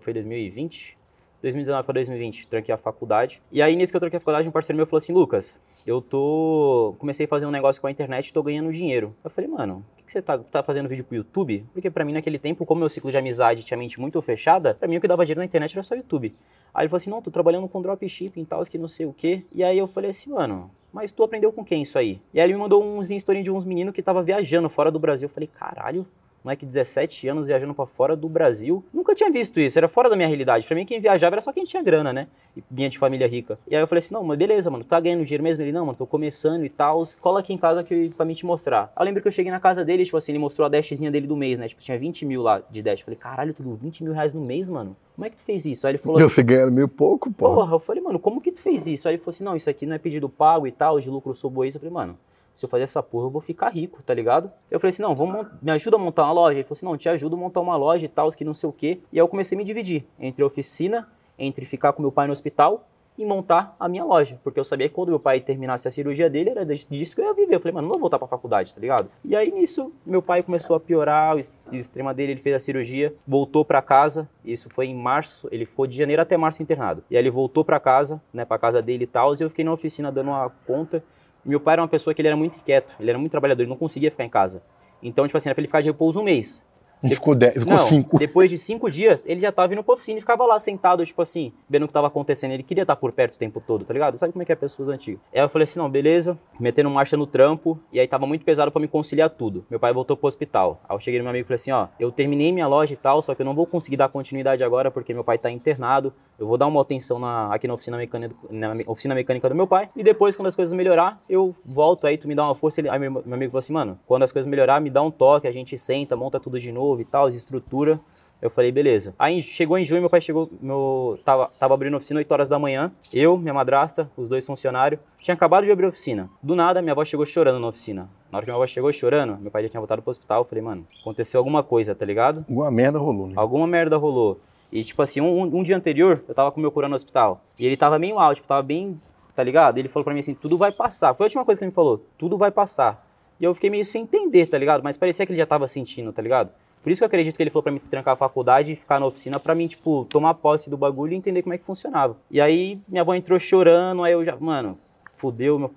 foi 0.00 0.12
2020, 0.12 0.95
2019 1.42 1.84
para 1.84 1.94
2020, 1.94 2.48
tranquei 2.48 2.74
a 2.74 2.78
faculdade. 2.78 3.42
E 3.52 3.60
aí, 3.62 3.76
nisso 3.76 3.92
que 3.92 3.96
eu 3.96 4.00
tranquei 4.00 4.16
a 4.16 4.20
faculdade, 4.20 4.48
um 4.48 4.52
parceiro 4.52 4.76
meu 4.76 4.86
falou 4.86 4.98
assim, 4.98 5.12
Lucas, 5.12 5.62
eu 5.86 6.00
tô... 6.00 6.94
Comecei 6.98 7.26
a 7.26 7.28
fazer 7.28 7.46
um 7.46 7.50
negócio 7.50 7.80
com 7.80 7.86
a 7.86 7.90
internet 7.90 8.28
e 8.28 8.32
tô 8.32 8.42
ganhando 8.42 8.72
dinheiro. 8.72 9.14
Eu 9.22 9.30
falei, 9.30 9.48
mano, 9.48 9.84
o 9.92 9.96
que, 9.96 10.04
que 10.04 10.12
você 10.12 10.20
tá, 10.20 10.38
tá 10.38 10.62
fazendo 10.62 10.88
vídeo 10.88 11.04
pro 11.04 11.16
YouTube? 11.16 11.64
Porque 11.72 11.90
para 11.90 12.04
mim, 12.04 12.12
naquele 12.12 12.38
tempo, 12.38 12.66
como 12.66 12.80
meu 12.80 12.88
ciclo 12.88 13.10
de 13.10 13.16
amizade 13.16 13.62
tinha 13.62 13.76
mente 13.76 14.00
muito 14.00 14.20
fechada, 14.20 14.74
para 14.74 14.88
mim 14.88 14.96
o 14.96 15.00
que 15.00 15.08
dava 15.08 15.24
dinheiro 15.24 15.40
na 15.40 15.44
internet 15.44 15.72
era 15.72 15.82
só 15.82 15.94
YouTube. 15.94 16.34
Aí 16.74 16.82
ele 16.82 16.88
falou 16.88 16.96
assim, 16.96 17.10
não, 17.10 17.22
tô 17.22 17.30
trabalhando 17.30 17.68
com 17.68 17.80
dropshipping 17.80 18.42
e 18.42 18.46
tal, 18.46 18.62
que 18.64 18.76
não 18.76 18.88
sei 18.88 19.06
o 19.06 19.12
quê. 19.12 19.44
E 19.52 19.62
aí 19.62 19.78
eu 19.78 19.86
falei 19.86 20.10
assim, 20.10 20.30
mano, 20.30 20.70
mas 20.92 21.12
tu 21.12 21.22
aprendeu 21.22 21.52
com 21.52 21.64
quem 21.64 21.82
isso 21.82 21.98
aí? 21.98 22.20
E 22.34 22.40
aí 22.40 22.46
ele 22.46 22.54
me 22.54 22.60
mandou 22.60 22.82
uns 22.82 23.08
stories 23.08 23.44
de 23.44 23.50
uns 23.50 23.64
meninos 23.64 23.94
que 23.94 24.02
tava 24.02 24.22
viajando 24.22 24.68
fora 24.68 24.90
do 24.90 24.98
Brasil. 24.98 25.26
Eu 25.26 25.32
falei, 25.32 25.46
caralho, 25.46 26.06
moleque 26.46 26.64
de 26.64 26.72
17 26.72 27.28
anos 27.28 27.48
viajando 27.48 27.74
para 27.74 27.86
fora 27.86 28.16
do 28.16 28.28
Brasil. 28.28 28.84
Nunca 28.94 29.14
tinha 29.14 29.30
visto 29.30 29.58
isso, 29.58 29.76
era 29.76 29.88
fora 29.88 30.08
da 30.08 30.14
minha 30.14 30.28
realidade. 30.28 30.64
Para 30.64 30.76
mim, 30.76 30.86
quem 30.86 31.00
viajava 31.00 31.34
era 31.34 31.40
só 31.40 31.52
quem 31.52 31.64
tinha 31.64 31.82
grana, 31.82 32.12
né? 32.12 32.28
E 32.56 32.62
vinha 32.70 32.88
de 32.88 32.98
família 32.98 33.26
rica. 33.26 33.58
E 33.68 33.74
aí 33.74 33.82
eu 33.82 33.86
falei 33.86 33.98
assim: 33.98 34.14
não, 34.14 34.22
mas 34.22 34.38
beleza, 34.38 34.70
mano, 34.70 34.84
tá 34.84 34.98
ganhando 35.00 35.24
dinheiro 35.24 35.42
mesmo? 35.42 35.62
Ele, 35.62 35.72
não, 35.72 35.86
mano, 35.86 35.98
tô 35.98 36.06
começando 36.06 36.64
e 36.64 36.68
tal. 36.68 37.02
Cola 37.20 37.40
aqui 37.40 37.52
em 37.52 37.58
casa 37.58 37.82
que, 37.82 38.10
pra 38.10 38.24
mim 38.24 38.34
te 38.34 38.46
mostrar. 38.46 38.92
Eu 38.96 39.04
lembro 39.04 39.20
que 39.20 39.26
eu 39.26 39.32
cheguei 39.32 39.50
na 39.50 39.58
casa 39.58 39.84
dele, 39.84 40.04
tipo 40.04 40.16
assim, 40.16 40.32
ele 40.32 40.38
mostrou 40.38 40.64
a 40.64 40.68
dashzinha 40.68 41.10
dele 41.10 41.26
do 41.26 41.36
mês, 41.36 41.58
né? 41.58 41.66
Tipo, 41.66 41.82
tinha 41.82 41.98
20 41.98 42.24
mil 42.24 42.42
lá 42.42 42.62
de 42.70 42.80
dash. 42.80 43.00
Eu 43.00 43.06
falei, 43.06 43.18
caralho, 43.18 43.52
tu 43.52 43.62
20 43.62 44.04
mil 44.04 44.12
reais 44.12 44.32
no 44.32 44.40
mês, 44.40 44.70
mano? 44.70 44.96
Como 45.16 45.26
é 45.26 45.30
que 45.30 45.36
tu 45.36 45.42
fez 45.42 45.66
isso? 45.66 45.86
Aí 45.86 45.92
ele 45.92 45.98
falou. 45.98 46.20
Você 46.20 46.42
ganha 46.42 46.70
meio 46.70 46.88
pouco, 46.88 47.30
pô. 47.32 47.54
Porra, 47.54 47.74
eu 47.74 47.80
falei, 47.80 48.02
mano, 48.02 48.20
como 48.20 48.40
que 48.40 48.52
tu 48.52 48.60
fez 48.60 48.86
isso? 48.86 49.08
Aí 49.08 49.14
ele 49.14 49.22
falou 49.22 49.34
assim: 49.34 49.44
não, 49.44 49.56
isso 49.56 49.68
aqui 49.68 49.84
não 49.84 49.96
é 49.96 49.98
pedido 49.98 50.28
pago 50.28 50.66
e 50.66 50.72
tal, 50.72 51.00
de 51.00 51.10
lucro 51.10 51.34
sobre 51.34 51.66
isso. 51.66 51.78
Eu 51.78 51.80
falei, 51.80 51.92
mano 51.92 52.16
se 52.56 52.64
eu 52.64 52.68
fazer 52.68 52.84
essa 52.84 53.02
porra, 53.02 53.26
eu 53.26 53.30
vou 53.30 53.42
ficar 53.42 53.68
rico, 53.68 54.02
tá 54.02 54.14
ligado? 54.14 54.50
Eu 54.70 54.80
falei 54.80 54.88
assim, 54.88 55.02
não, 55.02 55.14
vamos, 55.14 55.46
me 55.62 55.70
ajuda 55.70 55.96
a 55.96 55.98
montar 55.98 56.24
uma 56.24 56.32
loja. 56.32 56.58
Ele 56.58 56.64
falou 56.64 56.76
assim, 56.76 56.86
não, 56.86 56.96
te 56.96 57.08
ajudo 57.08 57.36
a 57.36 57.38
montar 57.38 57.60
uma 57.60 57.76
loja 57.76 58.06
e 58.06 58.08
tal, 58.08 58.28
que 58.30 58.44
não 58.44 58.54
sei 58.54 58.68
o 58.68 58.72
quê. 58.72 58.98
E 59.12 59.18
aí 59.18 59.22
eu 59.22 59.28
comecei 59.28 59.54
a 59.54 59.58
me 59.58 59.64
dividir 59.64 60.04
entre 60.18 60.42
oficina, 60.42 61.06
entre 61.38 61.66
ficar 61.66 61.92
com 61.92 62.00
meu 62.00 62.10
pai 62.10 62.26
no 62.26 62.32
hospital 62.32 62.88
e 63.18 63.24
montar 63.24 63.74
a 63.78 63.88
minha 63.88 64.04
loja. 64.04 64.38
Porque 64.42 64.58
eu 64.60 64.64
sabia 64.64 64.88
que 64.88 64.94
quando 64.94 65.08
meu 65.08 65.20
pai 65.20 65.40
terminasse 65.40 65.86
a 65.88 65.90
cirurgia 65.90 66.28
dele, 66.28 66.50
era 66.50 66.64
disso 66.64 67.14
que 67.14 67.20
eu 67.20 67.26
ia 67.26 67.34
viver. 67.34 67.56
Eu 67.56 67.60
falei, 67.60 67.74
mano, 67.74 67.88
não 67.88 67.92
vou 67.94 68.00
voltar 68.00 68.18
pra 68.18 68.28
faculdade, 68.28 68.74
tá 68.74 68.80
ligado? 68.80 69.10
E 69.24 69.34
aí 69.34 69.50
nisso, 69.50 69.92
meu 70.04 70.22
pai 70.22 70.42
começou 70.42 70.76
a 70.76 70.80
piorar, 70.80 71.36
o 71.36 71.38
extrema 71.72 72.12
dele, 72.12 72.32
ele 72.32 72.40
fez 72.40 72.56
a 72.56 72.58
cirurgia, 72.58 73.14
voltou 73.26 73.64
para 73.64 73.80
casa. 73.82 74.28
Isso 74.44 74.68
foi 74.70 74.86
em 74.86 74.94
março, 74.94 75.48
ele 75.50 75.66
foi 75.66 75.88
de 75.88 75.96
janeiro 75.96 76.22
até 76.22 76.36
março 76.36 76.62
internado. 76.62 77.02
E 77.10 77.16
aí 77.16 77.22
ele 77.22 77.30
voltou 77.30 77.64
para 77.64 77.80
casa, 77.80 78.20
né, 78.32 78.44
pra 78.44 78.58
casa 78.58 78.82
dele 78.82 79.04
e 79.04 79.06
tal, 79.06 79.32
e 79.32 79.42
eu 79.42 79.48
fiquei 79.48 79.64
na 79.64 79.72
oficina 79.72 80.12
dando 80.12 80.28
uma 80.28 80.50
conta. 80.66 81.02
Meu 81.46 81.60
pai 81.60 81.74
era 81.74 81.82
uma 81.82 81.88
pessoa 81.88 82.12
que 82.12 82.20
ele 82.20 82.26
era 82.26 82.36
muito 82.36 82.56
inquieto, 82.56 82.92
ele 82.98 83.08
era 83.08 83.18
muito 83.18 83.30
trabalhador, 83.30 83.62
ele 83.62 83.70
não 83.70 83.76
conseguia 83.76 84.10
ficar 84.10 84.24
em 84.24 84.28
casa. 84.28 84.64
Então, 85.00 85.24
tipo 85.26 85.36
assim, 85.36 85.48
era 85.48 85.54
pra 85.54 85.60
ele 85.60 85.68
ficar 85.68 85.80
de 85.80 85.88
repouso 85.88 86.20
um 86.20 86.24
mês. 86.24 86.66
E 87.02 87.10
ficou, 87.10 87.34
dez, 87.34 87.54
ficou 87.54 87.74
não, 87.74 87.86
cinco. 87.86 88.18
Depois 88.18 88.50
de 88.50 88.56
cinco 88.56 88.90
dias, 88.90 89.24
ele 89.26 89.40
já 89.40 89.52
tava 89.52 89.72
indo 89.72 89.82
pra 89.84 89.94
oficina 89.94 90.18
e 90.18 90.20
ficava 90.20 90.44
lá 90.46 90.58
sentado, 90.58 91.04
tipo 91.04 91.20
assim, 91.20 91.52
vendo 91.68 91.84
o 91.84 91.86
que 91.86 91.92
tava 91.92 92.06
acontecendo. 92.06 92.52
Ele 92.52 92.62
queria 92.62 92.82
estar 92.82 92.96
por 92.96 93.12
perto 93.12 93.34
o 93.34 93.38
tempo 93.38 93.62
todo, 93.64 93.84
tá 93.84 93.92
ligado? 93.92 94.16
Sabe 94.16 94.32
como 94.32 94.42
é 94.42 94.46
que 94.46 94.52
é 94.52 94.56
pessoas 94.56 94.88
antigas? 94.88 95.20
Aí 95.32 95.40
eu 95.40 95.48
falei 95.48 95.64
assim, 95.64 95.78
não, 95.78 95.90
beleza, 95.90 96.38
metendo 96.58 96.90
marcha 96.90 97.16
no 97.16 97.26
trampo, 97.26 97.78
e 97.92 98.00
aí 98.00 98.08
tava 98.08 98.26
muito 98.26 98.44
pesado 98.44 98.70
para 98.70 98.80
me 98.80 98.88
conciliar 98.88 99.30
tudo. 99.30 99.64
Meu 99.70 99.78
pai 99.78 99.92
voltou 99.92 100.16
pro 100.16 100.26
hospital. 100.26 100.80
Aí 100.88 100.96
eu 100.96 101.00
cheguei 101.00 101.20
no 101.20 101.24
meu 101.24 101.30
amigo 101.30 101.44
e 101.44 101.46
falei 101.46 101.56
assim, 101.56 101.70
ó, 101.70 101.88
eu 102.00 102.10
terminei 102.10 102.50
minha 102.50 102.66
loja 102.66 102.94
e 102.94 102.96
tal, 102.96 103.20
só 103.20 103.34
que 103.34 103.42
eu 103.42 103.46
não 103.46 103.54
vou 103.54 103.66
conseguir 103.66 103.96
dar 103.96 104.08
continuidade 104.08 104.64
agora 104.64 104.90
porque 104.90 105.12
meu 105.12 105.24
pai 105.24 105.38
tá 105.38 105.50
internado. 105.50 106.12
Eu 106.38 106.46
vou 106.46 106.58
dar 106.58 106.66
uma 106.66 106.82
atenção 106.82 107.18
na, 107.18 107.52
aqui 107.54 107.66
na 107.66 107.72
oficina, 107.74 107.96
mecânica, 107.96 108.34
na 108.50 108.74
oficina 108.86 109.14
mecânica 109.14 109.48
do 109.48 109.54
meu 109.54 109.66
pai. 109.66 109.88
E 109.96 110.02
depois, 110.02 110.36
quando 110.36 110.48
as 110.48 110.56
coisas 110.56 110.74
melhorar, 110.74 111.18
eu 111.28 111.54
volto 111.64 112.06
aí, 112.06 112.18
tu 112.18 112.28
me 112.28 112.34
dá 112.34 112.44
uma 112.44 112.54
força. 112.54 112.80
Ele, 112.80 112.90
aí 112.90 112.98
meu, 112.98 113.10
meu 113.10 113.34
amigo 113.34 113.50
falou 113.50 113.60
assim, 113.60 113.72
mano, 113.72 113.98
quando 114.06 114.22
as 114.22 114.32
coisas 114.32 114.48
melhorar, 114.48 114.78
me 114.80 114.90
dá 114.90 115.02
um 115.02 115.10
toque, 115.10 115.48
a 115.48 115.52
gente 115.52 115.78
senta, 115.78 116.14
monta 116.14 116.38
tudo 116.38 116.60
de 116.60 116.70
novo 116.70 116.85
e 117.00 117.04
tal, 117.04 117.28
estrutura. 117.28 118.00
Eu 118.40 118.50
falei, 118.50 118.70
beleza. 118.70 119.14
Aí 119.18 119.40
chegou 119.40 119.78
em 119.78 119.84
junho, 119.84 120.02
meu 120.02 120.10
pai 120.10 120.20
chegou, 120.20 120.50
meu, 120.60 121.18
tava, 121.24 121.50
tava 121.58 121.72
abrindo 121.72 121.94
a 121.94 121.96
oficina 121.96 122.18
8 122.18 122.30
horas 122.30 122.48
da 122.48 122.58
manhã. 122.58 122.92
Eu, 123.12 123.38
minha 123.38 123.54
madrasta, 123.54 124.10
os 124.16 124.28
dois 124.28 124.44
funcionários. 124.44 125.00
Tinha 125.18 125.34
acabado 125.34 125.64
de 125.64 125.72
abrir 125.72 125.86
a 125.86 125.88
oficina. 125.88 126.28
Do 126.42 126.54
nada, 126.54 126.82
minha 126.82 126.92
avó 126.92 127.02
chegou 127.04 127.24
chorando 127.24 127.58
na 127.58 127.68
oficina. 127.68 128.10
Na 128.30 128.38
hora 128.38 128.44
que 128.44 128.50
minha 128.50 128.56
avó 128.56 128.66
chegou 128.66 128.92
chorando, 128.92 129.38
meu 129.38 129.50
pai 129.50 129.62
já 129.62 129.70
tinha 129.70 129.80
voltado 129.80 130.02
pro 130.02 130.10
hospital. 130.10 130.42
Eu 130.42 130.44
falei, 130.44 130.62
mano, 130.62 130.86
aconteceu 131.00 131.38
alguma 131.38 131.62
coisa, 131.62 131.94
tá 131.94 132.04
ligado? 132.04 132.44
Alguma 132.48 132.70
merda 132.70 132.98
rolou, 132.98 133.26
né? 133.28 133.32
Alguma 133.36 133.66
merda 133.66 133.96
rolou. 133.96 134.38
E, 134.70 134.84
tipo 134.84 135.00
assim, 135.00 135.20
um, 135.20 135.42
um 135.42 135.62
dia 135.62 135.76
anterior, 135.76 136.22
eu 136.28 136.34
tava 136.34 136.52
com 136.52 136.60
meu 136.60 136.70
cura 136.70 136.88
no 136.88 136.94
hospital. 136.94 137.40
E 137.58 137.64
ele 137.64 137.76
tava 137.76 137.98
meio 137.98 138.18
alto, 138.18 138.36
tipo, 138.36 138.48
tava 138.48 138.62
bem, 138.62 139.00
tá 139.34 139.42
ligado? 139.42 139.78
Ele 139.78 139.88
falou 139.88 140.04
pra 140.04 140.12
mim 140.12 140.20
assim, 140.20 140.34
tudo 140.34 140.58
vai 140.58 140.72
passar. 140.72 141.14
Foi 141.14 141.24
a 141.24 141.26
última 141.26 141.44
coisa 141.44 141.58
que 141.58 141.64
ele 141.64 141.70
me 141.70 141.74
falou, 141.74 142.04
tudo 142.18 142.36
vai 142.36 142.50
passar. 142.50 143.06
E 143.40 143.44
eu 143.44 143.54
fiquei 143.54 143.70
meio 143.70 143.84
sem 143.84 144.02
entender, 144.02 144.46
tá 144.46 144.58
ligado? 144.58 144.82
Mas 144.82 144.96
parecia 144.96 145.24
que 145.24 145.32
ele 145.32 145.38
já 145.38 145.46
tava 145.46 145.66
sentindo, 145.68 146.12
tá 146.12 146.20
ligado? 146.20 146.50
Por 146.86 146.92
isso 146.92 147.00
que 147.00 147.02
eu 147.02 147.08
acredito 147.08 147.34
que 147.34 147.42
ele 147.42 147.50
falou 147.50 147.64
pra 147.64 147.72
mim 147.72 147.80
trancar 147.80 148.14
a 148.14 148.16
faculdade 148.16 148.70
e 148.70 148.76
ficar 148.76 149.00
na 149.00 149.06
oficina 149.06 149.40
pra 149.40 149.56
mim, 149.56 149.66
tipo, 149.66 150.06
tomar 150.08 150.34
posse 150.34 150.70
do 150.70 150.76
bagulho 150.76 151.14
e 151.14 151.16
entender 151.16 151.42
como 151.42 151.52
é 151.52 151.58
que 151.58 151.64
funcionava. 151.64 152.16
E 152.30 152.40
aí 152.40 152.80
minha 152.86 153.02
avó 153.02 153.12
entrou 153.12 153.36
chorando, 153.40 154.04
aí 154.04 154.12
eu 154.12 154.24
já, 154.24 154.36
mano, 154.36 154.78
fudeu, 155.12 155.58
meu... 155.58 155.74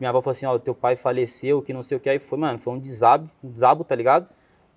minha 0.00 0.10
avó 0.10 0.20
falou 0.20 0.32
assim, 0.32 0.44
ó, 0.44 0.58
teu 0.58 0.74
pai 0.74 0.96
faleceu, 0.96 1.62
que 1.62 1.72
não 1.72 1.80
sei 1.80 1.96
o 1.96 2.00
que, 2.00 2.10
aí 2.10 2.18
foi, 2.18 2.36
mano, 2.40 2.58
foi 2.58 2.72
um 2.72 2.78
desabo, 2.80 3.30
um 3.40 3.50
desabo, 3.50 3.84
tá 3.84 3.94
ligado? 3.94 4.26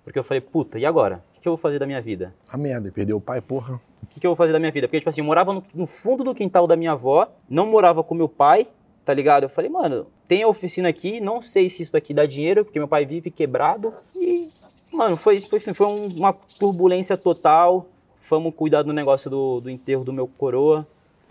Porque 0.04 0.16
eu 0.16 0.22
falei, 0.22 0.40
puta, 0.40 0.78
e 0.78 0.86
agora? 0.86 1.24
O 1.36 1.40
que 1.40 1.48
eu 1.48 1.54
vou 1.54 1.58
fazer 1.58 1.80
da 1.80 1.86
minha 1.86 2.00
vida? 2.00 2.32
A 2.48 2.56
merda, 2.56 2.92
perdeu 2.92 3.16
o 3.16 3.20
pai, 3.20 3.40
porra. 3.40 3.80
O 4.04 4.06
que 4.06 4.24
eu 4.24 4.30
vou 4.30 4.36
fazer 4.36 4.52
da 4.52 4.60
minha 4.60 4.70
vida? 4.70 4.86
Porque, 4.86 5.00
tipo 5.00 5.10
assim, 5.10 5.20
eu 5.20 5.24
morava 5.24 5.52
no, 5.52 5.64
no 5.74 5.88
fundo 5.88 6.22
do 6.22 6.32
quintal 6.32 6.68
da 6.68 6.76
minha 6.76 6.92
avó, 6.92 7.28
não 7.50 7.66
morava 7.66 8.04
com 8.04 8.14
meu 8.14 8.28
pai, 8.28 8.68
tá 9.04 9.12
ligado? 9.12 9.42
Eu 9.42 9.48
falei, 9.48 9.68
mano, 9.68 10.06
tem 10.28 10.44
a 10.44 10.48
oficina 10.48 10.88
aqui, 10.88 11.20
não 11.20 11.42
sei 11.42 11.68
se 11.68 11.82
isso 11.82 11.96
aqui 11.96 12.14
dá 12.14 12.24
dinheiro, 12.24 12.64
porque 12.64 12.78
meu 12.78 12.86
pai 12.86 13.04
vive 13.04 13.32
quebrado 13.32 13.92
e 14.14 14.48
Mano, 14.92 15.16
foi, 15.16 15.40
foi, 15.40 15.60
foi 15.60 15.86
uma 15.86 16.32
turbulência 16.32 17.16
total. 17.16 17.86
Fomos 18.20 18.54
cuidar 18.54 18.82
do 18.82 18.92
negócio 18.92 19.30
do, 19.30 19.60
do 19.60 19.70
enterro 19.70 20.04
do 20.04 20.12
meu 20.12 20.26
coroa. 20.26 20.86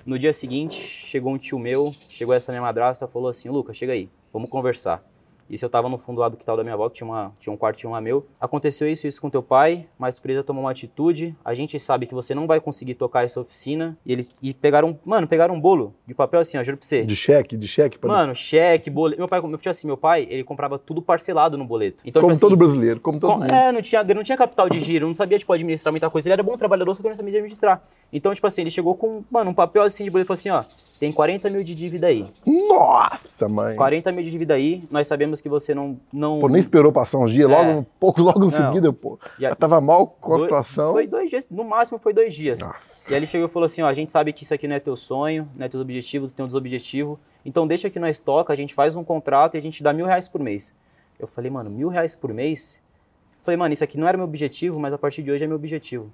No 0.05 0.19
dia 0.19 0.31
seguinte, 0.31 0.75
chegou 0.75 1.33
um 1.33 1.37
tio 1.37 1.57
meu, 1.57 1.91
chegou 2.09 2.35
essa 2.35 2.51
minha 2.51 2.61
madrasta, 2.61 3.07
falou 3.07 3.27
assim, 3.27 3.49
Lucas, 3.49 3.75
chega 3.75 3.93
aí, 3.93 4.07
vamos 4.31 4.49
conversar. 4.49 5.03
Isso 5.49 5.63
eu 5.63 5.69
tava 5.69 5.87
no 5.87 5.97
fundo 5.97 6.21
lá 6.21 6.29
do 6.29 6.37
quintal 6.37 6.57
da 6.57 6.63
minha 6.63 6.73
avó, 6.73 6.89
que 6.89 6.95
tinha, 6.95 7.07
uma, 7.07 7.31
tinha 7.39 7.53
um 7.53 7.57
quartinho 7.57 7.93
lá 7.93 8.01
meu. 8.01 8.25
Aconteceu 8.39 8.89
isso, 8.89 9.07
isso 9.07 9.21
com 9.21 9.29
teu 9.29 9.43
pai, 9.43 9.85
mas 9.97 10.15
tu 10.15 10.21
precisa 10.21 10.43
tomar 10.43 10.61
uma 10.61 10.71
atitude. 10.71 11.35
A 11.43 11.53
gente 11.53 11.79
sabe 11.79 12.05
que 12.05 12.13
você 12.13 12.33
não 12.33 12.47
vai 12.47 12.59
conseguir 12.59 12.95
tocar 12.95 13.23
essa 13.23 13.39
oficina. 13.39 13.97
E 14.05 14.11
eles 14.11 14.31
e 14.41 14.53
pegaram, 14.53 14.99
mano, 15.05 15.27
pegaram 15.27 15.53
um 15.53 15.59
bolo 15.59 15.93
de 16.07 16.13
papel 16.13 16.39
assim, 16.39 16.57
ó, 16.57 16.63
juro 16.63 16.77
pra 16.77 16.87
você. 16.87 17.01
De 17.01 17.15
cheque, 17.15 17.55
de 17.55 17.67
cheque? 17.67 17.97
Pra... 17.97 18.09
Mano, 18.09 18.33
cheque, 18.33 18.89
boleto. 18.89 19.19
Meu 19.19 19.27
pai, 19.27 19.41
meu, 19.41 19.59
assim, 19.65 19.87
meu 19.87 19.97
pai, 19.97 20.27
ele 20.29 20.43
comprava 20.43 20.79
tudo 20.79 21.01
parcelado 21.01 21.57
no 21.57 21.65
boleto. 21.65 21.99
Então, 22.05 22.21
como 22.21 22.33
tipo, 22.33 22.41
todo 22.41 22.53
assim, 22.53 22.65
brasileiro, 22.65 22.99
como 22.99 23.19
todo 23.19 23.33
com, 23.33 23.39
mundo. 23.39 23.53
É, 23.53 23.71
não 23.71 23.81
tinha, 23.81 24.03
não 24.03 24.23
tinha 24.23 24.37
capital 24.37 24.69
de 24.69 24.79
giro, 24.79 25.05
não 25.05 25.13
sabia, 25.13 25.37
tipo, 25.37 25.51
administrar 25.53 25.91
muita 25.91 26.09
coisa. 26.09 26.27
Ele 26.27 26.33
era 26.33 26.43
bom 26.43 26.57
trabalhador, 26.57 26.93
só 26.95 27.01
que 27.01 27.09
não 27.09 27.15
sabia 27.15 27.33
administrar. 27.33 27.83
Então, 28.11 28.33
tipo 28.33 28.47
assim, 28.47 28.61
ele 28.61 28.71
chegou 28.71 28.95
com, 28.95 29.23
mano, 29.29 29.51
um 29.51 29.53
papel 29.53 29.83
assim 29.83 30.03
de 30.03 30.09
boleto 30.09 30.25
e 30.25 30.35
falou 30.35 30.39
assim, 30.39 30.49
ó, 30.49 30.63
tem 30.99 31.11
40 31.11 31.49
mil 31.49 31.63
de 31.63 31.75
dívida 31.75 32.07
aí. 32.07 32.25
Nossa, 32.45 33.49
mãe. 33.49 33.75
40 33.75 34.11
mil 34.11 34.23
de 34.23 34.31
dívida 34.31 34.53
aí. 34.53 34.83
Nós 34.89 35.07
sabemos 35.07 35.41
que 35.41 35.49
você 35.49 35.75
não. 35.75 35.99
não... 36.11 36.39
Pô, 36.39 36.47
nem 36.47 36.61
esperou 36.61 36.91
passar 36.91 37.17
uns 37.17 37.31
dias, 37.31 37.49
é. 37.49 37.53
logo 37.53 37.79
um 37.79 37.85
pouco, 37.99 38.21
logo 38.21 38.45
em 38.45 38.51
seguida, 38.51 38.93
pô. 38.93 39.19
Já, 39.37 39.49
já 39.49 39.55
tava 39.55 39.81
mal 39.81 40.07
com 40.07 40.35
a 40.35 40.39
situação. 40.39 40.93
Foi 40.93 41.05
dois 41.05 41.29
dias, 41.29 41.49
no 41.49 41.65
máximo 41.65 41.99
foi 41.99 42.13
dois 42.13 42.33
dias. 42.33 42.61
Nossa. 42.61 43.11
E 43.11 43.13
aí 43.13 43.19
ele 43.19 43.25
chegou 43.25 43.47
e 43.47 43.51
falou 43.51 43.65
assim: 43.65 43.81
ó, 43.81 43.87
a 43.87 43.93
gente 43.93 44.11
sabe 44.11 44.31
que 44.31 44.43
isso 44.43 44.53
aqui 44.53 44.67
não 44.67 44.75
é 44.75 44.79
teu 44.79 44.95
sonho, 44.95 45.49
não 45.55 45.65
é 45.65 45.69
teus 45.69 45.81
objetivos, 45.81 46.31
tem 46.31 46.43
um 46.43 46.47
desobjetivo. 46.47 47.19
Então 47.45 47.67
deixa 47.67 47.89
que 47.89 47.99
nós 47.99 48.17
toca, 48.17 48.53
a 48.53 48.55
gente 48.55 48.73
faz 48.73 48.95
um 48.95 49.03
contrato 49.03 49.55
e 49.55 49.57
a 49.57 49.61
gente 49.61 49.83
dá 49.83 49.91
mil 49.91 50.05
reais 50.05 50.27
por 50.27 50.41
mês. 50.41 50.73
Eu 51.19 51.27
falei, 51.27 51.51
mano, 51.51 51.69
mil 51.69 51.89
reais 51.89 52.15
por 52.15 52.33
mês? 52.33 52.81
Eu 53.39 53.45
falei, 53.45 53.57
mano, 53.57 53.73
isso 53.73 53.83
aqui 53.83 53.97
não 53.97 54.07
era 54.07 54.17
meu 54.17 54.25
objetivo, 54.25 54.79
mas 54.79 54.93
a 54.93 54.97
partir 54.97 55.21
de 55.21 55.31
hoje 55.31 55.43
é 55.43 55.47
meu 55.47 55.55
objetivo. 55.55 56.11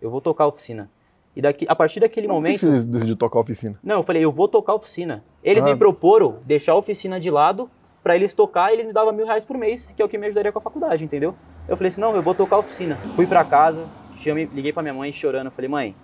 Eu 0.00 0.10
vou 0.10 0.20
tocar 0.20 0.44
a 0.44 0.46
oficina. 0.46 0.88
E 1.36 1.42
daqui, 1.42 1.66
a 1.68 1.76
partir 1.76 2.00
daquele 2.00 2.26
Mas 2.26 2.34
momento. 2.34 2.60
Por 2.60 2.66
que 2.66 2.80
você 2.80 2.86
decidiu 2.86 3.16
tocar 3.16 3.38
a 3.38 3.42
oficina? 3.42 3.78
Não, 3.82 3.96
eu 3.96 4.02
falei, 4.02 4.24
eu 4.24 4.32
vou 4.32 4.48
tocar 4.48 4.72
a 4.72 4.76
oficina. 4.76 5.24
Eles 5.42 5.62
ah. 5.62 5.66
me 5.66 5.76
proporam 5.76 6.38
deixar 6.44 6.72
a 6.72 6.76
oficina 6.76 7.20
de 7.20 7.30
lado 7.30 7.70
para 8.02 8.16
eles 8.16 8.32
tocar 8.34 8.70
e 8.70 8.74
eles 8.74 8.86
me 8.86 8.92
davam 8.92 9.12
mil 9.12 9.26
reais 9.26 9.44
por 9.44 9.56
mês, 9.56 9.86
que 9.94 10.00
é 10.00 10.04
o 10.04 10.08
que 10.08 10.16
me 10.16 10.26
ajudaria 10.26 10.50
com 10.50 10.58
a 10.58 10.62
faculdade, 10.62 11.04
entendeu? 11.04 11.34
Eu 11.68 11.76
falei 11.76 11.88
assim, 11.88 12.00
não, 12.00 12.14
eu 12.16 12.22
vou 12.22 12.34
tocar 12.34 12.56
a 12.56 12.58
oficina. 12.60 12.96
Fui 13.14 13.26
para 13.26 13.44
casa, 13.44 13.86
chamei, 14.14 14.46
liguei 14.46 14.72
para 14.72 14.82
minha 14.82 14.94
mãe 14.94 15.12
chorando, 15.12 15.50
falei, 15.50 15.68
mãe, 15.68 15.96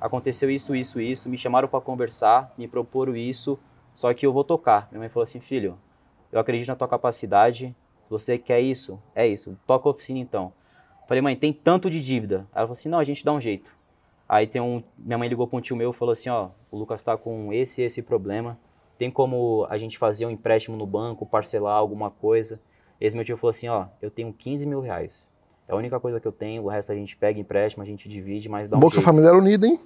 aconteceu 0.00 0.50
isso, 0.50 0.74
isso, 0.74 1.00
isso, 1.00 1.28
me 1.28 1.36
chamaram 1.36 1.68
para 1.68 1.80
conversar, 1.80 2.52
me 2.56 2.66
proporam 2.66 3.14
isso, 3.14 3.58
só 3.92 4.12
que 4.14 4.26
eu 4.26 4.32
vou 4.32 4.44
tocar. 4.44 4.88
Minha 4.90 5.00
mãe 5.00 5.08
falou 5.08 5.24
assim, 5.24 5.40
filho, 5.40 5.78
eu 6.32 6.40
acredito 6.40 6.68
na 6.68 6.76
tua 6.76 6.88
capacidade, 6.88 7.74
você 8.08 8.38
quer 8.38 8.60
isso? 8.60 8.98
É 9.14 9.26
isso, 9.26 9.58
toca 9.66 9.88
a 9.88 9.92
oficina 9.92 10.18
então. 10.18 10.52
Falei, 11.06 11.20
mãe, 11.20 11.36
tem 11.36 11.52
tanto 11.52 11.90
de 11.90 12.00
dívida. 12.00 12.46
Ela 12.54 12.66
falou 12.66 12.72
assim, 12.72 12.88
não, 12.88 12.98
a 12.98 13.04
gente 13.04 13.24
dá 13.24 13.32
um 13.32 13.40
jeito. 13.40 13.70
Aí 14.28 14.46
tem 14.46 14.60
um, 14.60 14.82
minha 14.96 15.18
mãe 15.18 15.28
ligou 15.28 15.46
para 15.46 15.58
um 15.58 15.60
tio 15.60 15.76
meu 15.76 15.90
e 15.90 15.94
falou 15.94 16.12
assim, 16.12 16.28
ó, 16.28 16.48
o 16.70 16.78
Lucas 16.78 17.00
está 17.00 17.16
com 17.16 17.52
esse 17.52 17.82
e 17.82 17.84
esse 17.84 18.02
problema. 18.02 18.58
Tem 18.98 19.10
como 19.10 19.66
a 19.68 19.76
gente 19.76 19.98
fazer 19.98 20.24
um 20.26 20.30
empréstimo 20.30 20.76
no 20.76 20.86
banco, 20.86 21.26
parcelar 21.26 21.76
alguma 21.76 22.10
coisa? 22.10 22.60
Esse 23.00 23.14
meu 23.16 23.24
tio 23.24 23.36
falou 23.36 23.50
assim, 23.50 23.68
ó, 23.68 23.86
eu 24.00 24.10
tenho 24.10 24.32
15 24.32 24.66
mil 24.66 24.80
reais. 24.80 25.28
É 25.68 25.72
a 25.72 25.76
única 25.76 25.98
coisa 25.98 26.20
que 26.20 26.26
eu 26.26 26.32
tenho, 26.32 26.62
o 26.62 26.68
resto 26.68 26.92
a 26.92 26.94
gente 26.94 27.16
pega 27.16 27.38
empréstimo, 27.38 27.82
a 27.82 27.86
gente 27.86 28.08
divide, 28.08 28.48
mas 28.48 28.68
dá 28.68 28.76
um 28.76 28.80
Bom 28.80 28.90
que 28.90 28.98
a 28.98 29.02
família 29.02 29.28
era 29.28 29.38
unida, 29.38 29.66
hein? 29.66 29.80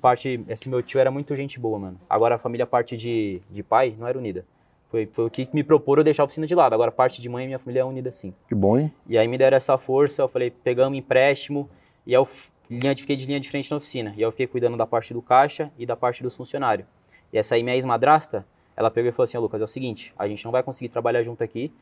Parte, 0.00 0.42
esse 0.48 0.68
meu 0.68 0.82
tio 0.82 0.98
era 0.98 1.10
muito 1.10 1.34
gente 1.36 1.58
boa, 1.58 1.78
mano. 1.78 2.00
Agora 2.08 2.36
a 2.36 2.38
família, 2.38 2.66
parte 2.66 2.96
de, 2.96 3.40
de 3.50 3.62
pai, 3.62 3.94
não 3.98 4.06
era 4.06 4.18
unida. 4.18 4.44
Foi, 4.88 5.08
foi 5.12 5.26
o 5.26 5.30
que 5.30 5.48
me 5.52 5.62
proporam 5.62 6.02
deixar 6.02 6.22
a 6.22 6.26
oficina 6.26 6.46
de 6.46 6.54
lado. 6.54 6.74
Agora, 6.74 6.90
parte 6.90 7.22
de 7.22 7.28
mãe, 7.28 7.46
minha 7.46 7.58
família 7.58 7.80
é 7.80 7.84
unida 7.84 8.10
sim. 8.10 8.34
Que 8.48 8.54
bom, 8.54 8.78
hein? 8.78 8.92
E 9.06 9.16
aí 9.16 9.28
me 9.28 9.38
deram 9.38 9.56
essa 9.56 9.78
força, 9.78 10.22
eu 10.22 10.28
falei, 10.28 10.50
pegamos 10.50 10.98
empréstimo, 10.98 11.68
e 12.06 12.12
eu 12.12 12.26
linha, 12.70 12.96
fiquei 12.96 13.16
de 13.16 13.26
linha 13.26 13.40
de 13.40 13.50
frente 13.50 13.70
na 13.70 13.76
oficina. 13.76 14.14
E 14.16 14.22
eu 14.22 14.30
fiquei 14.30 14.46
cuidando 14.46 14.76
da 14.76 14.86
parte 14.86 15.12
do 15.12 15.20
caixa 15.20 15.72
e 15.76 15.84
da 15.84 15.96
parte 15.96 16.22
dos 16.22 16.36
funcionários. 16.36 16.86
E 17.32 17.38
essa 17.38 17.56
aí, 17.56 17.62
minha 17.62 17.74
ex-madrasta, 17.74 18.46
ela 18.76 18.90
pegou 18.90 19.08
e 19.08 19.12
falou 19.12 19.24
assim, 19.24 19.36
oh, 19.36 19.40
Lucas, 19.40 19.60
é 19.60 19.64
o 19.64 19.68
seguinte, 19.68 20.14
a 20.16 20.28
gente 20.28 20.44
não 20.44 20.52
vai 20.52 20.62
conseguir 20.62 20.88
trabalhar 20.88 21.22
junto 21.22 21.42
aqui, 21.42 21.72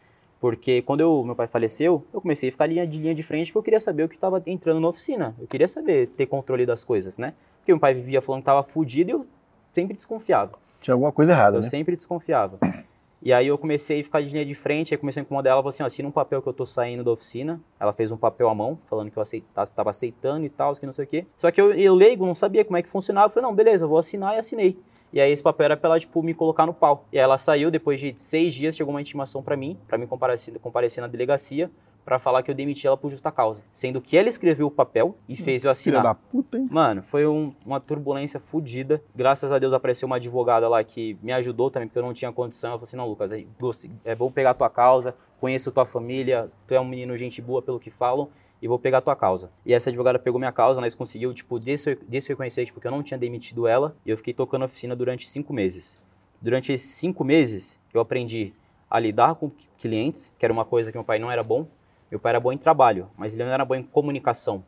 porque 0.40 0.82
quando 0.82 1.00
eu, 1.00 1.22
meu 1.24 1.34
pai 1.34 1.46
faleceu, 1.46 2.04
eu 2.12 2.20
comecei 2.20 2.48
a 2.48 2.52
ficar 2.52 2.66
linha 2.66 2.86
de 2.86 2.98
linha 2.98 3.14
de 3.14 3.22
frente 3.22 3.48
porque 3.48 3.58
eu 3.58 3.62
queria 3.62 3.80
saber 3.80 4.04
o 4.04 4.08
que 4.08 4.14
estava 4.14 4.42
entrando 4.46 4.80
na 4.80 4.88
oficina. 4.88 5.34
Eu 5.38 5.46
queria 5.46 5.66
saber, 5.66 6.08
ter 6.08 6.26
controle 6.26 6.64
das 6.64 6.84
coisas, 6.84 7.18
né? 7.18 7.34
Porque 7.58 7.72
meu 7.72 7.80
pai 7.80 7.92
vivia 7.92 8.22
falando 8.22 8.40
que 8.40 8.42
estava 8.42 8.62
fudido 8.62 9.10
e 9.10 9.12
eu 9.12 9.26
sempre 9.74 9.96
desconfiava. 9.96 10.58
Tinha 10.80 10.94
alguma 10.94 11.10
coisa 11.10 11.32
errada, 11.32 11.56
eu 11.56 11.60
né? 11.60 11.66
Eu 11.66 11.70
sempre 11.70 11.96
desconfiava. 11.96 12.58
E 13.20 13.32
aí 13.32 13.48
eu 13.48 13.58
comecei 13.58 14.00
a 14.00 14.04
ficar 14.04 14.22
de 14.22 14.28
linha 14.28 14.44
de 14.44 14.54
frente, 14.54 14.94
aí 14.94 14.98
comecei 14.98 15.20
a 15.20 15.24
incomodar 15.24 15.52
ela, 15.52 15.60
falou 15.60 15.70
assim, 15.70 15.82
assina 15.82 16.08
um 16.08 16.12
papel 16.12 16.40
que 16.40 16.48
eu 16.48 16.52
tô 16.52 16.64
saindo 16.64 17.02
da 17.02 17.10
oficina. 17.10 17.60
Ela 17.80 17.92
fez 17.92 18.12
um 18.12 18.16
papel 18.16 18.48
à 18.48 18.54
mão, 18.54 18.78
falando 18.84 19.10
que 19.10 19.18
eu 19.18 19.22
aceitava, 19.22 19.66
tava 19.70 19.90
aceitando 19.90 20.46
e 20.46 20.48
tal, 20.48 20.72
que 20.74 20.86
não 20.86 20.92
sei 20.92 21.04
o 21.04 21.08
quê. 21.08 21.26
Só 21.36 21.50
que 21.50 21.60
eu, 21.60 21.72
eu 21.72 21.94
leigo, 21.94 22.24
não 22.24 22.34
sabia 22.34 22.64
como 22.64 22.76
é 22.76 22.82
que 22.82 22.88
funcionava. 22.88 23.26
Eu 23.26 23.30
falei, 23.30 23.48
não, 23.48 23.54
beleza, 23.54 23.86
vou 23.86 23.98
assinar 23.98 24.36
e 24.36 24.38
assinei. 24.38 24.78
E 25.12 25.20
aí 25.20 25.32
esse 25.32 25.42
papel 25.42 25.64
era 25.64 25.76
pra 25.76 25.90
ela, 25.90 25.98
tipo, 25.98 26.22
me 26.22 26.32
colocar 26.32 26.64
no 26.64 26.74
pau. 26.74 27.06
E 27.12 27.18
aí 27.18 27.24
ela 27.24 27.38
saiu, 27.38 27.70
depois 27.70 27.98
de 27.98 28.14
seis 28.16 28.54
dias, 28.54 28.76
chegou 28.76 28.94
uma 28.94 29.00
intimação 29.00 29.42
para 29.42 29.56
mim, 29.56 29.76
para 29.88 29.98
me 29.98 30.06
comparecer, 30.06 30.56
comparecer 30.60 31.00
na 31.00 31.08
delegacia, 31.08 31.70
pra 32.08 32.18
falar 32.18 32.42
que 32.42 32.50
eu 32.50 32.54
demiti 32.54 32.86
ela 32.86 32.96
por 32.96 33.10
justa 33.10 33.30
causa. 33.30 33.62
Sendo 33.70 34.00
que 34.00 34.16
ela 34.16 34.30
escreveu 34.30 34.66
o 34.66 34.70
papel 34.70 35.14
e 35.28 35.36
fez 35.36 35.62
eu 35.62 35.74
Filha 35.74 35.98
assinar. 35.98 36.02
da 36.02 36.14
puta, 36.14 36.56
hein? 36.56 36.66
Mano, 36.70 37.02
foi 37.02 37.26
um- 37.26 37.52
uma 37.66 37.78
turbulência 37.78 38.40
fodida. 38.40 39.02
Graças 39.14 39.52
a 39.52 39.58
Deus 39.58 39.74
apareceu 39.74 40.06
uma 40.06 40.16
advogada 40.16 40.66
lá 40.70 40.82
que 40.82 41.18
me 41.22 41.32
ajudou 41.32 41.70
também, 41.70 41.86
porque 41.86 41.98
eu 41.98 42.02
não 42.02 42.14
tinha 42.14 42.32
condição. 42.32 42.70
Eu 42.72 42.78
falei 42.78 42.84
assim, 42.88 42.96
não, 42.96 43.06
Lucas, 43.06 43.30
aí, 43.30 43.46
gost- 43.60 43.90
é, 44.06 44.14
vou 44.14 44.30
pegar 44.30 44.50
a 44.50 44.54
tua 44.54 44.70
causa, 44.70 45.14
conheço 45.38 45.70
tua 45.70 45.84
família, 45.84 46.50
tu 46.66 46.72
é 46.72 46.80
um 46.80 46.84
menino 46.86 47.14
gente 47.14 47.42
boa 47.42 47.60
pelo 47.60 47.78
que 47.78 47.90
falam, 47.90 48.30
e 48.62 48.66
vou 48.66 48.78
pegar 48.78 48.98
a 48.98 49.02
tua 49.02 49.14
causa. 49.14 49.50
E 49.66 49.74
essa 49.74 49.90
advogada 49.90 50.18
pegou 50.18 50.38
minha 50.38 50.50
causa, 50.50 50.80
nós 50.80 50.94
conseguiu, 50.94 51.34
tipo, 51.34 51.60
des- 51.60 51.84
desreconhecer, 52.08 52.64
tipo, 52.64 52.80
que 52.80 52.86
eu 52.86 52.90
não 52.90 53.02
tinha 53.02 53.18
demitido 53.18 53.66
ela, 53.66 53.94
e 54.06 54.08
eu 54.10 54.16
fiquei 54.16 54.32
tocando 54.32 54.62
a 54.62 54.64
oficina 54.64 54.96
durante 54.96 55.28
cinco 55.28 55.52
meses. 55.52 55.98
Durante 56.40 56.72
esses 56.72 56.88
cinco 56.94 57.22
meses, 57.22 57.78
eu 57.92 58.00
aprendi 58.00 58.54
a 58.90 58.98
lidar 58.98 59.34
com 59.34 59.50
clientes, 59.76 60.32
que 60.38 60.46
era 60.46 60.52
uma 60.52 60.64
coisa 60.64 60.90
que 60.90 60.96
meu 60.96 61.04
pai 61.04 61.18
não 61.18 61.30
era 61.30 61.42
bom. 61.42 61.66
Meu 62.10 62.18
pai 62.18 62.30
era 62.30 62.40
bom 62.40 62.52
em 62.52 62.58
trabalho, 62.58 63.08
mas 63.16 63.34
ele 63.34 63.44
não 63.44 63.52
era 63.52 63.64
bom 63.64 63.74
em 63.74 63.82
comunicação. 63.82 64.64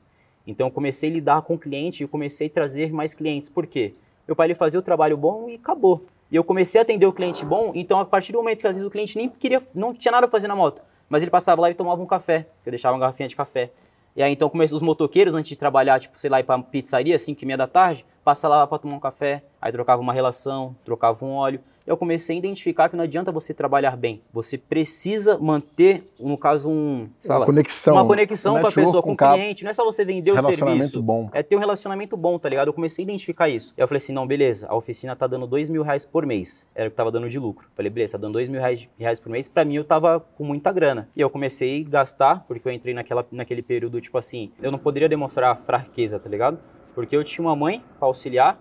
Então 0.46 0.66
eu 0.66 0.70
comecei 0.70 1.10
a 1.10 1.12
lidar 1.12 1.42
com 1.42 1.54
o 1.54 1.58
cliente 1.58 2.04
e 2.04 2.06
comecei 2.06 2.48
a 2.48 2.50
trazer 2.50 2.92
mais 2.92 3.14
clientes. 3.14 3.48
Por 3.48 3.66
quê? 3.66 3.94
Meu 4.26 4.36
pai 4.36 4.46
ele 4.46 4.54
fazia 4.54 4.78
o 4.78 4.82
trabalho 4.82 5.16
bom 5.16 5.48
e 5.48 5.54
acabou. 5.54 6.04
E 6.30 6.36
eu 6.36 6.44
comecei 6.44 6.78
a 6.78 6.82
atender 6.82 7.06
o 7.06 7.12
cliente 7.12 7.44
bom, 7.44 7.72
então 7.74 7.98
a 7.98 8.04
partir 8.04 8.30
do 8.32 8.38
momento 8.38 8.60
que 8.60 8.66
às 8.66 8.76
vezes 8.76 8.86
o 8.86 8.90
cliente 8.90 9.16
nem 9.16 9.28
queria, 9.28 9.60
não 9.74 9.92
tinha 9.92 10.12
nada 10.12 10.28
pra 10.28 10.38
fazer 10.38 10.46
na 10.46 10.54
moto, 10.54 10.80
mas 11.08 11.22
ele 11.22 11.30
passava 11.30 11.60
lá 11.60 11.70
e 11.70 11.74
tomava 11.74 12.00
um 12.00 12.06
café, 12.06 12.46
eu 12.64 12.70
deixava 12.70 12.94
uma 12.94 13.00
garrafinha 13.00 13.28
de 13.28 13.34
café. 13.34 13.72
E 14.14 14.22
aí 14.22 14.32
então 14.32 14.48
comecei 14.48 14.76
os 14.76 14.82
motoqueiros 14.82 15.34
antes 15.34 15.48
de 15.48 15.56
trabalhar, 15.56 15.98
tipo, 15.98 16.16
sei 16.16 16.30
lá, 16.30 16.38
ir 16.38 16.44
pra 16.44 16.58
pizzaria, 16.58 17.18
5 17.18 17.42
e 17.42 17.46
meia 17.46 17.56
da 17.56 17.66
tarde, 17.66 18.04
passa 18.22 18.46
lá 18.46 18.64
pra 18.66 18.78
tomar 18.78 18.94
um 18.94 19.00
café, 19.00 19.42
aí 19.60 19.72
trocava 19.72 20.00
uma 20.00 20.12
relação, 20.12 20.76
trocava 20.84 21.24
um 21.24 21.32
óleo. 21.32 21.60
Eu 21.90 21.96
comecei 21.96 22.36
a 22.36 22.38
identificar 22.38 22.88
que 22.88 22.94
não 22.94 23.02
adianta 23.02 23.32
você 23.32 23.52
trabalhar 23.52 23.96
bem. 23.96 24.22
Você 24.32 24.56
precisa 24.56 25.36
manter, 25.38 26.04
no 26.20 26.38
caso, 26.38 26.70
um. 26.70 27.08
Uma 27.26 27.44
conexão. 27.44 27.94
uma 27.94 28.06
conexão 28.06 28.54
um 28.54 28.60
com 28.60 28.66
a 28.68 28.70
pessoa, 28.70 29.02
com 29.02 29.12
o 29.14 29.16
cliente. 29.16 29.64
Não 29.64 29.72
é 29.72 29.74
só 29.74 29.84
você 29.84 30.04
vender 30.04 30.30
o 30.30 30.40
serviço. 30.40 31.02
bom. 31.02 31.28
É 31.32 31.42
ter 31.42 31.56
um 31.56 31.58
relacionamento 31.58 32.16
bom, 32.16 32.38
tá 32.38 32.48
ligado? 32.48 32.68
Eu 32.68 32.72
comecei 32.72 33.02
a 33.02 33.04
identificar 33.04 33.48
isso. 33.48 33.74
Eu 33.76 33.88
falei 33.88 33.96
assim, 33.96 34.12
não, 34.12 34.24
beleza, 34.24 34.68
a 34.68 34.76
oficina 34.76 35.16
tá 35.16 35.26
dando 35.26 35.48
dois 35.48 35.68
mil 35.68 35.82
reais 35.82 36.04
por 36.04 36.24
mês. 36.24 36.64
Era 36.76 36.86
o 36.86 36.90
que 36.92 36.96
tava 36.96 37.10
dando 37.10 37.28
de 37.28 37.40
lucro. 37.40 37.66
Falei, 37.74 37.90
beleza, 37.90 38.12
tá 38.12 38.18
dando 38.18 38.34
dois 38.34 38.48
mil 38.48 38.60
reais, 38.60 38.88
reais 38.96 39.18
por 39.18 39.28
mês. 39.28 39.48
Pra 39.48 39.64
mim, 39.64 39.74
eu 39.74 39.82
tava 39.82 40.20
com 40.20 40.44
muita 40.44 40.70
grana. 40.70 41.08
E 41.16 41.20
eu 41.20 41.28
comecei 41.28 41.84
a 41.84 41.90
gastar, 41.90 42.44
porque 42.46 42.68
eu 42.68 42.72
entrei 42.72 42.94
naquela, 42.94 43.26
naquele 43.32 43.62
período, 43.62 44.00
tipo 44.00 44.16
assim, 44.16 44.52
eu 44.62 44.70
não 44.70 44.78
poderia 44.78 45.08
demonstrar 45.08 45.56
fraqueza, 45.56 46.20
tá 46.20 46.30
ligado? 46.30 46.56
Porque 46.94 47.16
eu 47.16 47.24
tinha 47.24 47.44
uma 47.44 47.56
mãe 47.56 47.82
pra 47.98 48.06
auxiliar, 48.06 48.56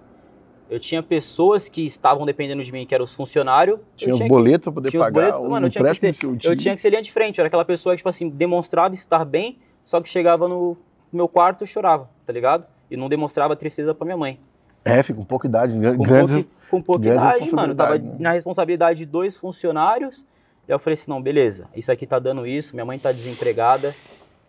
eu 0.70 0.80
tinha 0.80 1.02
pessoas 1.02 1.68
que 1.68 1.86
estavam 1.86 2.26
dependendo 2.26 2.64
de 2.64 2.72
mim, 2.72 2.86
que 2.86 2.94
eram 2.94 3.04
os 3.04 3.14
funcionários. 3.14 3.80
Tinha 3.96 4.12
os 4.12 4.18
tinha 4.18 4.28
que- 4.28 4.34
boletos 4.34 4.64
pra 4.66 4.74
poder 4.74 4.90
tinha 4.92 5.00
pagar. 5.02 5.12
boletos, 5.14 5.42
um 5.42 5.50
mano, 5.50 5.68
eu 5.68 5.72
tinha 5.72 5.94
ser- 5.94 6.16
eu 6.44 6.56
tinha 6.56 6.76
que 6.76 6.82
ser 6.82 6.90
linha 6.90 7.02
de 7.02 7.12
frente. 7.12 7.40
Eu 7.40 7.44
era 7.44 7.48
aquela 7.48 7.66
pessoa 7.66 7.94
que, 7.94 7.98
tipo 7.98 8.10
assim, 8.10 8.30
demonstrava 8.30 8.94
estar 8.94 9.26
bem, 9.26 9.58
só 9.84 10.00
que 10.02 10.08
chegava 10.08 10.48
no 10.48 10.78
meu 11.12 11.28
quarto 11.28 11.64
e 11.64 11.68
chorava, 11.68 12.10
tá 12.26 12.32
ligado? 12.32 12.66
E 12.90 12.96
não 12.96 13.10
demonstrava 13.10 13.56
tristeza 13.56 13.94
pra 13.96 14.06
minha 14.06 14.18
mãe. 14.18 14.40
É, 14.86 15.02
fica 15.04 15.18
com 15.20 15.26
pouca 15.26 15.48
idade. 15.48 15.74
Com, 15.74 16.04
Grandes... 16.04 16.46
pouca, 16.46 16.50
com 16.72 16.82
pouca 16.82 17.08
idade, 17.08 17.54
mano. 17.54 17.76
Tava 17.76 17.98
né? 17.98 18.16
na 18.20 18.32
responsabilidade 18.32 19.00
de 19.00 19.06
dois 19.06 19.36
funcionários. 19.36 20.26
E 20.68 20.72
eu 20.72 20.78
falei 20.80 20.94
assim, 20.94 21.10
não, 21.10 21.20
beleza, 21.22 21.68
isso 21.76 21.92
aqui 21.92 22.06
tá 22.06 22.20
dando 22.20 22.46
isso, 22.46 22.76
minha 22.76 22.86
mãe 22.86 23.00
tá 23.00 23.12
desempregada. 23.12 23.96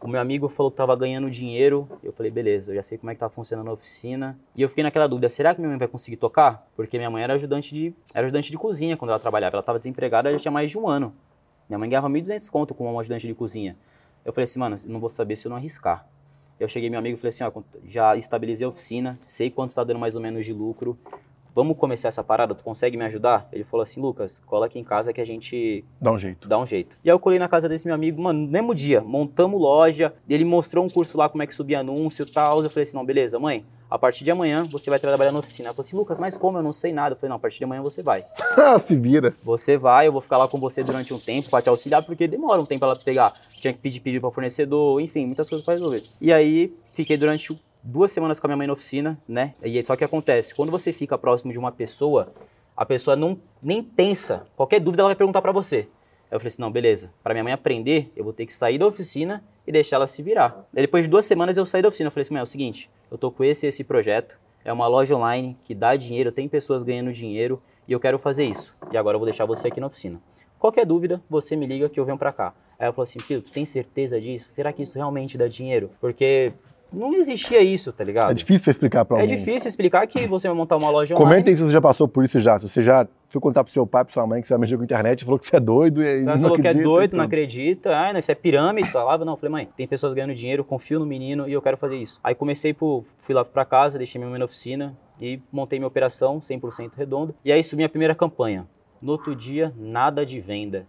O 0.02 0.08
meu 0.08 0.18
amigo 0.18 0.48
falou 0.48 0.70
que 0.70 0.78
tava 0.78 0.96
ganhando 0.96 1.30
dinheiro. 1.30 1.86
Eu 2.02 2.10
falei, 2.10 2.32
beleza, 2.32 2.70
eu 2.72 2.76
já 2.76 2.82
sei 2.82 2.96
como 2.96 3.10
é 3.10 3.14
que 3.14 3.20
tá 3.20 3.28
funcionando 3.28 3.68
a 3.68 3.72
oficina. 3.74 4.38
E 4.56 4.62
eu 4.62 4.68
fiquei 4.68 4.82
naquela 4.82 5.06
dúvida, 5.06 5.28
será 5.28 5.54
que 5.54 5.60
minha 5.60 5.68
mãe 5.68 5.78
vai 5.78 5.88
conseguir 5.88 6.16
tocar? 6.16 6.66
Porque 6.74 6.96
minha 6.96 7.10
mãe 7.10 7.22
era 7.22 7.34
ajudante 7.34 7.74
de, 7.74 7.94
era 8.14 8.26
ajudante 8.26 8.50
de 8.50 8.56
cozinha 8.56 8.96
quando 8.96 9.10
ela 9.10 9.18
trabalhava. 9.18 9.56
Ela 9.56 9.62
tava 9.62 9.78
desempregada 9.78 10.32
já 10.32 10.38
tinha 10.38 10.52
mais 10.52 10.70
de 10.70 10.78
um 10.78 10.88
ano. 10.88 11.14
Minha 11.68 11.78
mãe 11.78 11.88
ganhava 11.88 12.08
1.200 12.08 12.48
conto 12.48 12.74
como 12.74 12.90
uma 12.90 13.00
ajudante 13.00 13.26
de 13.26 13.34
cozinha. 13.34 13.76
Eu 14.24 14.32
falei 14.32 14.44
assim, 14.44 14.58
mano, 14.58 14.76
não 14.86 15.00
vou 15.00 15.10
saber 15.10 15.36
se 15.36 15.46
eu 15.46 15.50
não 15.50 15.56
arriscar. 15.56 16.06
Eu 16.58 16.66
cheguei 16.66 16.88
meu 16.88 16.98
amigo 16.98 17.16
e 17.16 17.20
falei 17.20 17.28
assim, 17.28 17.44
ó, 17.44 17.62
já 17.84 18.16
estabilizei 18.16 18.66
a 18.66 18.68
oficina, 18.70 19.18
sei 19.22 19.50
quanto 19.50 19.74
tá 19.74 19.84
dando 19.84 20.00
mais 20.00 20.16
ou 20.16 20.22
menos 20.22 20.46
de 20.46 20.52
lucro. 20.52 20.98
Vamos 21.54 21.76
começar 21.76 22.08
essa 22.08 22.22
parada, 22.22 22.54
tu 22.54 22.62
consegue 22.62 22.96
me 22.96 23.04
ajudar? 23.04 23.48
Ele 23.52 23.64
falou 23.64 23.82
assim, 23.82 24.00
Lucas, 24.00 24.40
cola 24.46 24.66
aqui 24.66 24.78
em 24.78 24.84
casa 24.84 25.12
que 25.12 25.20
a 25.20 25.24
gente 25.26 25.84
Dá 26.00 26.12
um 26.12 26.18
jeito. 26.18 26.48
dá 26.48 26.58
um 26.58 26.66
jeito. 26.66 26.96
E 27.04 27.10
aí 27.10 27.14
eu 27.14 27.18
colei 27.18 27.38
na 27.38 27.48
casa 27.48 27.68
desse 27.68 27.86
meu 27.86 27.94
amigo, 27.94 28.22
mano, 28.22 28.40
no 28.40 28.48
mesmo 28.48 28.74
dia, 28.74 29.00
montamos 29.00 29.60
loja, 29.60 30.12
ele 30.28 30.44
mostrou 30.44 30.84
um 30.84 30.88
curso 30.88 31.18
lá 31.18 31.28
como 31.28 31.42
é 31.42 31.46
que 31.46 31.54
subia 31.54 31.80
anúncio 31.80 32.24
e 32.24 32.30
tal. 32.30 32.62
Eu 32.62 32.70
falei 32.70 32.82
assim, 32.82 32.96
não, 32.96 33.04
beleza, 33.04 33.38
mãe, 33.38 33.64
a 33.90 33.98
partir 33.98 34.22
de 34.22 34.30
amanhã 34.30 34.62
você 34.62 34.88
vai 34.88 34.98
trabalhar 35.00 35.32
na 35.32 35.40
oficina. 35.40 35.68
Ela 35.68 35.74
falou 35.74 35.86
assim, 35.86 35.96
Lucas, 35.96 36.20
mas 36.20 36.36
como? 36.36 36.58
Eu 36.58 36.62
não 36.62 36.72
sei 36.72 36.92
nada. 36.92 37.14
Eu 37.14 37.16
falei, 37.18 37.30
não, 37.30 37.36
a 37.36 37.40
partir 37.40 37.58
de 37.58 37.64
amanhã 37.64 37.82
você 37.82 38.02
vai. 38.02 38.24
Ah, 38.60 38.78
se 38.78 38.94
vira. 38.94 39.32
Você 39.42 39.76
vai, 39.76 40.06
eu 40.06 40.12
vou 40.12 40.20
ficar 40.20 40.36
lá 40.36 40.46
com 40.46 40.58
você 40.58 40.82
durante 40.84 41.14
um 41.14 41.18
tempo 41.18 41.48
pra 41.50 41.62
te 41.62 41.68
auxiliar, 41.68 42.04
porque 42.04 42.28
demora 42.28 42.60
um 42.60 42.66
tempo 42.66 42.80
pra 42.80 42.88
ela 42.90 42.96
pegar. 42.96 43.32
Tinha 43.52 43.72
que 43.72 43.78
pedir 43.80 44.00
pedir 44.00 44.20
pra 44.20 44.30
fornecedor, 44.30 45.00
enfim, 45.00 45.24
muitas 45.26 45.48
coisas 45.48 45.64
pra 45.64 45.74
resolver. 45.74 46.02
E 46.20 46.32
aí, 46.32 46.72
fiquei 46.94 47.16
durante 47.16 47.52
duas 47.82 48.12
semanas 48.12 48.38
com 48.38 48.46
a 48.46 48.48
minha 48.48 48.56
mãe 48.56 48.66
na 48.66 48.72
oficina, 48.72 49.18
né? 49.26 49.54
E 49.62 49.82
só 49.84 49.96
que 49.96 50.04
acontece, 50.04 50.54
quando 50.54 50.70
você 50.70 50.92
fica 50.92 51.16
próximo 51.18 51.52
de 51.52 51.58
uma 51.58 51.72
pessoa, 51.72 52.32
a 52.76 52.84
pessoa 52.84 53.16
não 53.16 53.38
nem 53.62 53.82
pensa. 53.82 54.46
Qualquer 54.56 54.80
dúvida 54.80 55.02
ela 55.02 55.08
vai 55.08 55.16
perguntar 55.16 55.42
pra 55.42 55.52
você. 55.52 55.88
Aí 56.30 56.36
eu 56.36 56.40
falei 56.40 56.48
assim, 56.48 56.62
não, 56.62 56.70
beleza. 56.70 57.12
Pra 57.22 57.34
minha 57.34 57.42
mãe 57.42 57.52
aprender, 57.52 58.12
eu 58.14 58.22
vou 58.22 58.32
ter 58.32 58.46
que 58.46 58.52
sair 58.52 58.78
da 58.78 58.86
oficina 58.86 59.44
e 59.66 59.72
deixar 59.72 59.96
ela 59.96 60.06
se 60.06 60.22
virar. 60.22 60.66
Aí 60.74 60.82
depois 60.82 61.04
de 61.04 61.10
duas 61.10 61.26
semanas 61.26 61.56
eu 61.56 61.66
saí 61.66 61.82
da 61.82 61.88
oficina. 61.88 62.06
Eu 62.08 62.12
falei 62.12 62.22
assim, 62.22 62.34
mãe, 62.34 62.40
é 62.40 62.42
o 62.42 62.46
seguinte, 62.46 62.88
eu 63.10 63.18
tô 63.18 63.30
com 63.30 63.42
esse 63.42 63.66
esse 63.66 63.82
projeto. 63.82 64.38
É 64.64 64.72
uma 64.72 64.86
loja 64.86 65.16
online 65.16 65.56
que 65.64 65.74
dá 65.74 65.96
dinheiro, 65.96 66.30
tem 66.30 66.48
pessoas 66.48 66.82
ganhando 66.82 67.12
dinheiro 67.12 67.60
e 67.88 67.92
eu 67.92 67.98
quero 67.98 68.18
fazer 68.18 68.44
isso. 68.44 68.76
E 68.92 68.96
agora 68.96 69.16
eu 69.16 69.18
vou 69.18 69.26
deixar 69.26 69.44
você 69.44 69.68
aqui 69.68 69.80
na 69.80 69.86
oficina. 69.86 70.20
Qualquer 70.58 70.84
dúvida, 70.84 71.22
você 71.28 71.56
me 71.56 71.66
liga 71.66 71.88
que 71.88 71.98
eu 71.98 72.04
venho 72.04 72.18
pra 72.18 72.32
cá. 72.32 72.54
Aí 72.78 72.84
ela 72.84 72.92
falou 72.92 73.04
assim, 73.04 73.18
filho, 73.18 73.42
tu 73.42 73.52
tem 73.52 73.64
certeza 73.64 74.20
disso? 74.20 74.48
Será 74.50 74.72
que 74.72 74.82
isso 74.82 74.96
realmente 74.96 75.36
dá 75.36 75.48
dinheiro? 75.48 75.90
Porque 76.00 76.52
não 76.92 77.14
existia 77.14 77.61
isso, 77.62 77.92
tá 77.92 78.03
ligado? 78.05 78.31
É 78.31 78.35
difícil 78.35 78.70
explicar 78.70 79.05
pra 79.05 79.18
É 79.18 79.22
alguém. 79.22 79.37
difícil 79.37 79.68
explicar 79.68 80.07
que 80.07 80.26
você 80.26 80.48
vai 80.48 80.57
montar 80.57 80.76
uma 80.76 80.90
loja 80.90 81.14
online. 81.14 81.31
Comenta 81.31 81.50
aí 81.50 81.57
se 81.57 81.62
você 81.62 81.72
já 81.72 81.81
passou 81.81 82.07
por 82.09 82.24
isso 82.24 82.38
já. 82.40 82.59
Se 82.59 82.68
você 82.68 82.83
já 82.83 83.07
foi 83.29 83.40
contar 83.40 83.62
pro 83.64 83.72
seu 83.72 83.87
pai, 83.87 84.05
pra 84.05 84.12
sua 84.12 84.26
mãe 84.26 84.40
que 84.42 84.48
você 84.48 84.55
vai 84.55 84.61
mexer 84.61 84.76
com 84.76 84.83
a 84.83 84.85
internet 84.85 85.20
e 85.20 85.24
falou 85.24 85.38
que 85.38 85.46
você 85.46 85.57
é 85.57 85.61
doido 85.61 86.03
e 86.03 86.22
não 86.22 86.38
falou 86.40 86.57
que 86.57 86.66
é 86.66 86.70
acredita, 86.70 86.83
doido, 86.85 87.12
não 87.12 87.18
então. 87.18 87.26
acredita. 87.26 87.96
Ah, 87.96 88.12
não, 88.12 88.18
isso 88.18 88.33
é 88.33 88.35
pirâmide. 88.35 88.90
Falava, 88.90 89.24
não. 89.24 89.37
Falei, 89.37 89.50
mãe, 89.53 89.68
tem 89.76 89.87
pessoas 89.87 90.14
ganhando 90.14 90.35
dinheiro, 90.35 90.64
confio 90.64 90.98
no 90.98 91.07
menino 91.07 91.48
e 91.48 91.53
eu 91.53 91.62
quero 91.62 91.76
fazer 91.76 91.96
isso. 91.96 92.18
Aí 92.24 92.35
comecei, 92.35 92.72
por, 92.74 93.05
fui 93.16 93.35
lá 93.35 93.44
pra 93.44 93.64
casa, 93.64 93.96
deixei 93.98 94.18
minha 94.18 94.31
mãe 94.31 94.38
na 94.38 94.44
oficina 94.44 94.96
e 95.20 95.40
montei 95.53 95.79
minha 95.79 95.87
operação 95.88 96.40
100% 96.40 96.92
redonda. 96.96 97.35
E 97.44 97.53
aí 97.53 97.62
subi 97.62 97.85
a 97.85 97.88
primeira 97.88 98.14
campanha. 98.14 98.66
No 99.00 99.12
outro 99.12 99.35
dia, 99.35 99.72
nada 99.79 100.26
de 100.26 100.40
venda. 100.40 100.87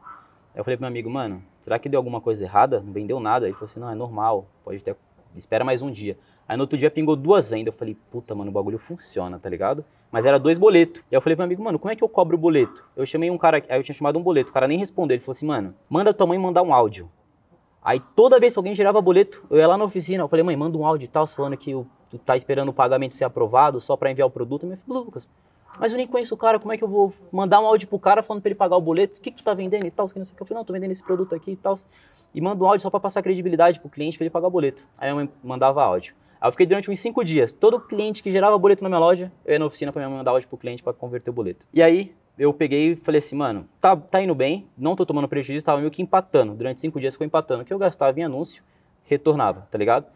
Aí 0.53 0.59
eu 0.59 0.63
falei 0.63 0.75
pro 0.75 0.81
meu 0.83 0.89
amigo, 0.89 1.09
mano, 1.09 1.41
será 1.61 1.79
que 1.79 1.87
deu 1.87 1.97
alguma 1.97 2.19
coisa 2.19 2.43
errada? 2.43 2.81
Não 2.81 2.91
vendeu 2.91 3.19
nada. 3.19 3.45
Ele 3.45 3.53
falou 3.53 3.65
assim, 3.65 3.79
não, 3.79 3.89
é 3.89 3.95
normal, 3.95 4.47
pode 4.65 4.83
ter, 4.83 4.95
espera 5.35 5.63
mais 5.63 5.81
um 5.81 5.91
dia. 5.91 6.17
Aí 6.47 6.57
no 6.57 6.63
outro 6.63 6.77
dia 6.77 6.91
pingou 6.91 7.15
duas 7.15 7.49
vendas. 7.49 7.73
Eu 7.73 7.77
falei, 7.77 7.95
puta, 8.09 8.35
mano, 8.35 8.49
o 8.49 8.53
bagulho 8.53 8.77
funciona, 8.77 9.39
tá 9.39 9.49
ligado? 9.49 9.85
Mas 10.11 10.25
era 10.25 10.37
dois 10.37 10.57
boletos. 10.57 11.01
E 11.09 11.15
aí 11.15 11.17
eu 11.17 11.21
falei 11.21 11.35
pro 11.35 11.41
meu 11.41 11.45
amigo, 11.45 11.63
mano, 11.63 11.79
como 11.79 11.91
é 11.91 11.95
que 11.95 12.03
eu 12.03 12.09
cobro 12.09 12.35
o 12.35 12.39
boleto? 12.39 12.83
Eu 12.95 13.05
chamei 13.05 13.31
um 13.31 13.37
cara, 13.37 13.63
aí 13.69 13.79
eu 13.79 13.83
tinha 13.83 13.95
chamado 13.95 14.19
um 14.19 14.23
boleto, 14.23 14.49
o 14.49 14.53
cara 14.53 14.67
nem 14.67 14.77
respondeu. 14.77 15.15
Ele 15.15 15.23
falou 15.23 15.33
assim, 15.33 15.45
mano, 15.45 15.73
manda 15.89 16.13
tua 16.13 16.27
mãe 16.27 16.37
mandar 16.37 16.61
um 16.61 16.73
áudio. 16.73 17.09
Aí 17.83 17.99
toda 18.15 18.39
vez 18.39 18.53
que 18.53 18.59
alguém 18.59 18.75
gerava 18.75 19.01
boleto, 19.01 19.43
eu 19.49 19.57
ia 19.57 19.67
lá 19.67 19.77
na 19.77 19.85
oficina, 19.85 20.23
eu 20.23 20.27
falei, 20.27 20.43
mãe, 20.43 20.55
manda 20.55 20.77
um 20.77 20.85
áudio 20.85 21.05
e 21.05 21.07
tal, 21.07 21.25
falando 21.25 21.57
que 21.57 21.71
tu 21.71 22.17
tá 22.19 22.35
esperando 22.35 22.69
o 22.69 22.73
pagamento 22.73 23.15
ser 23.15 23.23
aprovado 23.23 23.79
só 23.81 23.95
pra 23.95 24.11
enviar 24.11 24.27
o 24.27 24.31
produto. 24.31 24.65
Minha 24.65 24.77
falou, 24.77 25.03
Lucas, 25.05 25.27
mas 25.79 25.91
eu 25.91 25.97
nem 25.97 26.05
conheço 26.05 26.33
o 26.33 26.37
cara, 26.37 26.59
como 26.59 26.73
é 26.73 26.77
que 26.77 26.83
eu 26.83 26.87
vou 26.87 27.13
mandar 27.31 27.59
um 27.59 27.65
áudio 27.65 27.87
pro 27.87 27.97
cara 27.97 28.21
falando 28.21 28.41
pra 28.41 28.49
ele 28.49 28.55
pagar 28.55 28.75
o 28.75 28.81
boleto? 28.81 29.19
O 29.19 29.21
que, 29.21 29.31
que 29.31 29.37
tu 29.37 29.43
tá 29.43 29.53
vendendo 29.53 29.85
e 29.85 29.91
tal? 29.91 30.05
Eu 30.05 30.09
falei, 30.09 30.25
não, 30.51 30.65
tô 30.65 30.73
vendendo 30.73 30.91
esse 30.91 31.01
produto 31.01 31.33
aqui 31.33 31.51
e 31.51 31.55
tal. 31.55 31.75
E 32.33 32.41
manda 32.41 32.63
um 32.63 32.67
áudio 32.67 32.81
só 32.81 32.89
pra 32.89 32.99
passar 32.99 33.21
credibilidade 33.21 33.79
pro 33.79 33.89
cliente 33.89 34.17
pra 34.17 34.23
ele 34.25 34.31
pagar 34.31 34.47
o 34.47 34.51
boleto. 34.51 34.87
Aí 34.97 35.13
mãe 35.13 35.29
mandava 35.43 35.83
áudio. 35.83 36.15
Aí 36.39 36.47
eu 36.47 36.51
fiquei 36.51 36.65
durante 36.65 36.89
uns 36.89 36.99
cinco 36.99 37.23
dias. 37.23 37.51
Todo 37.51 37.79
cliente 37.79 38.23
que 38.23 38.31
gerava 38.31 38.57
boleto 38.57 38.83
na 38.83 38.89
minha 38.89 38.99
loja, 38.99 39.31
eu 39.45 39.53
ia 39.53 39.59
na 39.59 39.65
oficina 39.65 39.91
mãe 39.93 40.07
mandar 40.07 40.31
áudio 40.31 40.47
pro 40.47 40.57
cliente 40.57 40.81
pra 40.81 40.93
converter 40.93 41.29
o 41.29 41.33
boleto. 41.33 41.67
E 41.73 41.83
aí, 41.83 42.15
eu 42.37 42.51
peguei 42.53 42.93
e 42.93 42.95
falei 42.95 43.19
assim, 43.19 43.35
mano, 43.35 43.67
tá, 43.79 43.95
tá 43.95 44.21
indo 44.21 44.33
bem, 44.33 44.67
não 44.77 44.95
tô 44.95 45.05
tomando 45.05 45.27
prejuízo, 45.27 45.63
tava 45.63 45.79
meio 45.79 45.91
que 45.91 46.01
empatando. 46.01 46.55
Durante 46.55 46.79
cinco 46.79 46.99
dias 46.99 47.13
ficou 47.13 47.27
empatando. 47.27 47.61
O 47.61 47.65
que 47.65 47.73
eu 47.73 47.77
gastava 47.77 48.19
em 48.19 48.23
anúncio, 48.23 48.63
retornava, 49.03 49.67
tá 49.69 49.77
ligado? 49.77 50.07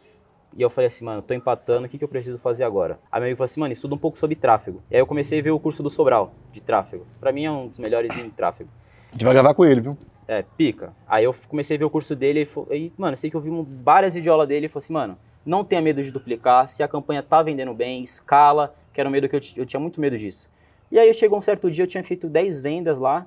E 0.57 0.61
eu 0.61 0.69
falei 0.69 0.87
assim, 0.87 1.03
mano, 1.03 1.21
tô 1.21 1.33
empatando, 1.33 1.85
o 1.85 1.89
que, 1.89 1.97
que 1.97 2.03
eu 2.03 2.07
preciso 2.07 2.37
fazer 2.37 2.63
agora? 2.63 2.97
Aí 3.11 3.19
meu 3.19 3.27
amigo 3.27 3.37
falou 3.37 3.45
assim, 3.45 3.59
mano, 3.59 3.73
estuda 3.73 3.93
um 3.93 3.97
pouco 3.97 4.17
sobre 4.17 4.35
tráfego. 4.35 4.81
E 4.89 4.95
aí 4.95 5.01
eu 5.01 5.05
comecei 5.05 5.39
a 5.39 5.43
ver 5.43 5.51
o 5.51 5.59
curso 5.59 5.83
do 5.83 5.89
Sobral, 5.89 6.33
de 6.51 6.61
tráfego. 6.61 7.05
Pra 7.19 7.31
mim 7.31 7.43
é 7.43 7.51
um 7.51 7.67
dos 7.67 7.77
melhores 7.77 8.17
em 8.17 8.29
tráfego. 8.29 8.69
A 9.15 9.17
gente 9.17 9.23
vai 9.23 9.33
gravar 9.33 9.53
com 9.53 9.63
ele, 9.63 9.79
viu? 9.79 9.97
É, 10.27 10.43
pica. 10.57 10.93
Aí 11.07 11.23
eu 11.23 11.33
comecei 11.47 11.77
a 11.77 11.79
ver 11.79 11.85
o 11.85 11.89
curso 11.89 12.13
dele 12.17 12.45
e, 12.71 12.75
e 12.75 12.91
mano, 12.97 13.15
sei 13.15 13.29
que 13.29 13.37
eu 13.37 13.39
vi 13.39 13.49
um- 13.49 13.65
várias 13.81 14.13
videoaulas 14.13 14.45
dele 14.45 14.65
e 14.65 14.69
falou 14.69 14.79
assim, 14.83 14.91
mano, 14.91 15.17
não 15.45 15.63
tenha 15.63 15.81
medo 15.81 16.03
de 16.03 16.11
duplicar, 16.11 16.67
se 16.67 16.83
a 16.83 16.87
campanha 16.87 17.23
tá 17.23 17.41
vendendo 17.41 17.73
bem, 17.73 18.03
escala, 18.03 18.75
que 18.93 18.99
era 18.99 19.07
um 19.07 19.11
medo 19.11 19.29
que 19.29 19.35
eu, 19.37 19.41
eu 19.55 19.65
tinha 19.65 19.79
muito 19.79 20.01
medo 20.01 20.17
disso. 20.17 20.49
E 20.91 20.99
aí 20.99 21.13
chegou 21.13 21.37
um 21.37 21.41
certo 21.41 21.71
dia, 21.71 21.83
eu 21.83 21.87
tinha 21.87 22.03
feito 22.03 22.27
10 22.27 22.59
vendas 22.59 22.99
lá, 22.99 23.25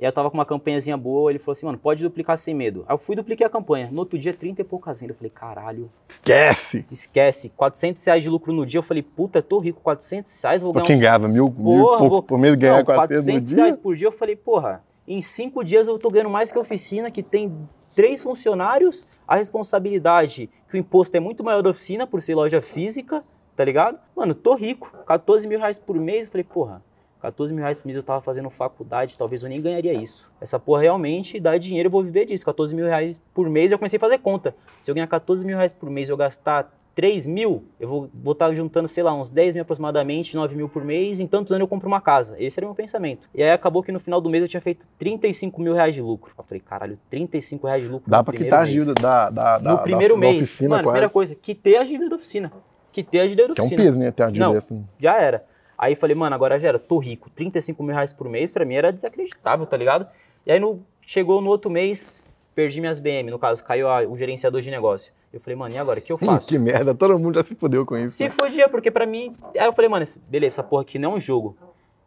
e 0.00 0.04
eu 0.04 0.10
tava 0.10 0.28
com 0.28 0.36
uma 0.36 0.44
campanhazinha 0.44 0.96
boa, 0.96 1.30
ele 1.30 1.38
falou 1.38 1.52
assim, 1.52 1.66
mano, 1.66 1.78
pode 1.78 2.02
duplicar 2.02 2.36
sem 2.36 2.52
medo. 2.52 2.84
Aí 2.88 2.94
eu 2.94 2.98
fui 2.98 3.14
dupliquei 3.14 3.46
a 3.46 3.50
campanha. 3.50 3.88
No 3.92 4.00
outro 4.00 4.18
dia, 4.18 4.32
30 4.34 4.62
e 4.62 4.64
poucas 4.64 4.98
vendas. 4.98 5.14
Eu 5.14 5.18
falei, 5.18 5.30
caralho, 5.30 5.90
Esquece! 6.08 6.84
esquece, 6.90 7.50
400 7.50 8.04
reais 8.04 8.22
de 8.24 8.28
lucro 8.30 8.52
no 8.52 8.66
dia. 8.66 8.78
Eu 8.78 8.82
falei, 8.82 9.02
puta, 9.02 9.40
tô 9.42 9.58
rico, 9.60 9.80
400 9.82 10.42
reais, 10.42 10.62
vou 10.62 10.72
Pra 10.72 10.80
ganhar 10.80 10.86
quem 10.88 10.98
ganhava 10.98 11.28
mil, 11.28 11.44
mil 11.44 11.54
Porra, 11.84 11.98
pouco 11.98 12.08
vou- 12.10 12.22
por 12.22 12.38
mês, 12.38 12.54
ganhar 12.56 12.78
não, 12.78 12.84
400 12.84 13.26
no 13.26 13.32
400 13.34 13.48
dia. 13.48 13.56
reais 13.58 13.76
por 13.76 13.94
dia, 13.94 14.08
eu 14.08 14.12
falei, 14.12 14.34
porra, 14.34 14.82
em 15.06 15.20
cinco 15.20 15.64
dias 15.64 15.88
eu 15.88 15.98
tô 15.98 16.10
ganhando 16.10 16.30
mais 16.30 16.52
que 16.52 16.58
a 16.58 16.60
oficina 16.60 17.10
que 17.10 17.22
tem 17.22 17.68
três 17.94 18.22
funcionários, 18.22 19.06
a 19.26 19.36
responsabilidade, 19.36 20.48
que 20.68 20.76
o 20.76 20.78
imposto 20.78 21.16
é 21.16 21.20
muito 21.20 21.44
maior 21.44 21.62
da 21.62 21.70
oficina 21.70 22.06
por 22.06 22.22
ser 22.22 22.34
loja 22.34 22.62
física, 22.62 23.24
tá 23.54 23.64
ligado? 23.64 23.98
Mano, 24.16 24.34
tô 24.34 24.54
rico, 24.54 24.92
14 25.06 25.46
mil 25.46 25.58
reais 25.58 25.78
por 25.78 25.96
mês. 25.96 26.24
Eu 26.24 26.30
falei, 26.30 26.44
porra, 26.44 26.82
14 27.20 27.52
mil 27.52 27.62
reais 27.62 27.78
por 27.78 27.86
mês 27.86 27.96
eu 27.96 28.02
tava 28.02 28.20
fazendo 28.20 28.48
faculdade, 28.50 29.16
talvez 29.16 29.42
eu 29.42 29.48
nem 29.48 29.60
ganharia 29.60 29.92
isso. 29.92 30.30
Essa 30.40 30.58
porra 30.58 30.82
realmente 30.82 31.38
dá 31.38 31.56
dinheiro, 31.56 31.88
eu 31.88 31.90
vou 31.90 32.02
viver 32.02 32.24
disso. 32.24 32.44
14 32.44 32.74
mil 32.74 32.86
reais 32.86 33.20
por 33.34 33.48
mês, 33.48 33.70
eu 33.70 33.78
comecei 33.78 33.96
a 33.96 34.00
fazer 34.00 34.18
conta. 34.18 34.54
Se 34.80 34.90
eu 34.90 34.94
ganhar 34.94 35.06
14 35.06 35.44
mil 35.44 35.56
reais 35.56 35.72
por 35.72 35.90
mês 35.90 36.08
eu 36.08 36.16
gastar 36.16 36.72
3 36.94 37.26
mil, 37.26 37.64
eu 37.80 37.88
vou 38.12 38.32
estar 38.32 38.48
tá 38.48 38.54
juntando, 38.54 38.88
sei 38.88 39.02
lá, 39.02 39.14
uns 39.14 39.30
10 39.30 39.54
mil 39.54 39.62
aproximadamente, 39.62 40.36
9 40.36 40.54
mil 40.54 40.68
por 40.68 40.84
mês, 40.84 41.20
em 41.20 41.26
tantos 41.26 41.52
anos 41.52 41.62
eu 41.62 41.68
compro 41.68 41.88
uma 41.88 42.00
casa. 42.00 42.36
Esse 42.38 42.58
era 42.58 42.66
o 42.66 42.68
meu 42.68 42.74
pensamento. 42.74 43.28
E 43.34 43.42
aí 43.42 43.50
acabou 43.50 43.82
que 43.82 43.90
no 43.90 43.98
final 43.98 44.20
do 44.20 44.28
mês 44.28 44.42
eu 44.42 44.48
tinha 44.48 44.60
feito 44.60 44.86
35 44.98 45.60
mil 45.60 45.74
reais 45.74 45.94
de 45.94 46.02
lucro. 46.02 46.32
Eu 46.36 46.44
falei, 46.44 46.60
caralho, 46.60 46.98
35 47.08 47.66
reais 47.66 47.82
de 47.82 47.88
lucro. 47.88 48.10
Dá 48.10 48.22
pra 48.22 48.34
quitar 48.34 48.62
a 48.62 48.64
dívida 48.64 48.94
da, 48.94 49.30
da, 49.30 49.58
da, 49.58 49.72
No 49.72 49.78
primeiro 49.78 50.14
da, 50.14 50.20
mês. 50.20 50.36
Da 50.36 50.42
oficina, 50.42 50.68
Mano, 50.68 50.82
primeira 50.84 51.08
coisa, 51.08 51.34
quitei 51.34 51.76
a 51.76 51.84
dívida 51.84 52.10
da 52.10 52.16
oficina. 52.16 52.52
Quitei 52.92 53.20
a 53.20 53.24
dívida 53.24 53.46
da 53.48 53.52
oficina. 53.54 53.68
Que 53.68 53.74
é 53.74 53.84
um 53.84 53.86
peso, 53.86 53.98
né? 53.98 54.10
Ter 54.10 54.22
a 54.22 54.26
dívida 54.26 54.46
Não, 54.46 54.58
assim. 54.58 54.84
já 54.98 55.20
era. 55.20 55.44
Aí 55.78 55.96
falei, 55.96 56.14
mano, 56.14 56.34
agora 56.34 56.60
já 56.60 56.68
era, 56.68 56.78
tô 56.78 56.98
rico. 56.98 57.30
35 57.30 57.82
mil 57.82 57.94
reais 57.94 58.12
por 58.12 58.28
mês, 58.28 58.50
pra 58.50 58.64
mim 58.64 58.74
era 58.74 58.92
desacreditável, 58.92 59.66
tá 59.66 59.76
ligado? 59.76 60.06
E 60.46 60.52
aí 60.52 60.60
no, 60.60 60.84
chegou 61.00 61.40
no 61.40 61.48
outro 61.48 61.70
mês, 61.70 62.21
perdi 62.54 62.80
minhas 62.80 63.00
BM, 63.00 63.30
no 63.30 63.38
caso, 63.38 63.64
caiu 63.64 63.88
a, 63.88 64.02
o 64.02 64.16
gerenciador 64.16 64.60
de 64.60 64.70
negócio. 64.70 65.12
Eu 65.32 65.40
falei, 65.40 65.56
mano, 65.56 65.74
e 65.74 65.78
agora? 65.78 65.98
O 65.98 66.02
que 66.02 66.12
eu 66.12 66.18
faço? 66.18 66.46
que 66.48 66.58
merda, 66.58 66.94
todo 66.94 67.18
mundo 67.18 67.36
já 67.36 67.44
se 67.44 67.54
fudeu 67.54 67.86
com 67.86 67.96
isso. 67.96 68.16
Se 68.16 68.28
fudia, 68.30 68.68
porque 68.68 68.90
pra 68.90 69.06
mim. 69.06 69.34
Aí 69.58 69.66
eu 69.66 69.72
falei, 69.72 69.88
mano, 69.88 70.04
beleza, 70.28 70.54
essa 70.56 70.62
porra 70.62 70.82
aqui 70.82 70.98
não 70.98 71.12
é 71.12 71.14
um 71.16 71.20
jogo. 71.20 71.56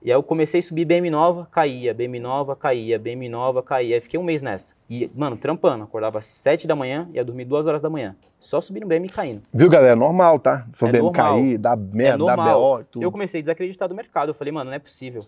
E 0.01 0.12
aí 0.12 0.15
eu 0.15 0.21
comecei 0.21 0.60
a 0.60 0.62
subir 0.62 0.86
BM 0.86 1.10
nova, 1.10 1.47
caía, 1.51 1.91
BM 1.91 2.19
nova, 2.19 2.55
caía, 2.55 2.99
BM 2.99 3.27
nova, 3.27 3.63
caía. 3.63 3.95
Aí 3.95 4.01
fiquei 4.01 4.19
um 4.19 4.23
mês 4.23 4.43
nessa. 4.43 4.75
E, 4.88 5.10
mano, 5.15 5.36
trampando. 5.36 5.84
Acordava 5.84 6.19
às 6.19 6.27
7 6.27 6.67
da 6.67 6.75
manhã, 6.75 7.10
ia 7.12 7.25
dormir 7.25 7.45
2 7.45 7.65
horas 7.65 7.81
da 7.81 7.89
manhã. 7.89 8.15
Só 8.39 8.62
subindo 8.62 8.86
BM 8.86 9.08
e 9.08 9.10
caindo. 9.10 9.41
Viu, 9.51 9.67
galera? 9.67 9.95
Normal, 9.95 10.38
tá? 10.38 10.67
Só 10.75 10.86
É 10.88 10.91
BM 10.91 11.01
normal. 11.05 11.36
cair, 11.38 11.58
dá 11.58 11.73
É 11.73 11.75
merda, 11.75 12.17
dá 12.23 12.36
normal. 12.36 12.60
BO 12.60 12.81
e 12.81 12.84
tudo. 12.84 13.01
Eu 13.03 13.12
comecei 13.12 13.39
a 13.39 13.41
desacreditar 13.41 13.89
do 13.89 13.95
mercado. 13.95 14.29
Eu 14.29 14.36
falei, 14.36 14.53
mano, 14.53 14.69
não 14.69 14.75
é 14.75 14.79
possível. 14.79 15.25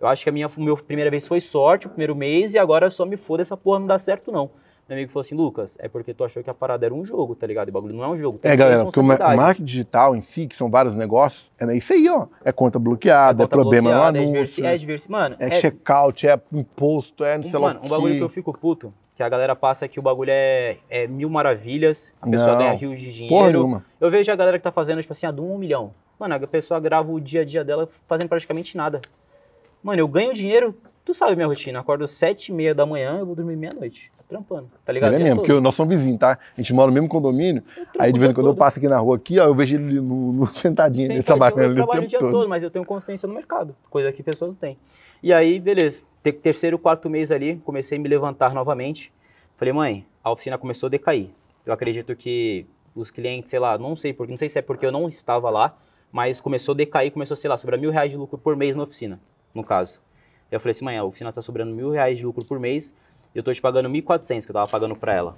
Eu 0.00 0.06
acho 0.06 0.22
que 0.22 0.28
a 0.28 0.32
minha, 0.32 0.48
minha 0.56 0.76
primeira 0.76 1.10
vez 1.10 1.26
foi 1.26 1.40
sorte, 1.40 1.86
o 1.86 1.90
primeiro 1.90 2.14
mês, 2.14 2.54
e 2.54 2.58
agora 2.58 2.88
só 2.90 3.04
me 3.04 3.16
foda 3.16 3.42
essa 3.42 3.56
porra 3.56 3.80
não 3.80 3.86
dá 3.86 3.98
certo, 3.98 4.30
não. 4.30 4.50
Meu 4.88 4.96
amigo 4.96 5.10
falou 5.12 5.20
assim, 5.20 5.34
Lucas, 5.34 5.76
é 5.78 5.86
porque 5.86 6.14
tu 6.14 6.24
achou 6.24 6.42
que 6.42 6.48
a 6.48 6.54
parada 6.54 6.86
era 6.86 6.94
um 6.94 7.04
jogo, 7.04 7.34
tá 7.34 7.46
ligado? 7.46 7.68
O 7.68 7.72
bagulho 7.72 7.94
não 7.94 8.04
é 8.04 8.08
um 8.08 8.16
jogo. 8.16 8.38
É, 8.42 8.56
galera, 8.56 8.82
porque 8.84 8.98
o 9.00 9.02
marketing 9.02 9.64
digital 9.64 10.16
em 10.16 10.22
si, 10.22 10.46
que 10.46 10.56
são 10.56 10.70
vários 10.70 10.94
negócios, 10.94 11.50
é 11.58 11.76
isso 11.76 11.92
aí, 11.92 12.08
ó. 12.08 12.26
É 12.42 12.52
conta 12.52 12.78
bloqueada, 12.78 13.42
é, 13.42 13.44
conta 13.44 13.54
problema 13.56 13.90
no 13.90 13.94
bloqueada, 13.96 14.16
é 14.18 14.20
anúncio, 14.22 14.32
diversi- 14.34 14.64
é 14.66 14.78
diversi- 14.78 15.10
Mano, 15.10 15.36
é 15.38 15.50
checkout, 15.50 16.26
é 16.26 16.40
imposto, 16.52 17.22
é 17.22 17.36
não 17.36 17.44
sei 17.44 17.58
Um, 17.58 17.62
lá 17.62 17.68
mano, 17.68 17.80
o 17.82 17.86
um 17.86 17.88
bagulho 17.90 18.14
que 18.14 18.22
eu 18.22 18.28
fico 18.30 18.56
puto, 18.56 18.94
que 19.14 19.22
a 19.22 19.28
galera 19.28 19.54
passa 19.54 19.86
que 19.88 19.98
o 19.98 20.02
bagulho 20.02 20.30
é, 20.32 20.78
é 20.88 21.06
mil 21.06 21.28
maravilhas, 21.28 22.14
a 22.22 22.26
pessoa 22.26 22.52
Não. 22.52 22.58
ganha 22.58 22.72
rios 22.72 22.98
de 22.98 23.06
Porra 23.06 23.12
dinheiro. 23.48 23.58
nenhuma. 23.58 23.84
Eu 24.00 24.10
vejo 24.10 24.32
a 24.32 24.36
galera 24.36 24.56
que 24.58 24.64
tá 24.64 24.72
fazendo, 24.72 25.02
tipo 25.02 25.12
assim, 25.12 25.26
a 25.26 25.30
de 25.32 25.40
um 25.42 25.58
milhão. 25.58 25.92
Mano, 26.18 26.34
a 26.34 26.38
pessoa 26.46 26.80
grava 26.80 27.12
o 27.12 27.20
dia 27.20 27.42
a 27.42 27.44
dia 27.44 27.62
dela 27.62 27.88
fazendo 28.06 28.28
praticamente 28.28 28.74
nada. 28.74 29.02
Mano, 29.82 30.00
eu 30.00 30.08
ganho 30.08 30.32
dinheiro, 30.34 30.74
tu 31.04 31.14
sabe 31.14 31.34
minha 31.36 31.46
rotina, 31.46 31.78
eu 31.78 31.80
acordo 31.82 32.06
sete 32.06 32.48
e 32.50 32.52
meia 32.54 32.74
da 32.74 32.84
manhã, 32.84 33.18
eu 33.18 33.26
vou 33.26 33.34
dormir 33.34 33.56
meia-noite, 33.56 34.10
trampando, 34.28 34.70
tá 34.84 34.92
ligado? 34.92 35.14
É 35.14 35.16
O 35.16 35.20
mesmo, 35.20 35.36
todo. 35.36 35.46
porque 35.46 35.60
nós 35.60 35.74
somos 35.74 35.94
vizinhos, 35.94 36.18
tá? 36.18 36.38
A 36.56 36.60
gente 36.60 36.72
mora 36.74 36.88
no 36.88 36.92
mesmo 36.94 37.08
condomínio, 37.08 37.62
aí 37.98 38.12
de 38.12 38.18
o 38.18 38.20
vez 38.20 38.32
em 38.32 38.34
quando 38.34 38.46
eu 38.48 38.52
todo. 38.52 38.58
passo 38.58 38.78
aqui 38.78 38.88
na 38.88 38.98
rua 38.98 39.16
aqui, 39.16 39.38
ó, 39.38 39.44
eu 39.46 39.54
vejo 39.54 39.76
ele 39.76 40.00
no, 40.00 40.32
no 40.32 40.44
sentadinho, 40.46 41.06
ele 41.06 41.22
Sentadinho, 41.22 41.24
trabalhando 41.24 41.60
eu 41.60 41.64
ali 41.64 41.72
o 41.72 41.76
trabalho 41.76 41.98
o 41.98 42.02
tempo 42.02 42.10
dia 42.10 42.18
todo. 42.18 42.30
todo. 42.32 42.48
mas 42.48 42.62
eu 42.62 42.70
tenho 42.70 42.84
consistência 42.84 43.26
no 43.28 43.34
mercado, 43.34 43.74
coisa 43.88 44.12
que 44.12 44.22
pessoas 44.22 44.50
não 44.50 44.56
têm. 44.56 44.76
E 45.22 45.32
aí, 45.32 45.58
beleza, 45.58 46.02
Te- 46.22 46.32
terceiro, 46.32 46.78
quarto 46.78 47.08
mês 47.08 47.30
ali, 47.30 47.56
comecei 47.64 47.96
a 47.96 48.00
me 48.00 48.08
levantar 48.08 48.52
novamente. 48.52 49.12
Falei, 49.56 49.72
mãe, 49.72 50.06
a 50.22 50.30
oficina 50.30 50.58
começou 50.58 50.88
a 50.88 50.90
decair. 50.90 51.30
Eu 51.64 51.72
acredito 51.72 52.14
que 52.16 52.66
os 52.94 53.10
clientes, 53.10 53.50
sei 53.50 53.58
lá, 53.60 53.78
não 53.78 53.94
sei 53.96 54.12
porque, 54.12 54.32
não 54.32 54.36
sei 54.38 54.48
se 54.48 54.58
é 54.58 54.62
porque 54.62 54.84
eu 54.84 54.90
não 54.92 55.08
estava 55.08 55.48
lá, 55.50 55.74
mas 56.12 56.40
começou 56.40 56.72
a 56.72 56.76
decair, 56.76 57.12
começou, 57.12 57.36
sei 57.36 57.48
lá, 57.48 57.56
sobrar 57.56 57.78
mil 57.80 57.90
reais 57.90 58.10
de 58.10 58.16
lucro 58.16 58.36
por 58.38 58.56
mês 58.56 58.74
na 58.76 58.82
oficina, 58.82 59.20
no 59.58 59.64
caso. 59.64 60.00
Eu 60.50 60.58
falei 60.58 60.70
assim, 60.70 60.84
mãe, 60.84 60.96
a 60.96 61.04
oficina 61.04 61.32
tá 61.32 61.42
sobrando 61.42 61.74
mil 61.74 61.90
reais 61.90 62.18
de 62.18 62.24
lucro 62.24 62.44
por 62.44 62.58
mês, 62.58 62.94
eu 63.34 63.42
tô 63.42 63.52
te 63.52 63.60
pagando 63.60 63.88
1.400 63.90 64.44
que 64.44 64.50
eu 64.50 64.54
tava 64.54 64.70
pagando 64.70 64.96
pra 64.96 65.12
ela. 65.14 65.36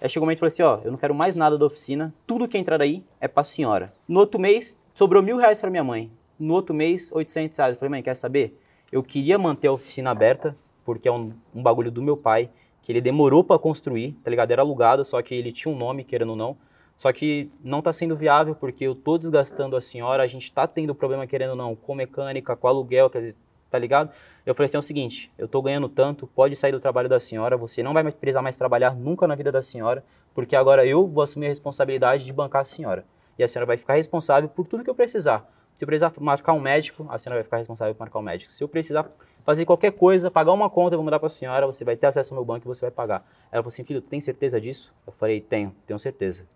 Aí 0.00 0.08
chegou 0.08 0.24
um 0.24 0.26
momento 0.26 0.38
e 0.38 0.40
falei 0.40 0.48
assim, 0.48 0.62
ó, 0.62 0.80
eu 0.84 0.90
não 0.90 0.98
quero 0.98 1.14
mais 1.14 1.34
nada 1.36 1.56
da 1.56 1.64
oficina, 1.64 2.12
tudo 2.26 2.48
que 2.48 2.58
entrar 2.58 2.76
daí 2.76 3.04
é 3.20 3.28
pra 3.28 3.44
senhora. 3.44 3.92
No 4.08 4.20
outro 4.20 4.40
mês, 4.40 4.78
sobrou 4.94 5.22
mil 5.22 5.36
reais 5.36 5.60
pra 5.60 5.70
minha 5.70 5.84
mãe. 5.84 6.10
No 6.38 6.54
outro 6.54 6.74
mês, 6.74 7.10
800 7.12 7.56
reais. 7.58 7.74
Eu 7.74 7.78
falei, 7.78 7.90
mãe, 7.90 8.02
quer 8.02 8.14
saber? 8.14 8.60
Eu 8.90 9.02
queria 9.02 9.38
manter 9.38 9.68
a 9.68 9.72
oficina 9.72 10.10
aberta, 10.10 10.56
porque 10.84 11.08
é 11.08 11.12
um, 11.12 11.30
um 11.54 11.62
bagulho 11.62 11.90
do 11.90 12.00
meu 12.00 12.16
pai, 12.16 12.48
que 12.82 12.92
ele 12.92 13.00
demorou 13.00 13.44
pra 13.44 13.58
construir, 13.58 14.12
tá 14.24 14.30
ligado? 14.30 14.50
Era 14.50 14.62
alugado, 14.62 15.04
só 15.04 15.20
que 15.20 15.34
ele 15.34 15.52
tinha 15.52 15.72
um 15.72 15.76
nome, 15.76 16.04
querendo 16.04 16.30
ou 16.30 16.36
não. 16.36 16.56
Só 16.96 17.12
que 17.12 17.50
não 17.62 17.80
tá 17.80 17.92
sendo 17.92 18.16
viável, 18.16 18.54
porque 18.54 18.84
eu 18.84 18.94
tô 18.94 19.18
desgastando 19.18 19.76
a 19.76 19.80
senhora, 19.80 20.22
a 20.22 20.26
gente 20.26 20.52
tá 20.52 20.66
tendo 20.66 20.94
problema, 20.94 21.26
querendo 21.26 21.50
ou 21.50 21.56
não, 21.56 21.76
com 21.76 21.94
mecânica, 21.94 22.56
com 22.56 22.66
aluguel, 22.66 23.08
que 23.10 23.18
às 23.18 23.22
vezes, 23.24 23.38
tá 23.70 23.78
ligado? 23.78 24.10
Eu 24.44 24.54
falei 24.54 24.66
assim, 24.66 24.76
é 24.76 24.80
o 24.80 24.82
seguinte, 24.82 25.30
eu 25.36 25.46
tô 25.46 25.60
ganhando 25.60 25.88
tanto, 25.88 26.26
pode 26.26 26.56
sair 26.56 26.72
do 26.72 26.80
trabalho 26.80 27.08
da 27.08 27.20
senhora, 27.20 27.56
você 27.56 27.82
não 27.82 27.92
vai 27.92 28.10
precisar 28.10 28.42
mais 28.42 28.56
trabalhar 28.56 28.94
nunca 28.94 29.26
na 29.26 29.34
vida 29.34 29.52
da 29.52 29.62
senhora, 29.62 30.04
porque 30.34 30.56
agora 30.56 30.86
eu 30.86 31.06
vou 31.06 31.22
assumir 31.22 31.46
a 31.46 31.48
responsabilidade 31.50 32.24
de 32.24 32.32
bancar 32.32 32.62
a 32.62 32.64
senhora. 32.64 33.04
E 33.38 33.42
a 33.42 33.48
senhora 33.48 33.66
vai 33.66 33.76
ficar 33.76 33.94
responsável 33.94 34.48
por 34.48 34.66
tudo 34.66 34.82
que 34.82 34.90
eu 34.90 34.94
precisar. 34.94 35.48
Se 35.78 35.84
eu 35.84 35.86
precisar 35.86 36.12
marcar 36.18 36.54
um 36.54 36.60
médico, 36.60 37.06
a 37.08 37.18
senhora 37.18 37.38
vai 37.38 37.44
ficar 37.44 37.58
responsável 37.58 37.94
por 37.94 38.00
marcar 38.00 38.18
um 38.18 38.22
médico. 38.22 38.52
Se 38.52 38.64
eu 38.64 38.68
precisar 38.68 39.08
fazer 39.44 39.64
qualquer 39.64 39.92
coisa, 39.92 40.28
pagar 40.28 40.52
uma 40.52 40.68
conta, 40.68 40.94
eu 40.94 40.98
vou 40.98 41.04
mandar 41.04 41.20
para 41.20 41.26
a 41.26 41.30
senhora, 41.30 41.66
você 41.66 41.84
vai 41.84 41.96
ter 41.96 42.08
acesso 42.08 42.34
ao 42.34 42.36
meu 42.36 42.44
banco 42.44 42.66
e 42.66 42.68
você 42.68 42.80
vai 42.80 42.90
pagar. 42.90 43.24
Ela 43.52 43.62
falou 43.62 43.68
assim, 43.68 43.84
filho, 43.84 44.02
tu 44.02 44.10
tem 44.10 44.18
certeza 44.20 44.60
disso? 44.60 44.92
Eu 45.06 45.12
falei, 45.12 45.40
tenho, 45.40 45.72
tenho 45.86 45.98
certeza. 45.98 46.46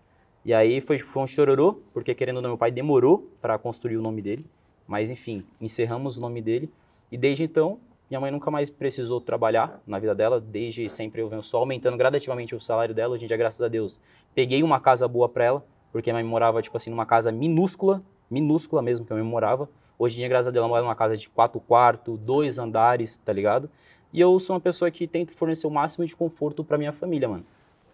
E 0.44 0.53
aí 0.53 0.81
foi, 0.81 0.98
foi 0.98 1.22
um 1.22 1.27
chororô, 1.27 1.81
porque 1.92 2.14
querendo 2.16 2.37
ou 2.37 2.42
não, 2.42 2.51
meu 2.51 2.59
pai 2.59 2.72
demorou 2.72 3.31
para 3.40 3.57
construir 3.59 3.96
o 3.96 4.03
nome 4.03 4.20
dele. 4.20 4.44
Mas 4.88 5.09
enfim, 5.09 5.44
encerramos 5.61 6.18
o 6.18 6.20
nome 6.20 6.42
dele. 6.42 6.68
E 7.12 7.18
desde 7.18 7.44
então, 7.44 7.79
minha 8.09 8.18
mãe 8.18 8.31
nunca 8.31 8.51
mais 8.51 8.70
precisou 8.70 9.20
trabalhar 9.20 9.83
na 9.87 9.98
vida 9.98 10.14
dela. 10.14 10.40
Desde 10.40 10.88
sempre 10.88 11.20
eu 11.20 11.29
venho 11.29 11.42
só 11.42 11.59
aumentando 11.59 11.94
gradativamente 11.94 12.55
o 12.55 12.61
salário 12.61 12.94
dela. 12.94 13.12
Hoje 13.12 13.27
em 13.27 13.29
dia, 13.29 13.37
graças 13.37 13.61
a 13.61 13.68
Deus, 13.68 14.01
peguei 14.35 14.62
uma 14.62 14.81
casa 14.81 15.07
boa 15.07 15.29
para 15.29 15.44
ela, 15.44 15.66
porque 15.92 16.11
a 16.11 16.14
mãe 16.14 16.25
morava, 16.25 16.62
tipo 16.62 16.75
assim, 16.75 16.88
numa 16.88 17.05
casa 17.05 17.31
minúscula, 17.31 18.03
minúscula 18.31 18.81
mesmo, 18.81 19.05
que 19.05 19.12
mãe 19.12 19.22
morava. 19.22 19.68
Hoje 19.98 20.14
em 20.14 20.18
dia, 20.20 20.29
graças 20.29 20.48
a 20.48 20.51
Deus, 20.51 20.62
ela 20.62 20.68
mora 20.68 20.83
numa 20.83 20.94
casa 20.94 21.14
de 21.14 21.29
quatro 21.29 21.61
quartos, 21.61 22.18
dois 22.18 22.59
andares, 22.59 23.18
tá 23.18 23.31
ligado? 23.31 23.68
E 24.11 24.18
eu 24.18 24.40
sou 24.40 24.55
uma 24.55 24.61
pessoa 24.61 24.90
que 24.90 25.07
tento 25.07 25.33
fornecer 25.33 25.66
o 25.66 25.70
máximo 25.70 26.07
de 26.07 26.16
conforto 26.16 26.64
para 26.64 26.79
minha 26.79 26.92
família, 26.94 27.29
mano. 27.29 27.44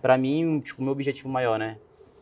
Para 0.01 0.17
mim, 0.17 0.61
tipo, 0.61 0.81
meu 0.81 0.93
objetivo 0.93 1.29
maior, 1.29 1.59
né? 1.59 1.77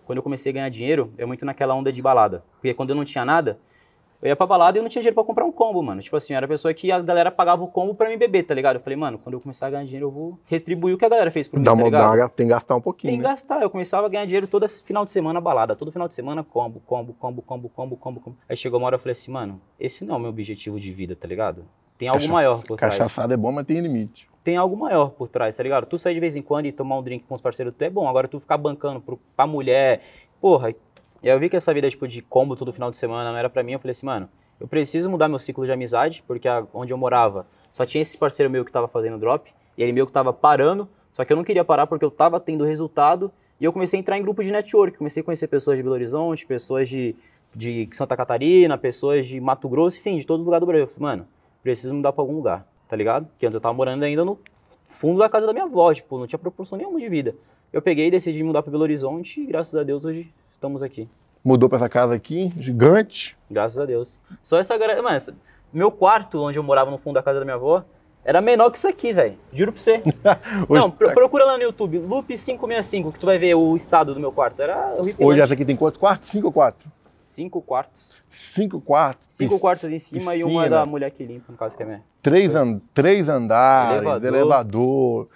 Quando 0.07 0.17
eu 0.17 0.23
comecei 0.23 0.49
a 0.49 0.55
ganhar 0.55 0.71
dinheiro, 0.71 1.13
eu 1.19 1.27
muito 1.27 1.45
naquela 1.45 1.75
onda 1.75 1.93
de 1.93 2.01
balada. 2.01 2.43
Porque 2.53 2.73
quando 2.73 2.89
eu 2.89 2.97
não 2.97 3.05
tinha 3.05 3.23
nada, 3.23 3.59
eu 4.27 4.31
ia 4.31 4.37
pra 4.37 4.47
balada 4.47 4.77
e 4.77 4.81
eu 4.81 4.83
não 4.83 4.89
tinha 4.91 5.01
dinheiro 5.01 5.15
pra 5.15 5.25
comprar 5.25 5.45
um 5.45 5.53
combo, 5.53 5.83
mano. 5.83 6.03
Tipo 6.03 6.17
assim, 6.17 6.35
era 6.35 6.45
a 6.47 6.49
pessoa 6.49 6.75
que 6.75 6.91
a 6.91 7.01
galera 7.01 7.31
pagava 7.31 7.63
o 7.63 7.69
combo 7.69 7.95
pra 7.95 8.09
mim 8.09 8.19
beber, 8.19 8.43
tá 8.43 8.53
ligado? 8.55 8.77
Eu 8.77 8.81
falei, 8.81 8.97
mano, 8.97 9.19
quando 9.19 9.35
eu 9.35 9.41
começar 9.41 9.69
a 9.69 9.71
ganhar 9.71 9.85
dinheiro, 9.85 10.07
eu 10.07 10.11
vou 10.11 10.39
retribuir 10.49 10.95
o 10.95 10.99
que 10.99 11.05
a 11.05 11.09
galera 11.09 11.31
fez 11.31 11.47
por 11.49 11.59
mim, 11.59 11.65
Dá 11.65 11.71
tá 11.71 11.75
uma, 11.75 11.85
ligado? 11.85 12.01
dá 12.17 12.23
uma- 12.25 12.29
tem 12.29 12.47
que 12.47 12.53
gastar 12.53 12.75
um 12.77 12.81
pouquinho, 12.81 13.13
Tem 13.13 13.19
que 13.21 13.25
né? 13.25 13.31
gastar. 13.31 13.63
Eu 13.63 13.71
começava 13.71 14.07
a 14.07 14.11
ganhar 14.11 14.25
dinheiro 14.25 14.47
todo 14.47 14.69
final 14.69 15.05
de 15.05 15.11
semana 15.11 15.41
balada. 15.41 15.77
Todo 15.77 15.93
final 15.93 16.09
de 16.09 16.15
semana 16.15 16.43
combo, 16.45 16.81
combo, 16.87 17.15
combo, 17.15 17.43
combo, 17.43 17.69
combo, 17.69 17.97
combo, 17.97 18.21
combo. 18.21 18.37
Aí 18.49 18.57
chegou 18.57 18.79
uma 18.81 18.87
hora 18.87 18.97
eu 18.97 19.01
falei 19.01 19.13
assim, 19.13 19.31
mano, 19.31 19.61
esse 19.79 20.05
não 20.05 20.15
é 20.15 20.19
o 20.19 20.21
meu 20.21 20.31
objetivo 20.31 20.79
de 20.81 20.93
vida, 20.93 21.15
tá 21.15 21.29
ligado? 21.29 21.65
Tem 21.97 22.09
algo 22.09 22.19
Cachaça- 22.19 22.33
maior 22.33 22.63
por 22.65 22.77
trás. 22.77 22.97
Cachaçada 22.99 23.35
é 23.35 23.37
bom, 23.37 23.53
mas 23.53 23.65
tem 23.65 23.81
limite. 23.81 24.29
Tem 24.45 24.57
algo 24.57 24.77
maior 24.77 25.11
por 25.11 25.29
trás, 25.29 25.57
tá 25.57 25.63
ligado? 25.63 25.87
Tu 25.87 25.99
sair 25.99 26.15
de 26.15 26.21
vez 26.21 26.37
em 26.37 26.43
quando 26.43 26.67
e 26.67 26.73
tomar 26.73 26.99
um 26.99 27.03
drink 27.03 27.25
com 27.27 27.35
os 27.35 27.41
parceiros, 27.41 27.75
tu 27.77 27.83
é 27.83 27.91
bom. 27.91 28.07
Agora 28.09 28.29
tu 28.29 28.39
ficar 28.39 28.59
bancando 28.59 29.01
pro, 29.01 29.19
pra 29.35 29.47
mulher, 29.47 30.03
porra. 30.41 30.75
Eu 31.35 31.41
vi 31.41 31.49
que 31.49 31.57
essa 31.57 31.73
vida, 31.75 31.89
tipo, 31.91 32.07
de 32.07 32.23
combo 32.23 32.55
todo 32.55 32.73
final 32.73 32.91
de 32.91 32.97
semana 32.97 33.31
não 33.31 33.39
era 33.39 33.51
pra 33.51 33.63
mim. 33.63 33.73
Eu 33.73 33.79
falei 33.79 33.91
assim, 33.91 34.07
mano, 34.07 34.29
eu 34.61 34.69
preciso 34.69 35.11
mudar 35.11 35.29
meu 35.29 35.39
ciclo 35.39 35.65
de 35.65 35.73
amizade, 35.73 36.23
porque 36.27 36.47
a- 36.49 36.67
onde 36.73 36.93
eu 36.93 36.97
morava 36.99 37.47
só 37.73 37.85
tinha 37.85 38.01
esse 38.01 38.17
parceiro 38.17 38.51
meu 38.51 38.65
que 38.65 38.73
tava 38.73 38.89
fazendo 38.89 39.19
drop, 39.19 39.53
e 39.77 39.83
ele 39.83 39.93
meu 39.93 40.07
que 40.07 40.13
tava 40.13 40.33
parando, 40.33 40.89
só 41.13 41.25
que 41.25 41.33
eu 41.33 41.37
não 41.37 41.45
queria 41.45 41.65
parar 41.65 41.87
porque 41.87 42.05
eu 42.05 42.11
tava 42.11 42.39
tendo 42.41 42.65
resultado, 42.65 43.31
e 43.61 43.65
eu 43.65 43.73
comecei 43.73 43.99
a 43.99 44.01
entrar 44.01 44.17
em 44.19 44.23
grupo 44.23 44.43
de 44.43 44.51
network, 44.53 44.97
comecei 44.97 45.21
a 45.21 45.25
conhecer 45.25 45.47
pessoas 45.49 45.77
de 45.77 45.83
Belo 45.83 45.95
Horizonte, 45.95 46.47
pessoas 46.47 46.89
de, 46.89 47.15
de 47.55 47.89
Santa 47.93 48.17
Catarina, 48.17 48.79
pessoas 48.79 49.27
de 49.27 49.41
Mato 49.41 49.69
Grosso, 49.69 49.99
enfim, 49.99 50.17
de 50.19 50.27
todo 50.27 50.43
lugar 50.43 50.59
do 50.61 50.67
Brasil. 50.67 50.85
Eu 50.85 50.89
falei, 50.89 51.03
mano, 51.17 51.29
preciso 51.63 51.95
mudar 51.95 52.13
pra 52.13 52.23
algum 52.23 52.37
lugar, 52.37 52.67
tá 52.89 52.95
ligado? 52.97 53.27
Porque 53.27 53.45
antes 53.47 53.55
eu 53.55 53.61
tava 53.61 53.75
morando 53.75 54.03
ainda 54.05 54.25
no 54.25 54.39
fundo 54.85 55.19
da 55.19 55.29
casa 55.29 55.47
da 55.47 55.53
minha 55.53 55.65
avó, 55.65 55.93
tipo, 55.93 56.19
não 56.19 56.27
tinha 56.27 56.39
proporção 56.39 56.79
nenhuma 56.79 57.01
de 57.01 57.09
vida. 57.09 57.35
Eu 57.73 57.83
peguei 57.83 58.07
e 58.07 58.11
decidi 58.11 58.43
mudar 58.43 58.63
pra 58.63 58.71
Belo 58.71 58.85
Horizonte, 58.85 59.41
e 59.41 59.47
graças 59.47 59.75
a 59.75 59.83
Deus 59.83 60.05
hoje 60.05 60.33
estamos 60.57 60.83
aqui. 60.83 61.09
Mudou 61.45 61.69
pra 61.69 61.77
essa 61.79 61.89
casa 61.89 62.15
aqui, 62.15 62.53
gigante. 62.59 63.37
Graças 63.51 63.79
a 63.79 63.87
Deus. 63.87 64.19
Só 64.43 64.59
essa. 64.59 64.77
Mano, 64.77 65.09
essa- 65.11 65.35
meu 65.73 65.91
quarto, 65.93 66.41
onde 66.41 66.59
eu 66.59 66.63
morava 66.63 66.91
no 66.91 66.99
fundo 66.99 67.15
da 67.15 67.23
casa 67.23 67.39
da 67.39 67.45
minha 67.45 67.55
avó, 67.55 67.85
era 68.25 68.41
menor 68.41 68.71
que 68.71 68.79
isso 68.79 68.89
aqui, 68.89 69.13
velho. 69.13 69.37
Juro 69.53 69.73
pra 69.73 69.81
você. 69.81 70.03
Não, 70.69 70.91
pro- 70.91 71.13
procura 71.13 71.45
lá 71.45 71.57
no 71.57 71.63
YouTube, 71.63 71.99
Loop 71.99 72.27
565, 72.27 73.13
que 73.13 73.19
tu 73.21 73.27
vai 73.27 73.39
ver 73.39 73.55
o 73.55 73.77
estado 73.77 74.13
do 74.15 74.19
meu 74.21 74.33
quarto. 74.33 74.61
Era 74.61 74.89
horripilante. 74.95 75.25
hoje 75.25 75.41
essa 75.41 75.55
aqui 75.55 75.65
tem 75.65 75.77
quantos 75.77 76.01
quartos? 76.01 76.31
Cinco 76.31 76.49
ou 76.49 76.53
quatro? 76.53 76.89
Cinco 77.17 77.61
quartos. 77.63 78.17
Cinco 78.31 78.81
quartos. 78.81 79.29
Cinco 79.31 79.51
piscina, 79.51 79.61
quartos 79.61 79.93
em 79.93 79.99
cima 79.99 80.35
e 80.35 80.43
uma 80.43 80.51
piscina. 80.63 80.69
da 80.79 80.85
mulher 80.87 81.11
que 81.11 81.25
limpa, 81.25 81.53
no 81.53 81.57
caso 81.59 81.77
que 81.77 81.83
é 81.83 81.87
minha. 81.87 82.03
Três, 82.23 82.57
an- 82.57 82.81
três 82.93 83.29
andares, 83.29 84.03
Elevador. 84.03 84.29
elevador. 84.35 85.29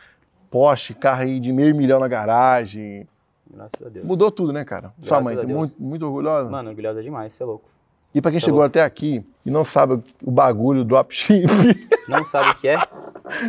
Porsche, 0.50 0.94
carro 0.94 1.22
aí 1.22 1.38
de 1.38 1.52
meio 1.52 1.74
milhão 1.74 2.00
na 2.00 2.08
garagem. 2.08 3.06
Graças 3.52 3.84
a 3.86 3.88
Deus. 3.88 4.06
Mudou 4.06 4.30
tudo, 4.30 4.52
né, 4.52 4.64
cara? 4.64 4.92
Sua 4.98 5.18
Graças 5.18 5.24
mãe 5.24 5.34
a 5.34 5.40
tá 5.40 5.46
muito, 5.46 5.74
muito 5.82 6.06
orgulhosa. 6.06 6.48
Mano, 6.50 6.70
orgulhosa 6.70 7.02
demais, 7.02 7.32
você 7.32 7.42
é 7.42 7.46
louco. 7.46 7.68
E 8.14 8.20
pra 8.20 8.30
quem 8.30 8.40
Tá 8.40 8.44
chegou 8.44 8.60
bom. 8.60 8.66
até 8.66 8.82
aqui 8.82 9.24
e 9.46 9.50
não 9.50 9.64
sabe 9.64 10.02
o 10.24 10.30
bagulho 10.30 10.82
do 10.82 10.88
dropship, 10.88 11.46
Não 12.08 12.24
sabe 12.24 12.50
o 12.50 12.54
que 12.56 12.68
é? 12.68 12.76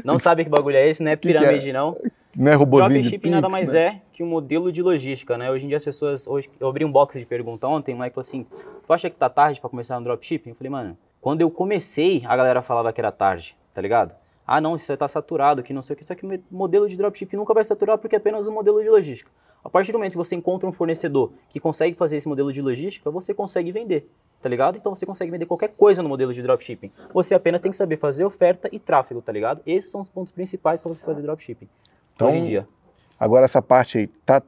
Não 0.04 0.18
sabe 0.20 0.44
que 0.44 0.50
bagulho 0.50 0.76
é 0.78 0.88
esse, 0.88 1.02
não 1.02 1.12
é 1.12 1.16
que 1.16 1.30
é? 1.30 1.34
pirâmide, 1.40 1.74
não. 1.74 1.98
não 2.36 2.52
é 2.52 2.56
robozinho 2.56 2.90
de 2.90 3.00
Dropshipping 3.02 3.30
nada 3.32 3.48
Pix, 3.48 3.52
mais 3.52 3.74
né? 3.74 3.80
é 3.80 4.02
que 4.14 4.22
um 4.24 4.28
modelo 4.28 4.72
de 4.72 4.82
logística, 4.84 5.36
né? 5.38 5.50
Hoje 5.50 5.66
em 5.66 5.68
dia 5.68 5.78
as 5.78 5.84
pessoas. 5.84 6.28
Hoje, 6.28 6.48
eu 6.60 6.68
abri 6.68 6.86
um 6.86 6.92
box 6.92 7.20
de 7.20 7.26
pergunta 7.26 7.68
ontem, 7.68 7.94
o 7.94 7.98
moleque 7.98 8.14
falou 8.14 8.22
assim: 8.28 8.46
Tu 8.86 8.94
acha 8.94 9.10
que 9.10 9.16
tá 9.16 9.30
tarde 9.30 9.60
pra 9.60 9.70
começar 9.70 9.98
no 10.00 10.04
dropshipping? 10.06 10.52
Eu 10.52 10.56
falei, 10.56 10.70
mano, 10.70 10.98
quando 11.20 11.42
eu 11.42 11.50
comecei, 11.50 12.22
a 12.28 12.36
galera 12.38 12.62
falava 12.62 12.94
que 12.94 13.02
era 13.02 13.12
tarde, 13.12 13.56
tá 13.74 13.82
ligado? 13.82 14.14
Ah, 14.46 14.62
não, 14.62 14.76
isso 14.76 14.92
aí 14.92 14.98
tá 14.98 15.08
saturado, 15.08 15.64
que 15.64 15.74
não 15.74 15.82
sei 15.82 15.94
o 15.96 15.98
que. 15.98 16.04
Isso 16.04 16.14
aqui, 16.14 16.26
o 16.26 16.40
modelo 16.52 16.88
de 16.88 16.96
dropshipping 16.98 17.38
nunca 17.38 17.54
vai 17.54 17.64
saturar 17.64 17.98
porque 17.98 18.16
é 18.16 18.20
apenas 18.20 18.48
um 18.48 18.52
modelo 18.54 18.82
de 18.84 18.90
logística. 18.90 19.32
A 19.64 19.70
partir 19.70 19.92
do 19.92 19.98
momento 20.00 20.12
que 20.14 20.18
você 20.18 20.36
encontra 20.36 20.68
um 20.68 20.72
fornecedor 20.72 21.32
que 21.50 21.60
consegue 21.60 21.96
fazer 21.96 22.18
esse 22.18 22.28
modelo 22.28 22.52
de 22.52 22.62
logística, 22.62 23.10
você 23.12 23.34
consegue 23.34 23.72
vender, 23.72 24.10
tá 24.42 24.50
ligado? 24.50 24.78
Então 24.78 24.94
você 24.96 25.06
consegue 25.06 25.30
vender 25.32 25.46
qualquer 25.46 25.70
coisa 25.70 26.02
no 26.02 26.10
modelo 26.10 26.34
de 26.34 26.42
dropshipping. 26.42 26.92
Você 27.14 27.36
apenas 27.36 27.62
tem 27.62 27.70
que 27.70 27.78
saber 27.78 27.98
fazer 27.98 28.26
oferta 28.26 28.68
e 28.72 28.80
tráfego, 28.80 29.22
tá 29.22 29.32
ligado? 29.32 29.62
Esses 29.66 29.92
são 29.92 30.02
os 30.02 30.10
pontos 30.10 30.32
principais 30.32 30.82
para 30.82 30.92
você 30.94 31.06
fazer 31.06 31.22
dropshipping. 31.22 31.70
Então, 32.16 32.28
hoje 32.28 32.38
em 32.38 32.44
dia. 32.44 32.68
Agora 33.20 33.46
essa 33.46 33.62
parte 33.62 34.00
aí, 34.00 34.08
tá, 34.26 34.42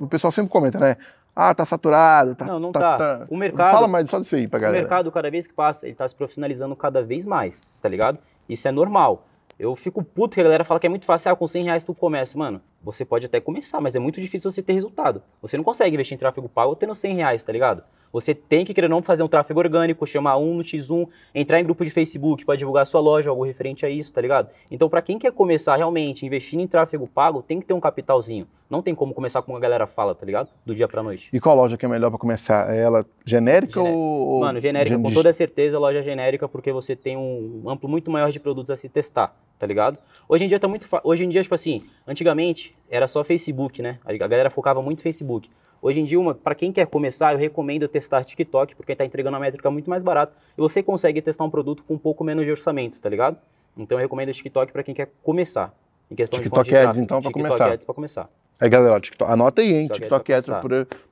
o 0.00 0.08
pessoal 0.08 0.32
sempre 0.32 0.50
comenta, 0.50 0.78
né? 0.78 0.96
Ah, 1.34 1.54
tá 1.54 1.64
saturado, 1.64 2.34
tá... 2.34 2.44
Não, 2.44 2.58
não 2.58 2.72
tá. 2.72 3.26
O 3.30 3.36
mercado- 3.36 3.70
Fala 3.72 3.88
mais 3.88 4.10
só 4.10 4.18
disso 4.18 4.34
aí 4.36 4.46
pra 4.48 4.58
O 4.58 4.60
galera. 4.60 4.80
mercado, 4.80 5.10
cada 5.12 5.30
vez 5.30 5.46
que 5.46 5.54
passa, 5.54 5.86
ele 5.86 5.94
tá 5.94 6.06
se 6.06 6.14
profissionalizando 6.14 6.74
cada 6.76 7.02
vez 7.02 7.24
mais, 7.24 7.80
tá 7.80 7.88
ligado? 7.88 8.18
Isso 8.48 8.66
é 8.68 8.72
normal. 8.72 9.26
Eu 9.58 9.74
fico 9.76 10.02
puto 10.02 10.34
que 10.34 10.40
a 10.40 10.44
galera 10.44 10.64
fala 10.64 10.80
que 10.80 10.86
é 10.86 10.90
muito 10.90 11.06
fácil, 11.06 11.30
ah, 11.30 11.36
com 11.36 11.46
100 11.46 11.64
reais 11.64 11.84
tu 11.84 11.94
começa. 11.94 12.36
Mano, 12.36 12.60
você 12.82 13.04
pode 13.04 13.26
até 13.26 13.40
começar, 13.40 13.80
mas 13.80 13.94
é 13.96 13.98
muito 13.98 14.20
difícil 14.20 14.50
você 14.50 14.62
ter 14.62 14.72
resultado. 14.72 15.22
Você 15.40 15.56
não 15.56 15.64
consegue 15.64 15.94
investir 15.94 16.14
em 16.14 16.18
tráfego 16.18 16.48
pago 16.48 16.74
tendo 16.74 16.94
100 16.94 17.14
reais, 17.14 17.42
tá 17.42 17.52
ligado? 17.52 17.82
Você 18.12 18.34
tem 18.34 18.62
que, 18.62 18.74
querer 18.74 18.88
não, 18.88 19.00
fazer 19.02 19.22
um 19.22 19.28
tráfego 19.28 19.58
orgânico, 19.60 20.06
chamar 20.06 20.36
um 20.36 20.56
no 20.56 20.62
X1, 20.62 21.08
entrar 21.34 21.58
em 21.60 21.64
grupo 21.64 21.82
de 21.82 21.90
Facebook 21.90 22.44
para 22.44 22.56
divulgar 22.56 22.84
sua 22.86 23.00
loja, 23.00 23.30
algo 23.30 23.42
referente 23.42 23.86
a 23.86 23.88
isso, 23.88 24.12
tá 24.12 24.20
ligado? 24.20 24.50
Então, 24.70 24.86
para 24.86 25.00
quem 25.00 25.18
quer 25.18 25.32
começar 25.32 25.76
realmente 25.76 26.26
investindo 26.26 26.60
em 26.60 26.66
tráfego 26.66 27.06
pago, 27.06 27.40
tem 27.42 27.58
que 27.58 27.64
ter 27.66 27.72
um 27.72 27.80
capitalzinho. 27.80 28.46
Não 28.68 28.82
tem 28.82 28.94
como 28.94 29.14
começar 29.14 29.40
como 29.40 29.56
a 29.56 29.60
galera 29.60 29.86
fala, 29.86 30.14
tá 30.14 30.26
ligado? 30.26 30.48
Do 30.64 30.74
dia 30.74 30.86
pra 30.86 31.02
noite. 31.02 31.30
E 31.32 31.40
qual 31.40 31.56
loja 31.56 31.76
que 31.78 31.86
é 31.86 31.88
melhor 31.88 32.10
pra 32.10 32.18
começar? 32.18 32.74
É 32.74 32.80
ela 32.82 33.06
genérica 33.24 33.80
Genérica. 33.80 33.80
ou... 33.82 34.40
Mano, 34.40 34.60
genérica, 34.60 34.96
de- 34.96 35.02
com 35.02 35.12
toda 35.12 35.32
certeza, 35.32 35.78
loja 35.78 36.02
genérica, 36.02 36.46
porque 36.46 36.70
você 36.70 36.94
tem 36.94 37.16
um 37.16 37.62
amplo 37.66 37.88
muito 37.88 38.10
maior 38.10 38.30
de 38.30 38.38
produtos 38.40 38.70
a 38.70 38.76
se 38.76 38.88
testar, 38.90 39.34
tá 39.62 39.66
ligado? 39.68 39.96
Hoje 40.28 40.44
em 40.44 40.48
dia 40.48 40.58
tá 40.58 40.66
muito 40.66 40.88
fa- 40.88 41.00
Hoje 41.04 41.24
em 41.24 41.28
dia, 41.28 41.40
tipo 41.40 41.54
assim, 41.54 41.84
antigamente 42.04 42.74
era 42.90 43.06
só 43.06 43.22
Facebook, 43.22 43.80
né? 43.80 44.00
A 44.04 44.12
galera 44.26 44.50
focava 44.50 44.82
muito 44.82 44.98
em 44.98 45.02
Facebook. 45.04 45.48
Hoje 45.80 46.00
em 46.00 46.04
dia, 46.04 46.18
uma, 46.18 46.34
para 46.34 46.52
quem 46.56 46.72
quer 46.72 46.84
começar, 46.88 47.32
eu 47.32 47.38
recomendo 47.38 47.86
testar 47.86 48.24
TikTok, 48.24 48.74
porque 48.74 48.96
tá 48.96 49.04
entregando 49.04 49.36
uma 49.36 49.40
métrica 49.40 49.70
muito 49.70 49.88
mais 49.88 50.02
barata 50.02 50.32
e 50.58 50.60
você 50.60 50.82
consegue 50.82 51.22
testar 51.22 51.44
um 51.44 51.50
produto 51.50 51.84
com 51.84 51.94
um 51.94 51.98
pouco 51.98 52.24
menos 52.24 52.44
de 52.44 52.50
orçamento, 52.50 53.00
tá 53.00 53.08
ligado? 53.08 53.36
Então 53.76 53.96
eu 53.98 54.02
recomendo 54.02 54.30
o 54.30 54.32
TikTok 54.32 54.72
para 54.72 54.82
quem 54.82 54.94
quer 54.96 55.12
começar. 55.22 55.72
Em 56.10 56.16
questão 56.16 56.40
TikTok 56.40 56.68
de 56.68 56.76
Ads, 56.76 56.98
então, 56.98 57.20
pra 57.22 57.30
TikTok 57.30 57.48
começar. 57.48 57.72
Ads 57.72 57.84
pra 57.86 57.94
começar. 57.94 58.28
Aí, 58.58 58.68
galera, 58.68 58.94
ó, 58.96 59.00
TikTok, 59.00 59.30
anota 59.32 59.62
aí, 59.62 59.68
hein? 59.72 59.82
TikTok 59.86 60.00
TikTok 60.00 60.32
é 60.32 60.34
Ads 60.36 60.46
pra 60.46 60.60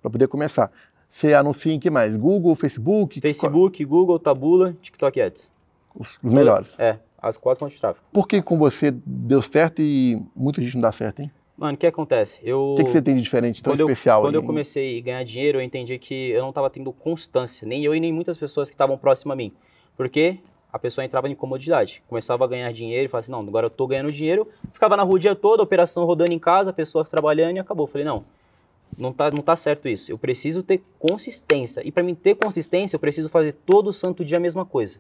pra 0.03 0.11
poder, 0.11 0.27
começar. 0.27 0.73
Você 1.09 1.35
anuncia 1.35 1.73
em 1.73 1.79
que 1.79 1.89
mais? 1.89 2.17
Google, 2.17 2.55
Facebook? 2.57 3.21
Facebook, 3.21 3.85
Google, 3.85 4.19
Tabula, 4.19 4.75
TikTok 4.83 5.21
Ads. 5.21 5.51
Os 5.95 6.17
melhores. 6.23 6.79
É, 6.79 6.99
as 7.21 7.37
quatro 7.37 7.61
fontes 7.61 7.75
de 7.75 7.81
tráfego. 7.81 8.05
Por 8.13 8.27
que 8.27 8.41
com 8.41 8.59
você 8.59 8.91
deu 9.05 9.43
certo 9.43 9.83
e 9.83 10.21
muita 10.35 10.63
gente 10.63 10.75
não 10.75 10.83
dá 10.83 10.93
certo, 10.93 11.21
hein? 11.21 11.31
Mano, 11.57 11.75
o 11.75 11.77
que 11.77 11.87
acontece? 11.87 12.41
Eu... 12.43 12.71
O 12.73 12.77
que, 12.77 12.85
que 12.85 12.91
você 12.91 13.03
tem 13.03 13.15
de 13.15 13.21
diferente, 13.21 13.63
tão 13.63 13.73
quando 13.75 13.81
eu, 13.81 13.87
especial 13.87 14.23
quando 14.23 14.35
aí? 14.35 14.41
eu 14.41 14.47
comecei 14.47 14.99
a 14.99 15.03
ganhar 15.03 15.25
dinheiro, 15.25 15.59
eu 15.59 15.63
entendi 15.63 15.99
que 15.99 16.31
eu 16.31 16.41
não 16.41 16.49
estava 16.49 16.71
tendo 16.71 16.91
constância, 16.91 17.69
nem 17.69 17.85
eu 17.85 17.95
e 17.95 18.01
nem 18.01 18.11
muitas 18.11 18.39
pessoas 18.39 18.71
que 18.71 18.75
estavam 18.75 18.97
próximas 18.97 19.35
a 19.35 19.37
mim. 19.37 19.53
Porque 19.95 20.39
a 20.73 20.79
pessoa 20.79 21.05
entrava 21.05 21.29
em 21.29 21.35
comodidade, 21.35 22.03
começava 22.09 22.45
a 22.45 22.49
ganhar 22.49 22.73
dinheiro 22.73 23.05
e 23.05 23.09
falava 23.09 23.25
assim, 23.25 23.33
não, 23.33 23.41
agora 23.41 23.67
eu 23.67 23.71
tô 23.71 23.87
ganhando 23.87 24.11
dinheiro, 24.11 24.49
ficava 24.73 24.97
na 24.97 25.03
rua 25.03 25.17
o 25.17 25.19
dia 25.19 25.35
todo, 25.35 25.61
a 25.61 25.63
operação 25.63 26.07
rodando 26.07 26.33
em 26.33 26.39
casa, 26.39 26.73
pessoas 26.73 27.11
trabalhando 27.11 27.57
e 27.57 27.59
acabou. 27.59 27.85
Eu 27.85 27.91
falei, 27.91 28.07
não, 28.07 28.25
não 28.97 29.13
tá, 29.13 29.31
não 29.31 29.43
tá 29.43 29.55
certo 29.55 29.87
isso. 29.87 30.11
Eu 30.11 30.17
preciso 30.17 30.63
ter 30.63 30.83
consistência. 30.99 31.83
E 31.85 31.93
para 31.93 32.03
mim 32.03 32.15
ter 32.15 32.37
consistência, 32.37 32.97
eu 32.97 33.01
preciso 33.01 33.29
fazer 33.29 33.53
todo 33.67 33.93
santo 33.93 34.25
dia 34.25 34.39
a 34.39 34.41
mesma 34.41 34.65
coisa. 34.65 34.99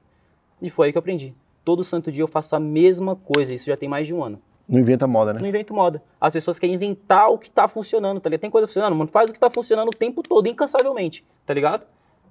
E 0.60 0.68
foi 0.68 0.88
aí 0.88 0.92
que 0.92 0.98
eu 0.98 1.00
aprendi. 1.00 1.34
Todo 1.64 1.84
santo 1.84 2.10
dia 2.10 2.22
eu 2.22 2.28
faço 2.28 2.56
a 2.56 2.60
mesma 2.60 3.14
coisa. 3.16 3.52
Isso 3.52 3.66
já 3.66 3.76
tem 3.76 3.88
mais 3.88 4.06
de 4.06 4.14
um 4.14 4.22
ano. 4.24 4.40
Não 4.68 4.78
inventa 4.78 5.06
moda, 5.06 5.32
né? 5.32 5.40
Não 5.40 5.48
invento 5.48 5.74
moda. 5.74 6.00
As 6.20 6.32
pessoas 6.32 6.58
querem 6.58 6.74
inventar 6.76 7.28
o 7.30 7.38
que 7.38 7.50
tá 7.50 7.66
funcionando, 7.66 8.20
tá 8.20 8.28
ligado? 8.28 8.40
Tem 8.42 8.50
coisa 8.50 8.68
funcionando, 8.68 8.94
mano. 8.94 9.10
Faz 9.10 9.28
o 9.28 9.32
que 9.32 9.38
tá 9.38 9.50
funcionando 9.50 9.88
o 9.88 9.96
tempo 9.96 10.22
todo, 10.22 10.46
incansavelmente, 10.46 11.24
tá 11.44 11.52
ligado? 11.52 11.86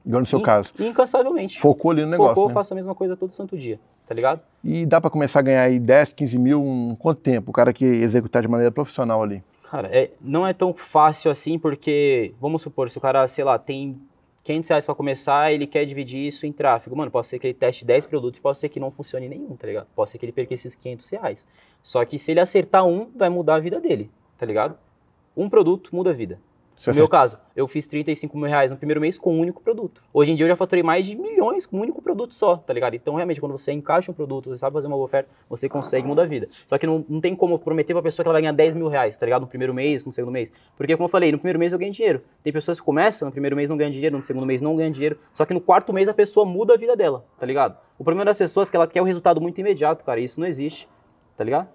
Igual 0.06 0.22
no 0.22 0.26
seu 0.28 0.40
In- 0.40 0.44
caso. 0.44 0.72
Incansavelmente. 0.80 1.60
Focou 1.60 1.92
ali 1.92 2.02
no 2.04 2.12
negócio, 2.12 2.34
Focou, 2.36 2.48
né? 2.48 2.54
faço 2.54 2.74
a 2.74 2.76
mesma 2.76 2.96
coisa 2.96 3.18
todo 3.18 3.30
santo 3.30 3.58
dia, 3.58 3.78
tá 4.08 4.16
ligado? 4.16 4.40
E 4.64 4.86
dá 4.86 5.02
pra 5.02 5.10
começar 5.10 5.40
a 5.40 5.42
ganhar 5.42 5.64
aí 5.64 5.78
10, 5.78 6.14
15 6.14 6.38
mil 6.38 6.64
em 6.64 6.96
quanto 6.96 7.20
tempo? 7.20 7.52
O 7.52 7.54
cara 7.54 7.74
que 7.74 7.84
executar 7.84 8.42
de 8.42 8.48
maneira 8.48 8.72
profissional 8.74 9.22
ali. 9.22 9.44
Cara, 9.70 9.90
é, 9.92 10.10
não 10.22 10.48
é 10.48 10.54
tão 10.54 10.74
fácil 10.74 11.30
assim, 11.30 11.60
porque, 11.60 12.34
vamos 12.40 12.62
supor, 12.62 12.90
se 12.90 12.98
o 12.98 13.02
cara, 13.02 13.28
sei 13.28 13.44
lá, 13.44 13.60
tem 13.60 14.00
500 14.50 14.70
reais 14.70 14.86
pra 14.86 14.96
começar, 14.96 15.54
ele 15.54 15.68
quer 15.68 15.86
dividir 15.86 16.26
isso 16.26 16.44
em 16.48 16.52
tráfego. 16.52 16.96
Mano, 16.96 17.12
pode 17.12 17.28
ser 17.28 17.38
que 17.38 17.46
ele 17.46 17.54
teste 17.54 17.86
10 17.86 18.08
produtos 18.08 18.40
e 18.40 18.42
pode 18.42 18.58
ser 18.58 18.68
que 18.68 18.80
não 18.80 18.90
funcione 18.90 19.30
nenhum, 19.30 19.56
tá 19.56 19.68
ligado? 19.68 19.88
Pode 19.96 20.10
ser 20.10 20.18
que 20.18 20.26
ele 20.26 20.32
perca 20.32 20.56
esses 20.56 20.74
500 20.74 21.10
reais. 21.12 21.48
Só 21.84 22.04
que 22.04 22.18
se 22.18 22.32
ele 22.32 22.40
acertar 22.40 22.84
um, 22.84 23.12
vai 23.16 23.30
mudar 23.30 23.56
a 23.56 23.60
vida 23.60 23.80
dele, 23.80 24.10
tá 24.40 24.48
ligado? 24.48 24.76
Um 25.38 25.48
produto 25.48 25.96
muda 25.96 26.10
a 26.10 26.14
vida. 26.14 26.42
No 26.88 26.94
meu 26.94 27.10
caso, 27.10 27.38
eu 27.56 27.68
fiz 27.68 27.86
35 27.88 28.38
mil 28.38 28.48
reais 28.48 28.72
no 28.72 28.78
primeiro 28.78 29.02
mês 29.02 29.18
com 29.18 29.36
um 29.36 29.40
único 29.40 29.62
produto. 29.62 30.02
Hoje 30.14 30.32
em 30.32 30.36
dia 30.36 30.46
eu 30.46 30.50
já 30.50 30.56
faturei 30.56 30.82
mais 30.82 31.06
de 31.06 31.14
milhões 31.14 31.66
com 31.66 31.78
um 31.78 31.82
único 31.82 32.02
produto 32.02 32.34
só, 32.34 32.56
tá 32.56 32.72
ligado? 32.72 32.96
Então, 32.96 33.16
realmente, 33.16 33.42
quando 33.42 33.52
você 33.52 33.74
encaixa 33.74 34.10
um 34.10 34.14
produto, 34.14 34.50
você 34.50 34.56
sabe 34.56 34.76
fazer 34.76 34.88
uma 34.88 34.96
boa 34.96 35.06
oferta, 35.06 35.30
você 35.50 35.68
consegue 35.68 36.08
mudar 36.08 36.24
a 36.24 36.26
vida. 36.26 36.48
Só 36.66 36.78
que 36.78 36.88
não, 36.88 37.06
não 37.10 37.20
tem 37.20 37.36
como 37.36 37.60
prometer 37.60 37.94
pra 37.94 38.02
pessoa 38.02 38.24
que 38.24 38.28
ela 38.30 38.34
vai 38.34 38.42
ganhar 38.44 38.54
10 38.54 38.76
mil 38.76 38.88
reais, 38.88 39.18
tá 39.18 39.26
ligado? 39.26 39.42
No 39.42 39.48
primeiro 39.48 39.74
mês, 39.74 40.06
no 40.06 40.14
segundo 40.14 40.32
mês. 40.32 40.54
Porque, 40.78 40.96
como 40.96 41.06
eu 41.06 41.10
falei, 41.10 41.34
no 41.34 41.38
primeiro 41.38 41.60
mês 41.60 41.74
eu 41.74 41.80
ganho 41.80 41.92
dinheiro. 41.92 42.22
Tem 42.42 42.54
pessoas 42.54 42.80
que 42.80 42.86
começam, 42.86 43.26
no 43.26 43.32
primeiro 43.32 43.58
mês 43.58 43.70
não 43.70 43.76
ganham 43.76 43.92
dinheiro, 43.92 44.18
no 44.18 44.24
segundo 44.24 44.46
mês 44.46 44.62
não 44.62 44.76
ganham 44.78 44.92
dinheiro. 44.92 45.20
Só 45.34 45.44
que 45.46 45.54
no 45.54 45.60
quarto 45.60 45.92
mês 45.92 46.08
a 46.08 46.14
pessoa 46.14 46.46
muda 46.46 46.76
a 46.76 46.78
vida 46.78 46.96
dela, 46.96 47.26
tá 47.38 47.46
ligado? 47.46 47.78
O 47.98 48.06
problema 48.06 48.24
das 48.24 48.38
pessoas 48.38 48.70
é 48.70 48.72
que 48.72 48.78
ela 48.78 48.88
quer 48.88 49.02
o 49.02 49.06
resultado 49.06 49.42
muito 49.42 49.60
imediato, 49.60 50.06
cara. 50.06 50.22
E 50.22 50.24
isso 50.24 50.40
não 50.40 50.48
existe, 50.48 50.88
tá 51.36 51.44
ligado? 51.44 51.68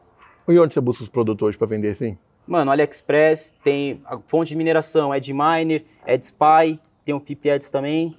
E 0.49 0.59
onde 0.59 0.73
você 0.73 0.81
busca 0.81 1.03
os 1.03 1.11
produtos 1.11 1.47
hoje 1.47 1.59
pra 1.59 1.67
vender 1.67 1.91
assim? 1.91 2.17
Mano, 2.47 2.71
AliExpress, 2.71 3.55
tem 3.65 4.01
a 4.05 4.19
fonte 4.19 4.49
de 4.51 4.57
mineração, 4.57 5.13
AdMiner, 5.13 5.85
AdSpy, 6.07 6.79
tem 7.05 7.15
o 7.15 7.21
PipAds 7.21 7.71
também, 7.71 8.17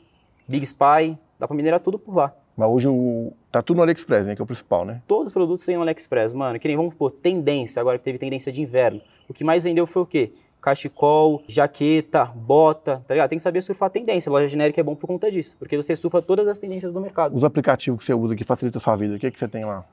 Big 0.47 0.65
Spy, 0.65 1.17
dá 1.39 1.47
pra 1.47 1.55
minerar 1.55 1.79
tudo 1.79 1.99
por 1.99 2.15
lá. 2.15 2.33
Mas 2.57 2.69
hoje 2.69 2.87
o... 2.87 3.33
tá 3.51 3.61
tudo 3.61 3.77
no 3.77 3.83
AliExpress, 3.83 4.25
né? 4.25 4.35
Que 4.35 4.41
é 4.41 4.43
o 4.43 4.47
principal, 4.47 4.85
né? 4.85 5.01
Todos 5.07 5.27
os 5.27 5.33
produtos 5.33 5.65
tem 5.65 5.75
no 5.75 5.81
AliExpress, 5.81 6.33
mano. 6.33 6.57
Que 6.57 6.67
nem, 6.67 6.77
vamos 6.77 6.93
pôr, 6.93 7.11
tendência, 7.11 7.79
agora 7.79 7.97
que 7.97 8.03
teve 8.03 8.17
tendência 8.17 8.51
de 8.51 8.61
inverno. 8.61 9.01
O 9.27 9.33
que 9.33 9.43
mais 9.43 9.63
vendeu 9.63 9.85
foi 9.85 10.01
o 10.03 10.05
quê? 10.05 10.31
Cachecol, 10.61 11.43
jaqueta, 11.47 12.25
bota, 12.25 13.03
tá 13.05 13.13
ligado? 13.13 13.29
Tem 13.29 13.37
que 13.37 13.43
saber 13.43 13.61
surfar 13.61 13.89
tendência. 13.89 14.31
Loja 14.31 14.47
genérica 14.47 14.79
é 14.79 14.83
bom 14.83 14.95
por 14.95 15.05
conta 15.05 15.29
disso, 15.31 15.55
porque 15.59 15.75
você 15.75 15.95
surfa 15.95 16.21
todas 16.21 16.47
as 16.47 16.57
tendências 16.57 16.93
do 16.93 16.99
mercado. 16.99 17.35
Os 17.35 17.43
aplicativos 17.43 17.99
que 17.99 18.05
você 18.05 18.13
usa 18.13 18.35
que 18.35 18.43
facilitam 18.43 18.79
a 18.79 18.81
sua 18.81 18.95
vida, 18.95 19.15
o 19.15 19.19
que, 19.19 19.29
que 19.29 19.37
você 19.37 19.47
tem 19.47 19.65
lá? 19.65 19.85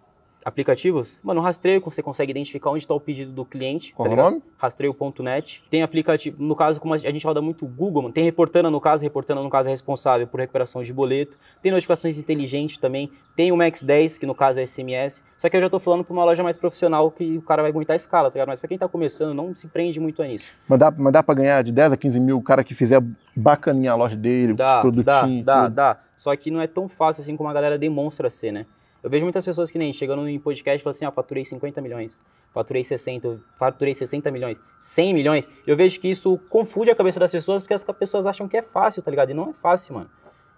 Aplicativos? 0.44 1.20
Mano, 1.22 1.40
rastreio, 1.40 1.80
você 1.80 2.02
consegue 2.02 2.30
identificar 2.30 2.70
onde 2.70 2.80
está 2.80 2.94
o 2.94 3.00
pedido 3.00 3.32
do 3.32 3.44
cliente. 3.44 3.92
Qual 3.94 4.08
tá 4.08 4.14
o 4.14 4.16
nome? 4.16 4.42
Rastreio.net. 4.58 5.62
Tem 5.70 5.82
aplicativo, 5.82 6.42
no 6.42 6.56
caso, 6.56 6.80
como 6.80 6.94
a 6.94 6.96
gente 6.96 7.24
roda 7.26 7.40
muito 7.40 7.66
Google, 7.66 8.02
mano, 8.02 8.12
tem 8.14 8.24
Reportana 8.24 8.70
no 8.70 8.80
caso, 8.80 9.04
Reportana 9.04 9.42
no 9.42 9.50
caso 9.50 9.68
é 9.68 9.70
responsável 9.70 10.26
por 10.26 10.40
recuperação 10.40 10.82
de 10.82 10.92
boleto. 10.92 11.38
Tem 11.62 11.70
notificações 11.70 12.18
inteligentes 12.18 12.76
também. 12.76 13.10
Tem 13.36 13.52
o 13.52 13.56
Max 13.56 13.82
10, 13.82 14.18
que 14.18 14.26
no 14.26 14.34
caso 14.34 14.60
é 14.60 14.66
SMS. 14.66 15.22
Só 15.38 15.48
que 15.48 15.56
eu 15.56 15.60
já 15.60 15.70
tô 15.70 15.78
falando 15.78 16.04
para 16.04 16.12
uma 16.12 16.24
loja 16.24 16.42
mais 16.42 16.56
profissional 16.56 17.10
que 17.10 17.38
o 17.38 17.42
cara 17.42 17.62
vai 17.62 17.70
aguentar 17.70 17.94
a 17.94 17.96
escala, 17.96 18.30
tá 18.30 18.34
ligado? 18.34 18.48
Mas 18.48 18.60
para 18.60 18.68
quem 18.68 18.78
tá 18.78 18.88
começando, 18.88 19.34
não 19.34 19.54
se 19.54 19.68
prende 19.68 19.98
muito 19.98 20.22
a 20.22 20.26
nisso. 20.26 20.52
Mas 20.68 20.78
dá, 20.78 20.90
mas 20.90 21.12
dá 21.12 21.22
pra 21.22 21.34
ganhar 21.34 21.62
de 21.62 21.72
10 21.72 21.92
a 21.92 21.96
15 21.96 22.20
mil 22.20 22.36
o 22.38 22.42
cara 22.42 22.62
que 22.62 22.74
fizer 22.74 23.02
bacaninha 23.34 23.92
a 23.92 23.94
loja 23.94 24.16
dele, 24.16 24.54
Dá, 24.54 24.84
os 24.86 24.92
dá, 24.96 25.02
dá, 25.02 25.62
tudo. 25.64 25.74
dá. 25.74 26.00
Só 26.16 26.34
que 26.36 26.50
não 26.50 26.60
é 26.60 26.66
tão 26.66 26.88
fácil 26.88 27.22
assim 27.22 27.36
como 27.36 27.48
a 27.48 27.52
galera 27.52 27.78
demonstra 27.78 28.28
ser, 28.28 28.52
né? 28.52 28.66
Eu 29.02 29.10
vejo 29.10 29.24
muitas 29.24 29.44
pessoas 29.44 29.70
que 29.70 29.78
nem 29.78 29.92
chegando 29.92 30.28
em 30.28 30.38
podcast 30.38 30.80
e 30.80 30.82
falam 30.84 30.90
assim, 30.92 31.04
ah, 31.04 31.10
faturei 31.10 31.44
50 31.44 31.80
milhões, 31.80 32.22
faturei 32.52 32.84
60, 32.84 33.40
faturei 33.58 33.94
60 33.94 34.30
milhões, 34.30 34.56
100 34.80 35.12
milhões. 35.14 35.48
Eu 35.66 35.76
vejo 35.76 35.98
que 35.98 36.08
isso 36.08 36.38
confunde 36.48 36.90
a 36.90 36.94
cabeça 36.94 37.18
das 37.18 37.32
pessoas 37.32 37.62
porque 37.62 37.74
as 37.74 37.82
pessoas 37.82 38.26
acham 38.26 38.46
que 38.46 38.56
é 38.56 38.62
fácil, 38.62 39.02
tá 39.02 39.10
ligado? 39.10 39.30
E 39.30 39.34
não 39.34 39.50
é 39.50 39.52
fácil, 39.52 39.94
mano. 39.94 40.10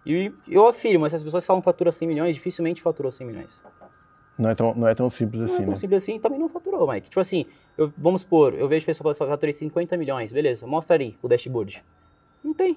E 0.05 0.31
eu 0.47 0.67
afirmo, 0.69 1.07
essas 1.07 1.25
pessoas 1.25 1.43
que 1.45 1.47
falam 1.47 1.63
fatura 1.63 1.91
100 1.91 2.07
milhões, 2.07 2.35
dificilmente 2.37 2.83
faturou 2.83 3.11
100 3.11 3.27
milhões. 3.27 3.63
Não, 4.37 4.51
é 4.51 4.55
tão, 4.55 4.75
não 4.75 4.89
é 4.89 4.95
tão 4.95 5.09
simples 5.09 5.41
Não 5.41 5.47
assim, 5.47 5.55
é 5.63 5.65
tão 5.65 5.71
né? 5.71 5.77
simples 5.77 6.03
assim, 6.03 6.19
também 6.19 6.39
não 6.39 6.49
faturou, 6.49 6.87
Mike. 6.87 7.09
Tipo 7.09 7.21
assim, 7.21 7.47
eu- 7.79 7.91
vamos 7.97 8.21
supor, 8.23 8.53
eu 8.53 8.69
vejo 8.69 8.85
pessoas 8.85 9.17
falando, 9.17 9.33
faturei 9.33 9.53
50 9.55 9.97
milhões, 9.97 10.33
beleza, 10.33 10.67
mostra 10.67 10.97
aí 10.97 11.17
o 11.23 11.29
dashboard. 11.29 11.83
Não 12.43 12.53
tem. 12.53 12.77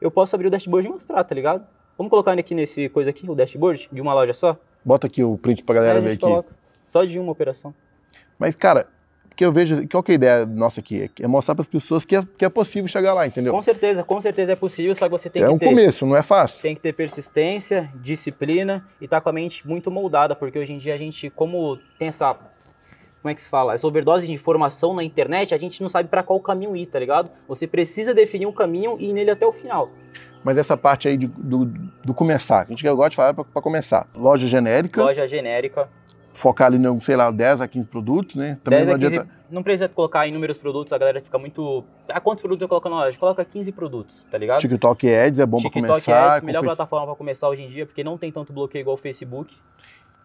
Eu 0.00 0.10
posso 0.10 0.34
abrir 0.34 0.48
o 0.48 0.50
dashboard 0.50 0.88
e 0.88 0.90
mostrar, 0.90 1.22
tá 1.22 1.34
ligado? 1.34 1.64
Vamos 1.96 2.10
colocar 2.10 2.32
aqui 2.32 2.54
nesse 2.54 2.88
coisa 2.88 3.10
aqui, 3.10 3.30
o 3.30 3.34
dashboard 3.34 3.88
de 3.92 4.00
uma 4.00 4.12
loja 4.14 4.32
só? 4.32 4.58
Bota 4.84 5.06
aqui 5.06 5.22
o 5.22 5.36
print 5.36 5.62
pra 5.62 5.76
galera 5.76 5.98
a 5.98 6.02
ver 6.02 6.10
aqui. 6.10 6.20
coloca. 6.20 6.50
Só 6.86 7.04
de 7.04 7.18
uma 7.18 7.32
operação. 7.32 7.74
Mas, 8.38 8.54
cara, 8.54 8.88
porque 9.38 9.44
eu 9.44 9.52
vejo, 9.52 9.86
qual 9.88 10.02
que 10.02 10.10
é 10.10 10.14
a 10.14 10.16
ideia 10.16 10.46
nossa 10.46 10.80
aqui? 10.80 11.08
É 11.20 11.26
mostrar 11.28 11.54
para 11.54 11.62
as 11.62 11.68
pessoas 11.68 12.04
que 12.04 12.16
é, 12.16 12.26
que 12.36 12.44
é 12.44 12.48
possível 12.48 12.88
chegar 12.88 13.14
lá, 13.14 13.24
entendeu? 13.24 13.52
Com 13.52 13.62
certeza, 13.62 14.02
com 14.02 14.20
certeza 14.20 14.52
é 14.52 14.56
possível, 14.56 14.94
só 14.96 15.04
que 15.04 15.12
você 15.12 15.30
tem 15.30 15.42
é 15.42 15.46
que 15.46 15.52
um 15.52 15.58
ter. 15.58 15.66
começo, 15.66 16.04
não 16.04 16.16
é 16.16 16.22
fácil. 16.22 16.60
Tem 16.60 16.74
que 16.74 16.80
ter 16.80 16.92
persistência, 16.92 17.88
disciplina 17.94 18.84
e 19.00 19.04
estar 19.04 19.18
tá 19.18 19.20
com 19.20 19.28
a 19.28 19.32
mente 19.32 19.64
muito 19.64 19.92
moldada, 19.92 20.34
porque 20.34 20.58
hoje 20.58 20.72
em 20.72 20.78
dia 20.78 20.92
a 20.92 20.96
gente, 20.96 21.30
como 21.30 21.78
tem 21.98 22.08
essa 22.08 22.36
como 23.22 23.30
é 23.30 23.34
que 23.34 23.40
se 23.40 23.48
fala? 23.48 23.74
Essa 23.74 23.86
overdose 23.86 24.26
de 24.26 24.32
informação 24.32 24.94
na 24.94 25.04
internet, 25.04 25.54
a 25.54 25.58
gente 25.58 25.80
não 25.80 25.88
sabe 25.88 26.08
para 26.08 26.22
qual 26.22 26.40
caminho 26.40 26.76
ir, 26.76 26.86
tá 26.86 26.98
ligado? 26.98 27.30
Você 27.46 27.66
precisa 27.66 28.14
definir 28.14 28.46
um 28.46 28.52
caminho 28.52 28.96
e 28.98 29.10
ir 29.10 29.12
nele 29.12 29.30
até 29.30 29.46
o 29.46 29.52
final. 29.52 29.90
Mas 30.44 30.56
essa 30.56 30.76
parte 30.76 31.08
aí 31.08 31.16
de, 31.16 31.26
do, 31.26 31.64
do 32.04 32.14
começar, 32.14 32.62
a 32.62 32.64
gente 32.64 32.82
gosta 32.88 33.10
de 33.10 33.16
falar 33.16 33.34
para 33.34 33.62
começar. 33.62 34.06
Loja 34.14 34.46
genérica. 34.46 35.02
Loja 35.02 35.26
genérica. 35.26 35.88
Focar 36.32 36.68
ali, 36.68 36.78
no, 36.78 37.00
sei 37.02 37.16
lá, 37.16 37.30
10 37.30 37.60
a 37.60 37.68
15 37.68 37.86
produtos, 37.86 38.36
né? 38.36 38.58
Também 38.62 38.84
10 38.84 38.88
a 38.88 38.92
15, 38.94 39.16
não, 39.16 39.22
adianta... 39.22 39.38
não 39.50 39.62
precisa 39.62 39.88
colocar 39.88 40.26
inúmeros 40.28 40.56
produtos, 40.56 40.92
a 40.92 40.98
galera 40.98 41.20
fica 41.20 41.36
muito. 41.36 41.84
Ah, 42.08 42.20
quantos 42.20 42.42
produtos 42.42 42.62
eu 42.62 42.68
coloco 42.68 42.88
na 42.88 42.96
loja? 42.96 43.18
Coloca 43.18 43.44
15 43.44 43.72
produtos, 43.72 44.24
tá 44.30 44.38
ligado? 44.38 44.60
TikTok 44.60 45.12
Ads 45.12 45.40
é 45.40 45.46
bom 45.46 45.60
para 45.60 45.70
começar. 45.70 45.94
TikTok 45.96 46.12
Ads, 46.12 46.42
melhor 46.42 46.62
plataforma 46.62 47.06
para 47.06 47.16
começar 47.16 47.48
hoje 47.48 47.64
em 47.64 47.68
dia, 47.68 47.84
porque 47.86 48.04
não 48.04 48.16
tem 48.16 48.30
tanto 48.30 48.52
bloqueio 48.52 48.82
igual 48.82 48.94
o 48.94 48.98
Facebook. 48.98 49.56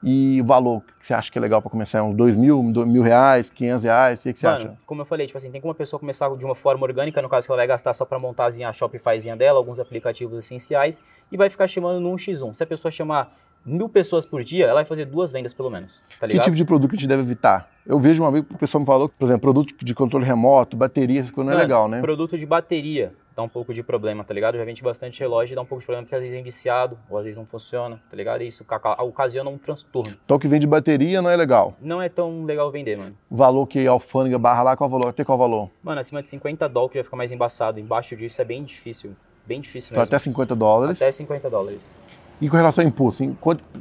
E 0.04 0.41
o 0.41 0.45
valor 0.45 0.82
que 0.99 1.08
você 1.08 1.14
acha 1.14 1.32
que 1.32 1.38
é 1.38 1.41
legal 1.41 1.62
para 1.62 1.72
começar? 1.72 1.99
É 1.99 2.01
uns 2.01 2.14
dois 2.16 2.36
mil, 2.36 2.62
dois 2.74 2.88
mil 2.88 3.01
reais, 3.01 3.49
quinhentos 3.49 3.84
reais? 3.84 4.20
O 4.20 4.24
que, 4.24 4.34
que 4.34 4.39
você 4.39 4.45
Mano, 4.45 4.58
acha? 4.58 4.78
como 4.86 5.01
eu 5.01 5.06
falei, 5.06 5.26
tipo 5.26 5.38
assim, 5.38 5.49
tem 5.49 5.62
como 5.62 5.70
uma 5.70 5.76
pessoa 5.76 5.97
começar 5.97 6.30
de 6.36 6.43
uma 6.43 6.56
forma 6.56 6.84
orgânica, 6.86 7.22
no 7.22 7.30
caso 7.30 7.47
que 7.47 7.51
ela 7.51 7.58
vai 7.60 7.68
gastar 7.68 7.93
só 7.93 8.04
para 8.04 8.20
montar 8.20 8.47
a 8.47 8.74
Shopifyzinha 8.74 9.38
dela, 9.38 9.58
alguns 9.58 9.80
aplicativos 9.80 10.38
essenciais, 10.38 11.01
e 11.32 11.38
vai 11.38 11.49
ficar 11.49 11.68
chamando 11.68 12.01
no 12.01 12.12
1x1. 12.12 12.54
Se 12.54 12.64
a 12.64 12.68
pessoa 12.68 12.91
chamar 12.91 13.34
mil 13.66 13.89
pessoas 13.89 14.26
por 14.26 14.43
dia, 14.43 14.66
ela 14.66 14.76
vai 14.76 14.86
fazer 14.86 15.05
duas 15.05 15.32
vendas 15.32 15.53
pelo 15.53 15.70
menos. 15.70 16.03
Tá 16.20 16.28
que 16.28 16.39
tipo 16.39 16.55
de 16.55 16.66
produto 16.66 16.89
que 16.89 16.95
a 16.95 16.99
gente 16.99 17.07
deve 17.07 17.22
evitar? 17.22 17.70
Eu 17.86 17.99
vejo 17.99 18.30
vez 18.32 18.45
que 18.45 18.53
o 18.53 18.57
pessoal 18.57 18.80
me 18.80 18.86
falou, 18.86 19.09
por 19.09 19.26
exemplo, 19.26 19.41
produto 19.41 19.74
de 19.84 19.93
controle 19.93 20.26
remoto, 20.26 20.78
bateria, 20.78 21.22
coisas 21.24 21.45
não 21.45 21.51
é 21.51 21.61
legal, 21.61 21.88
né? 21.88 22.01
Produto 22.01 22.38
de 22.38 22.45
bateria 22.45 23.14
dá 23.36 23.41
um 23.41 23.49
pouco 23.49 23.74
de 23.74 23.82
problema, 23.84 24.24
tá 24.24 24.34
ligado? 24.34 24.57
Já 24.57 24.64
vende 24.64 24.82
bastante 24.82 25.20
relógio 25.20 25.53
e 25.53 25.55
dá 25.55 25.61
um 25.61 25.66
pouco 25.66 25.82
de 25.82 25.86
problema 25.86 26.05
porque 26.05 26.16
às 26.16 26.22
vezes 26.22 26.38
é 26.38 26.41
viciado, 26.41 26.97
ou 27.09 27.18
às 27.18 27.24
vezes 27.24 27.38
não 27.38 27.45
funciona, 27.45 27.99
tá 28.09 28.16
ligado? 28.16 28.41
E 28.41 28.47
isso 28.47 28.66
ocasiona 28.99 29.49
um 29.49 29.57
transtorno. 29.57 30.16
Então 30.24 30.38
o 30.38 30.39
que 30.39 30.47
vende 30.47 30.68
bateria 30.68 31.22
não 31.22 31.30
é 31.30 31.36
legal? 31.36 31.76
Não 31.82 32.01
é 32.01 32.09
tão 32.09 32.45
legal 32.45 32.72
vender, 32.72 32.97
mano. 32.97 33.16
Valor 33.30 33.68
que 33.68 33.86
alfândega 33.88 34.38
barra 34.38 34.64
lá, 34.64 34.78
qual 34.78 34.89
valor? 34.89 35.14
Tem 35.14 35.26
qual 35.26 35.38
valor? 35.38 35.70
Mano, 35.82 35.99
acima 35.99 36.22
de 36.22 36.30
50 36.30 36.68
dólares 36.70 36.91
que 36.91 36.97
vai 36.99 37.03
ficar 37.03 37.18
mais 37.18 37.32
embaçado. 37.32 37.80
Embaixo 37.80 38.16
disso 38.16 38.41
é 38.41 38.45
bem 38.45 38.64
difícil. 38.64 39.16
Bem 39.45 39.59
difícil 39.59 39.89
então, 39.91 40.01
mesmo. 40.01 40.16
até 40.16 40.24
50 40.24 40.55
dólares? 40.55 41.01
Até 41.01 41.11
50 41.11 41.49
dólares. 41.49 42.03
E 42.42 42.50
com 42.50 42.58
relação 42.58 42.84
ao 42.84 42.88
impulso, 42.88 43.24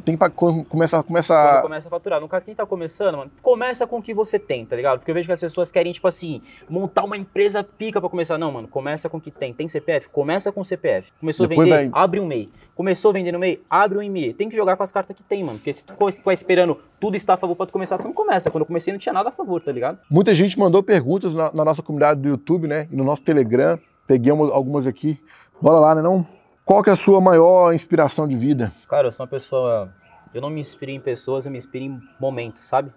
tem 0.05 0.17
para 0.17 0.31
começar, 0.31 1.03
começar... 1.03 1.55
Quando 1.55 1.63
começa 1.63 1.89
a 1.89 1.91
faturar. 1.91 2.21
No 2.21 2.29
caso, 2.29 2.45
quem 2.45 2.55
tá 2.55 2.65
começando, 2.65 3.17
mano, 3.17 3.31
começa 3.43 3.87
com 3.87 3.99
o 3.99 4.03
que 4.03 4.15
você 4.15 4.39
tem, 4.39 4.65
tá 4.65 4.77
ligado? 4.77 4.99
Porque 4.99 5.11
eu 5.11 5.15
vejo 5.15 5.27
que 5.27 5.33
as 5.33 5.41
pessoas 5.41 5.73
querem, 5.73 5.93
tipo 5.93 6.07
assim, 6.07 6.41
montar 6.69 7.05
uma 7.05 7.17
empresa 7.17 7.65
pica 7.65 8.01
para 8.01 8.09
começar. 8.09 8.39
Não, 8.39 8.53
mano, 8.53 8.69
começa 8.69 9.09
com 9.09 9.17
o 9.17 9.21
que 9.21 9.31
tem. 9.31 9.53
Tem 9.53 9.67
CPF? 9.67 10.09
Começa 10.11 10.53
com 10.53 10.63
CPF. 10.63 11.13
Começou 11.19 11.47
Depois 11.47 11.71
a 11.71 11.77
vender? 11.77 11.91
Vai... 11.91 12.03
Abre 12.03 12.21
um 12.21 12.27
MEI. 12.27 12.51
Começou 12.75 13.11
a 13.11 13.15
vender 13.15 13.33
no 13.33 13.39
MEI? 13.39 13.61
Abre 13.69 13.99
um 13.99 14.11
MEI. 14.11 14.33
Tem 14.33 14.49
que 14.49 14.57
jogar 14.57 14.77
com 14.77 14.83
as 14.83 14.93
cartas 14.93 15.17
que 15.17 15.23
tem, 15.23 15.43
mano. 15.43 15.59
Porque 15.59 15.73
se 15.73 15.85
tu 15.85 15.95
for 15.95 16.33
esperando 16.33 16.79
tudo 17.01 17.17
estar 17.17 17.35
a 17.35 17.37
favor 17.37 17.57
pra 17.57 17.67
tu 17.67 17.73
começar, 17.73 17.99
tu 17.99 18.07
não 18.07 18.15
começa. 18.15 18.51
Quando 18.51 18.63
eu 18.63 18.67
comecei 18.67 18.93
não 18.93 19.01
tinha 19.01 19.13
nada 19.13 19.29
a 19.29 19.33
favor, 19.33 19.61
tá 19.61 19.73
ligado? 19.73 19.99
Muita 20.11 20.35
gente 20.35 20.59
mandou 20.59 20.83
perguntas 20.83 21.35
na, 21.35 21.53
na 21.53 21.65
nossa 21.65 21.83
comunidade 21.83 22.21
do 22.21 22.29
YouTube, 22.29 22.69
né? 22.69 22.89
E 22.91 22.97
no 22.97 23.05
nosso 23.05 23.23
Telegram. 23.23 23.79
Peguei 24.07 24.33
algumas 24.33 24.87
aqui. 24.87 25.19
Bora 25.61 25.79
lá, 25.79 25.95
né 25.95 26.03
não? 26.03 26.27
Qual 26.65 26.83
que 26.83 26.91
é 26.91 26.93
a 26.93 26.97
sua 26.97 27.21
maior 27.21 27.75
inspiração 27.75 28.27
de 28.29 28.37
vida? 28.37 28.73
Cara, 28.89 29.09
eu 29.09 29.13
sou 29.13 29.25
uma 29.25 29.31
pessoa. 29.31 29.93
Eu 30.33 30.41
não 30.41 30.49
me 30.49 30.61
inspiro 30.61 30.93
em 30.93 31.01
pessoas, 31.01 31.45
eu 31.45 31.53
me 31.53 31.59
inspiro 31.59 31.85
em 31.85 32.01
momentos, 32.21 32.65
sabe? 32.65 32.91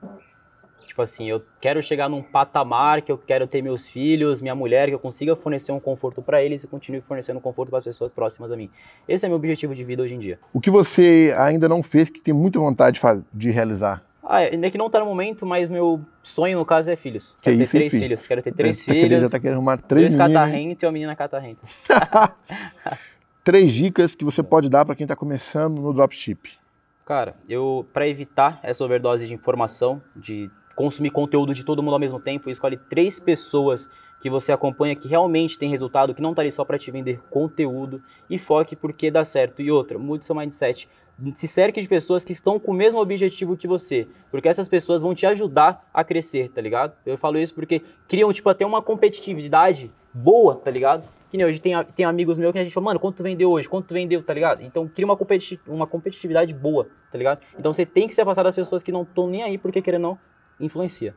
Tipo 0.85 1.01
assim, 1.01 1.27
eu 1.27 1.43
quero 1.59 1.81
chegar 1.81 2.07
num 2.07 2.21
patamar 2.21 3.01
que 3.01 3.11
eu 3.11 3.17
quero 3.17 3.47
ter 3.47 3.61
meus 3.61 3.87
filhos, 3.87 4.39
minha 4.39 4.55
mulher, 4.55 4.87
que 4.87 4.93
eu 4.93 4.99
consiga 4.99 5.35
fornecer 5.35 5.71
um 5.71 5.79
conforto 5.79 6.21
para 6.21 6.41
eles 6.41 6.63
e 6.63 6.67
continue 6.67 7.01
fornecendo 7.01 7.41
conforto 7.41 7.69
para 7.69 7.79
as 7.79 7.83
pessoas 7.83 8.11
próximas 8.11 8.51
a 8.51 8.55
mim. 8.55 8.69
Esse 9.07 9.25
é 9.25 9.29
meu 9.29 9.35
objetivo 9.35 9.75
de 9.75 9.83
vida 9.83 10.03
hoje 10.03 10.13
em 10.13 10.19
dia. 10.19 10.39
O 10.53 10.61
que 10.61 10.69
você 10.69 11.35
ainda 11.37 11.67
não 11.67 11.83
fez 11.83 12.09
que 12.09 12.21
tem 12.21 12.33
muita 12.33 12.59
vontade 12.59 12.93
de, 12.93 12.99
fazer, 13.01 13.25
de 13.33 13.49
realizar? 13.49 14.03
Ah, 14.23 14.43
é 14.43 14.71
que 14.71 14.77
não 14.77 14.89
tá 14.89 14.99
no 14.99 15.05
momento, 15.05 15.45
mas 15.45 15.69
meu 15.69 15.99
sonho, 16.23 16.57
no 16.57 16.65
caso, 16.65 16.89
é 16.89 16.95
filhos. 16.95 17.35
Quero 17.41 17.57
que 17.57 17.57
ter 17.57 17.63
isso, 17.63 17.71
três 17.71 17.91
filho? 17.91 18.03
filhos. 18.03 18.27
Quero 18.27 18.41
ter 18.41 18.53
três 18.53 18.85
tá 18.85 18.93
filhos. 18.93 19.21
já 19.21 19.29
tá 19.29 19.39
querendo 19.39 19.55
arrumar 19.55 19.77
três 19.77 20.15
Dois 20.15 20.15
catarrentos 20.15 20.81
e 20.81 20.85
uma 20.85 20.91
menina 20.91 21.15
catarrenta. 21.15 21.61
três 23.45 23.73
dicas 23.73 24.15
que 24.15 24.25
você 24.25 24.41
pode 24.41 24.69
dar 24.69 24.83
para 24.83 24.95
quem 24.95 25.03
está 25.05 25.15
começando 25.15 25.79
no 25.79 25.93
dropship? 25.93 26.57
Cara, 27.05 27.35
eu 27.47 27.85
para 27.93 28.07
evitar 28.07 28.59
essa 28.63 28.83
overdose 28.83 29.27
de 29.27 29.33
informação, 29.35 30.01
de 30.15 30.49
consumir 30.75 31.09
conteúdo 31.09 31.53
de 31.53 31.63
todo 31.63 31.81
mundo 31.81 31.93
ao 31.93 31.99
mesmo 31.99 32.19
tempo, 32.19 32.49
escolhe 32.49 32.77
três 32.77 33.19
pessoas 33.19 33.89
que 34.19 34.29
você 34.29 34.51
acompanha 34.51 34.95
que 34.95 35.07
realmente 35.07 35.57
tem 35.57 35.69
resultado, 35.69 36.13
que 36.13 36.21
não 36.21 36.31
está 36.31 36.41
ali 36.41 36.51
só 36.51 36.65
para 36.65 36.79
te 36.79 36.89
vender 36.89 37.19
conteúdo 37.29 38.01
e 38.29 38.37
foque 38.37 38.75
porque 38.75 39.11
dá 39.11 39.23
certo. 39.23 39.61
E 39.61 39.71
outra, 39.71 39.99
mude 39.99 40.25
seu 40.25 40.35
mindset. 40.35 40.89
Se 41.33 41.47
cerque 41.47 41.79
de 41.79 41.87
pessoas 41.87 42.25
que 42.25 42.33
estão 42.33 42.59
com 42.59 42.71
o 42.71 42.73
mesmo 42.73 42.99
objetivo 42.99 43.55
que 43.55 43.67
você, 43.67 44.07
porque 44.29 44.49
essas 44.49 44.67
pessoas 44.67 45.01
vão 45.01 45.15
te 45.15 45.25
ajudar 45.25 45.87
a 45.93 46.03
crescer, 46.03 46.49
tá 46.49 46.59
ligado? 46.59 46.93
Eu 47.05 47.17
falo 47.17 47.37
isso 47.37 47.53
porque 47.53 47.81
criam, 48.07 48.33
tipo, 48.33 48.49
até 48.49 48.65
uma 48.65 48.81
competitividade 48.81 49.91
boa, 50.13 50.55
tá 50.55 50.71
ligado? 50.71 51.07
Que 51.29 51.37
nem 51.37 51.45
hoje 51.45 51.59
tem, 51.61 51.73
tem 51.95 52.05
amigos 52.05 52.37
meus 52.37 52.51
que 52.51 52.59
a 52.59 52.63
gente 52.63 52.73
fala, 52.73 52.85
mano, 52.85 52.99
quanto 52.99 53.17
tu 53.17 53.23
vendeu 53.23 53.51
hoje? 53.51 53.69
Quanto 53.69 53.87
tu 53.87 53.93
vendeu, 53.93 54.23
tá 54.23 54.33
ligado? 54.33 54.61
Então 54.63 54.87
cria 54.87 55.05
uma, 55.05 55.15
competi 55.15 55.59
uma 55.67 55.85
competitividade 55.85 56.53
boa, 56.53 56.87
tá 57.11 57.17
ligado? 57.17 57.39
Então 57.57 57.71
você 57.71 57.85
tem 57.85 58.07
que 58.07 58.15
se 58.15 58.21
afastar 58.21 58.43
das 58.43 58.55
pessoas 58.55 58.81
que 58.81 58.91
não 58.91 59.03
estão 59.03 59.27
nem 59.27 59.43
aí 59.43 59.57
porque 59.57 59.81
querendo 59.81 60.01
não 60.01 60.19
influencia. 60.59 61.15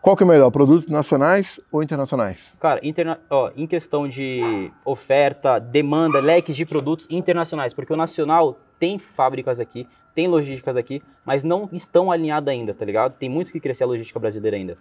Qual 0.00 0.16
que 0.16 0.22
é 0.22 0.26
melhor, 0.26 0.50
produtos 0.50 0.88
nacionais 0.88 1.60
ou 1.70 1.82
internacionais? 1.82 2.56
Cara, 2.58 2.80
interna 2.82 3.20
ó, 3.28 3.50
em 3.54 3.66
questão 3.66 4.08
de 4.08 4.70
oferta, 4.82 5.58
demanda, 5.58 6.20
leques 6.20 6.56
de 6.56 6.64
produtos 6.64 7.06
internacionais, 7.10 7.74
porque 7.74 7.92
o 7.92 7.96
nacional 7.96 8.58
tem 8.78 8.98
fábricas 8.98 9.60
aqui, 9.60 9.86
tem 10.14 10.26
logísticas 10.26 10.76
aqui, 10.76 11.02
mas 11.24 11.44
não 11.44 11.68
estão 11.70 12.10
alinhadas 12.10 12.50
ainda, 12.50 12.72
tá 12.72 12.84
ligado? 12.84 13.16
Tem 13.16 13.28
muito 13.28 13.52
que 13.52 13.60
crescer 13.60 13.84
a 13.84 13.86
logística 13.86 14.18
brasileira 14.18 14.56
ainda. 14.56 14.78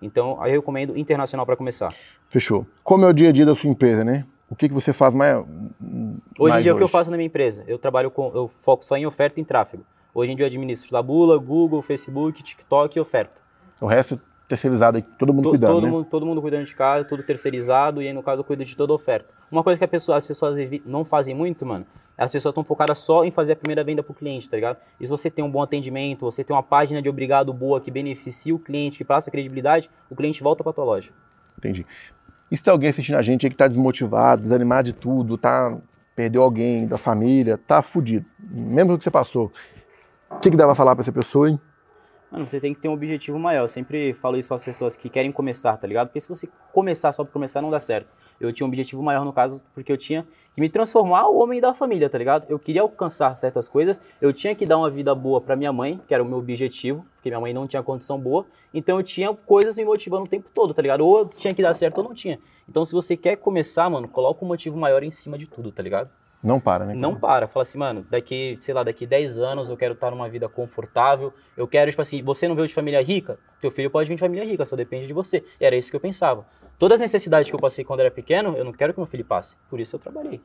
Então, 0.00 0.40
aí 0.40 0.52
eu 0.52 0.60
recomendo 0.60 0.96
internacional 0.96 1.44
para 1.44 1.56
começar. 1.56 1.94
Fechou. 2.28 2.66
Como 2.82 3.04
é 3.04 3.08
o 3.08 3.12
dia 3.12 3.28
a 3.28 3.32
dia 3.32 3.44
da 3.44 3.54
sua 3.54 3.68
empresa, 3.68 4.02
né? 4.02 4.24
O 4.48 4.56
que, 4.56 4.68
que 4.68 4.74
você 4.74 4.92
faz 4.92 5.14
mais. 5.14 5.36
Hoje 5.36 5.46
em 6.58 6.62
dia, 6.62 6.70
hoje? 6.70 6.70
o 6.70 6.76
que 6.76 6.82
eu 6.82 6.88
faço 6.88 7.10
na 7.10 7.16
minha 7.16 7.26
empresa? 7.26 7.64
Eu 7.66 7.78
trabalho 7.78 8.10
com. 8.10 8.30
Eu 8.34 8.48
foco 8.48 8.84
só 8.84 8.96
em 8.96 9.06
oferta 9.06 9.40
e 9.40 9.42
em 9.42 9.44
tráfego. 9.44 9.84
Hoje 10.14 10.30
em 10.30 10.36
dia, 10.36 10.44
eu 10.44 10.46
administro 10.46 10.88
Labula, 10.92 11.36
Google, 11.38 11.82
Facebook, 11.82 12.40
TikTok 12.40 12.96
e 12.96 13.00
oferta. 13.00 13.40
O 13.80 13.86
resto 13.86 14.20
terceirizado 14.46 14.96
aí, 14.96 15.02
todo 15.02 15.34
mundo 15.34 15.50
cuidando, 15.50 15.72
todo 15.72 15.84
né? 15.84 15.90
Mundo, 15.90 16.04
todo 16.04 16.24
mundo 16.24 16.40
cuidando 16.40 16.64
de 16.64 16.74
casa, 16.74 17.04
tudo 17.04 17.24
terceirizado, 17.24 18.00
e 18.00 18.06
aí, 18.06 18.12
no 18.12 18.22
caso, 18.22 18.40
eu 18.40 18.44
cuido 18.44 18.64
de 18.64 18.76
toda 18.76 18.92
a 18.92 18.94
oferta. 18.96 19.28
Uma 19.50 19.64
coisa 19.64 19.78
que 19.78 19.86
pessoa, 19.88 20.16
as 20.16 20.24
pessoas 20.24 20.56
não 20.86 21.04
fazem 21.04 21.34
muito, 21.34 21.66
mano, 21.66 21.84
as 22.16 22.30
pessoas 22.30 22.52
estão 22.52 22.62
focadas 22.62 22.98
só 22.98 23.24
em 23.24 23.32
fazer 23.32 23.54
a 23.54 23.56
primeira 23.56 23.82
venda 23.82 24.04
para 24.04 24.12
o 24.12 24.14
cliente, 24.14 24.48
tá 24.48 24.56
ligado? 24.56 24.76
E 25.00 25.04
se 25.04 25.10
você 25.10 25.28
tem 25.28 25.44
um 25.44 25.50
bom 25.50 25.62
atendimento, 25.62 26.24
você 26.24 26.44
tem 26.44 26.54
uma 26.54 26.62
página 26.62 27.02
de 27.02 27.08
obrigado 27.08 27.52
boa 27.52 27.80
que 27.80 27.90
beneficia 27.90 28.54
o 28.54 28.58
cliente, 28.58 28.98
que 28.98 29.04
passa 29.04 29.32
credibilidade, 29.32 29.90
o 30.08 30.14
cliente 30.14 30.40
volta 30.44 30.62
para 30.62 30.72
tua 30.72 30.84
loja. 30.84 31.10
Entendi. 31.58 31.84
E 32.52 32.56
se 32.56 32.62
tem 32.62 32.70
alguém 32.70 32.90
assistindo 32.90 33.16
a 33.16 33.22
gente 33.22 33.46
aí 33.46 33.50
que 33.50 33.56
tá 33.56 33.66
desmotivado, 33.66 34.42
desanimado 34.42 34.84
de 34.84 34.92
tudo, 34.92 35.36
tá 35.36 35.76
perdeu 36.14 36.44
alguém 36.44 36.86
da 36.86 36.96
família, 36.96 37.58
tá 37.58 37.82
fudido, 37.82 38.24
mesmo 38.38 38.96
que 38.96 39.02
você 39.02 39.10
passou, 39.10 39.50
o 40.36 40.40
que, 40.40 40.50
que 40.50 40.56
dá 40.56 40.66
pra 40.66 40.74
falar 40.74 40.94
para 40.94 41.02
essa 41.02 41.12
pessoa, 41.12 41.48
hein? 41.48 41.60
Mano, 42.30 42.46
você 42.46 42.58
tem 42.58 42.74
que 42.74 42.80
ter 42.80 42.88
um 42.88 42.92
objetivo 42.92 43.38
maior. 43.38 43.62
Eu 43.62 43.68
sempre 43.68 44.12
falo 44.12 44.36
isso 44.36 44.48
para 44.48 44.56
as 44.56 44.64
pessoas 44.64 44.96
que 44.96 45.08
querem 45.08 45.30
começar, 45.30 45.76
tá 45.76 45.86
ligado? 45.86 46.08
Porque 46.08 46.20
se 46.20 46.28
você 46.28 46.48
começar 46.72 47.12
só 47.12 47.24
por 47.24 47.32
começar, 47.32 47.62
não 47.62 47.70
dá 47.70 47.78
certo. 47.78 48.08
Eu 48.40 48.52
tinha 48.52 48.66
um 48.66 48.68
objetivo 48.68 49.00
maior 49.02 49.24
no 49.24 49.32
caso, 49.32 49.62
porque 49.72 49.92
eu 49.92 49.96
tinha 49.96 50.26
que 50.52 50.60
me 50.60 50.68
transformar 50.68 51.28
o 51.28 51.38
homem 51.38 51.60
da 51.60 51.72
família, 51.72 52.10
tá 52.10 52.18
ligado? 52.18 52.44
Eu 52.48 52.58
queria 52.58 52.82
alcançar 52.82 53.36
certas 53.36 53.68
coisas, 53.68 54.02
eu 54.20 54.32
tinha 54.32 54.52
que 54.52 54.66
dar 54.66 54.78
uma 54.78 54.90
vida 54.90 55.14
boa 55.14 55.40
para 55.40 55.54
minha 55.54 55.72
mãe, 55.72 56.00
que 56.08 56.12
era 56.12 56.22
o 56.22 56.26
meu 56.26 56.38
objetivo, 56.38 57.06
porque 57.14 57.30
minha 57.30 57.40
mãe 57.40 57.54
não 57.54 57.68
tinha 57.68 57.82
condição 57.84 58.18
boa. 58.18 58.44
Então 58.72 58.98
eu 58.98 59.04
tinha 59.04 59.32
coisas 59.32 59.76
me 59.76 59.84
motivando 59.84 60.24
o 60.24 60.28
tempo 60.28 60.50
todo, 60.52 60.74
tá 60.74 60.82
ligado? 60.82 61.06
Ou 61.06 61.26
tinha 61.26 61.54
que 61.54 61.62
dar 61.62 61.74
certo 61.74 61.98
ou 61.98 62.04
não 62.04 62.14
tinha. 62.14 62.40
Então 62.68 62.84
se 62.84 62.92
você 62.92 63.16
quer 63.16 63.36
começar, 63.36 63.88
mano, 63.88 64.08
coloca 64.08 64.44
um 64.44 64.48
motivo 64.48 64.76
maior 64.76 65.04
em 65.04 65.10
cima 65.12 65.38
de 65.38 65.46
tudo, 65.46 65.70
tá 65.70 65.82
ligado? 65.82 66.10
Não 66.44 66.60
para, 66.60 66.84
né? 66.84 66.94
Não 66.94 67.16
para. 67.16 67.48
Fala 67.48 67.62
assim, 67.62 67.78
mano, 67.78 68.06
daqui, 68.10 68.58
sei 68.60 68.74
lá, 68.74 68.82
daqui 68.82 69.06
10 69.06 69.38
anos 69.38 69.70
eu 69.70 69.78
quero 69.78 69.94
estar 69.94 70.10
numa 70.10 70.28
vida 70.28 70.46
confortável. 70.46 71.32
Eu 71.56 71.66
quero, 71.66 71.90
tipo 71.90 72.02
assim, 72.02 72.22
você 72.22 72.46
não 72.46 72.54
veio 72.54 72.68
de 72.68 72.74
família 72.74 73.02
rica? 73.02 73.38
Teu 73.58 73.70
filho 73.70 73.90
pode 73.90 74.10
vir 74.10 74.16
de 74.16 74.20
família 74.20 74.44
rica, 74.44 74.66
só 74.66 74.76
depende 74.76 75.06
de 75.06 75.14
você. 75.14 75.42
E 75.58 75.64
era 75.64 75.74
isso 75.74 75.88
que 75.88 75.96
eu 75.96 76.00
pensava. 76.00 76.44
Todas 76.78 76.96
as 76.96 77.00
necessidades 77.00 77.48
que 77.48 77.56
eu 77.56 77.58
passei 77.58 77.82
quando 77.82 78.00
era 78.00 78.10
pequeno, 78.10 78.58
eu 78.58 78.64
não 78.64 78.72
quero 78.72 78.92
que 78.92 79.00
meu 79.00 79.06
filho 79.06 79.24
passe. 79.24 79.56
Por 79.70 79.80
isso 79.80 79.96
eu 79.96 80.00
trabalhei. 80.00 80.38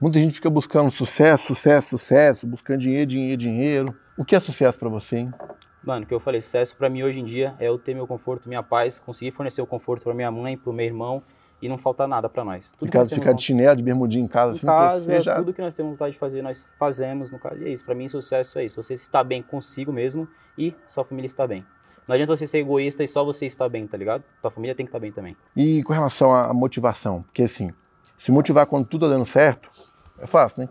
Muita 0.00 0.20
gente 0.20 0.34
fica 0.34 0.48
buscando 0.48 0.88
sucesso, 0.92 1.48
sucesso, 1.48 1.98
sucesso, 1.98 2.46
buscando 2.46 2.78
dinheiro, 2.78 3.06
dinheiro, 3.06 3.36
dinheiro. 3.36 3.94
O 4.16 4.24
que 4.24 4.36
é 4.36 4.40
sucesso 4.40 4.78
para 4.78 4.88
você, 4.88 5.16
hein? 5.16 5.34
Mano, 5.82 6.04
o 6.04 6.06
que 6.06 6.14
eu 6.14 6.20
falei, 6.20 6.40
sucesso 6.40 6.76
para 6.76 6.88
mim 6.88 7.02
hoje 7.02 7.18
em 7.18 7.24
dia 7.24 7.56
é 7.58 7.66
eu 7.66 7.76
ter 7.76 7.94
meu 7.94 8.06
conforto, 8.06 8.48
minha 8.48 8.62
paz, 8.62 9.00
conseguir 9.00 9.32
fornecer 9.32 9.62
o 9.62 9.66
conforto 9.66 10.04
para 10.04 10.14
minha 10.14 10.30
mãe, 10.30 10.56
para 10.56 10.70
o 10.70 10.72
meu 10.72 10.86
irmão 10.86 11.22
e 11.62 11.68
não 11.68 11.76
faltar 11.76 12.08
nada 12.08 12.28
para 12.28 12.44
nós. 12.44 12.72
Tudo 12.72 12.90
caso 12.90 13.14
ficar 13.14 13.32
de 13.32 13.42
chinelo, 13.42 13.76
de 13.76 13.82
bermudinho 13.82 14.24
em 14.24 14.28
casa, 14.28 14.52
em 14.52 14.56
assim, 14.56 14.66
casa, 14.66 15.12
é 15.12 15.20
já... 15.20 15.36
tudo 15.36 15.52
que 15.52 15.60
nós 15.60 15.74
temos 15.74 15.92
vontade 15.92 16.12
de 16.12 16.18
fazer, 16.18 16.42
nós 16.42 16.68
fazemos, 16.78 17.30
no 17.30 17.38
caso, 17.38 17.62
e 17.62 17.68
é 17.68 17.68
isso. 17.70 17.84
Para 17.84 17.94
mim, 17.94 18.08
sucesso 18.08 18.58
é 18.58 18.64
isso. 18.64 18.82
Você 18.82 18.94
está 18.94 19.22
bem 19.22 19.42
consigo 19.42 19.92
mesmo 19.92 20.26
e 20.56 20.74
sua 20.88 21.04
família 21.04 21.26
está 21.26 21.46
bem. 21.46 21.64
Não 22.08 22.14
adianta 22.14 22.34
você 22.34 22.46
ser 22.46 22.58
egoísta 22.58 23.04
e 23.04 23.08
só 23.08 23.24
você 23.24 23.46
estar 23.46 23.68
bem, 23.68 23.86
tá 23.86 23.96
ligado? 23.96 24.24
Tua 24.40 24.50
família 24.50 24.74
tem 24.74 24.84
que 24.84 24.90
estar 24.90 24.98
bem 24.98 25.12
também. 25.12 25.36
E 25.54 25.82
com 25.84 25.92
relação 25.92 26.34
à 26.34 26.52
motivação, 26.52 27.22
porque 27.22 27.44
assim, 27.44 27.72
se 28.18 28.32
motivar 28.32 28.66
quando 28.66 28.86
tudo 28.86 29.06
tá 29.06 29.12
dando 29.12 29.26
certo, 29.26 29.70
é 30.18 30.26
fácil, 30.26 30.62
né? 30.62 30.68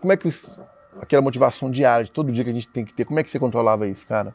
Como 0.00 0.12
é 0.12 0.16
que 0.16 0.28
aquela 1.00 1.22
motivação 1.22 1.70
diária, 1.70 2.04
de 2.04 2.10
todo 2.10 2.32
dia 2.32 2.44
que 2.44 2.50
a 2.50 2.52
gente 2.52 2.68
tem 2.68 2.84
que 2.84 2.92
ter, 2.92 3.04
como 3.04 3.20
é 3.20 3.22
que 3.22 3.30
você 3.30 3.38
controlava 3.38 3.86
isso, 3.86 4.06
cara? 4.06 4.34